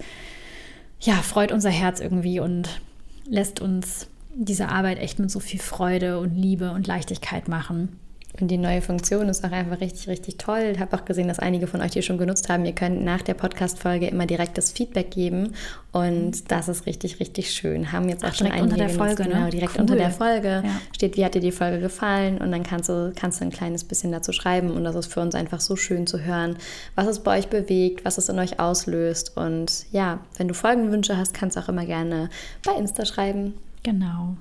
ja, 0.99 1.15
freut 1.15 1.51
unser 1.51 1.69
Herz 1.69 1.99
irgendwie 1.99 2.39
und 2.39 2.81
lässt 3.25 3.59
uns 3.59 4.07
diese 4.35 4.69
Arbeit 4.69 4.99
echt 4.99 5.19
mit 5.19 5.29
so 5.29 5.39
viel 5.39 5.59
Freude 5.59 6.19
und 6.19 6.35
Liebe 6.35 6.71
und 6.71 6.87
Leichtigkeit 6.87 7.47
machen. 7.47 7.99
Und 8.39 8.47
die 8.47 8.57
neue 8.57 8.81
Funktion 8.81 9.29
ist 9.29 9.45
auch 9.45 9.51
einfach 9.51 9.79
richtig, 9.79 10.07
richtig 10.07 10.37
toll. 10.37 10.71
Ich 10.73 10.79
habe 10.79 10.97
auch 10.97 11.05
gesehen, 11.05 11.27
dass 11.27 11.37
einige 11.37 11.67
von 11.67 11.81
euch 11.81 11.91
die 11.91 12.01
schon 12.01 12.17
genutzt 12.17 12.49
haben. 12.49 12.65
Ihr 12.65 12.73
könnt 12.73 13.03
nach 13.03 13.21
der 13.21 13.35
Podcast-Folge 13.35 14.07
immer 14.07 14.25
direkt 14.25 14.57
das 14.57 14.71
Feedback 14.71 15.11
geben. 15.11 15.53
Und 15.91 16.51
das 16.51 16.67
ist 16.67 16.87
richtig, 16.87 17.19
richtig 17.19 17.51
schön. 17.51 17.91
Haben 17.91 18.09
jetzt 18.09 18.25
auch 18.25 18.29
Ach, 18.29 18.35
schon 18.35 18.47
einige 18.47 18.63
unter 18.63 18.77
der 18.77 18.89
Folge, 18.89 19.23
genau, 19.23 19.41
ne? 19.41 19.49
direkt 19.51 19.75
cool. 19.75 19.81
unter 19.81 19.95
der 19.95 20.09
Folge 20.09 20.47
ja. 20.47 20.81
steht, 20.95 21.15
wie 21.15 21.23
hat 21.23 21.35
dir 21.35 21.41
die 21.41 21.51
Folge 21.51 21.79
gefallen? 21.79 22.39
Und 22.39 22.51
dann 22.51 22.63
kannst 22.63 22.89
du, 22.89 23.13
kannst 23.15 23.39
du 23.39 23.45
ein 23.45 23.51
kleines 23.51 23.83
bisschen 23.83 24.11
dazu 24.11 24.31
schreiben. 24.31 24.71
Und 24.71 24.83
das 24.83 24.95
ist 24.95 25.13
für 25.13 25.19
uns 25.19 25.35
einfach 25.35 25.59
so 25.59 25.75
schön 25.75 26.07
zu 26.07 26.19
hören, 26.23 26.57
was 26.95 27.05
es 27.05 27.19
bei 27.19 27.37
euch 27.37 27.49
bewegt, 27.49 28.03
was 28.03 28.17
es 28.17 28.29
in 28.29 28.39
euch 28.39 28.59
auslöst. 28.59 29.37
Und 29.37 29.85
ja, 29.91 30.19
wenn 30.37 30.47
du 30.47 30.55
Folgenwünsche 30.55 31.17
hast, 31.17 31.35
kannst 31.35 31.55
du 31.55 31.59
auch 31.59 31.69
immer 31.69 31.85
gerne 31.85 32.31
bei 32.65 32.73
Insta 32.73 33.05
schreiben. 33.05 33.53
Genau. 33.83 34.37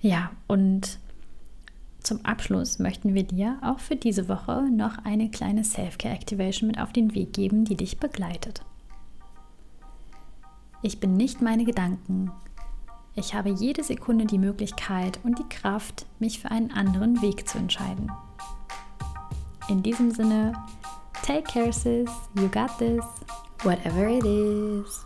Ja, 0.00 0.30
und 0.46 0.98
zum 2.06 2.24
Abschluss 2.24 2.78
möchten 2.78 3.14
wir 3.14 3.24
dir 3.24 3.58
auch 3.62 3.80
für 3.80 3.96
diese 3.96 4.28
Woche 4.28 4.62
noch 4.70 4.98
eine 5.04 5.28
kleine 5.28 5.64
Self-Care-Activation 5.64 6.68
mit 6.68 6.80
auf 6.80 6.92
den 6.92 7.14
Weg 7.14 7.32
geben, 7.32 7.64
die 7.64 7.76
dich 7.76 7.98
begleitet. 7.98 8.62
Ich 10.82 11.00
bin 11.00 11.16
nicht 11.16 11.42
meine 11.42 11.64
Gedanken. 11.64 12.30
Ich 13.16 13.34
habe 13.34 13.48
jede 13.50 13.82
Sekunde 13.82 14.24
die 14.24 14.38
Möglichkeit 14.38 15.18
und 15.24 15.38
die 15.38 15.48
Kraft, 15.48 16.06
mich 16.20 16.38
für 16.38 16.50
einen 16.50 16.70
anderen 16.70 17.20
Weg 17.22 17.48
zu 17.48 17.58
entscheiden. 17.58 18.12
In 19.68 19.82
diesem 19.82 20.12
Sinne, 20.12 20.52
take 21.24 21.42
care, 21.42 21.72
sis. 21.72 22.10
You 22.36 22.48
got 22.48 22.78
this. 22.78 23.04
Whatever 23.64 24.06
it 24.06 24.24
is. 24.24 25.05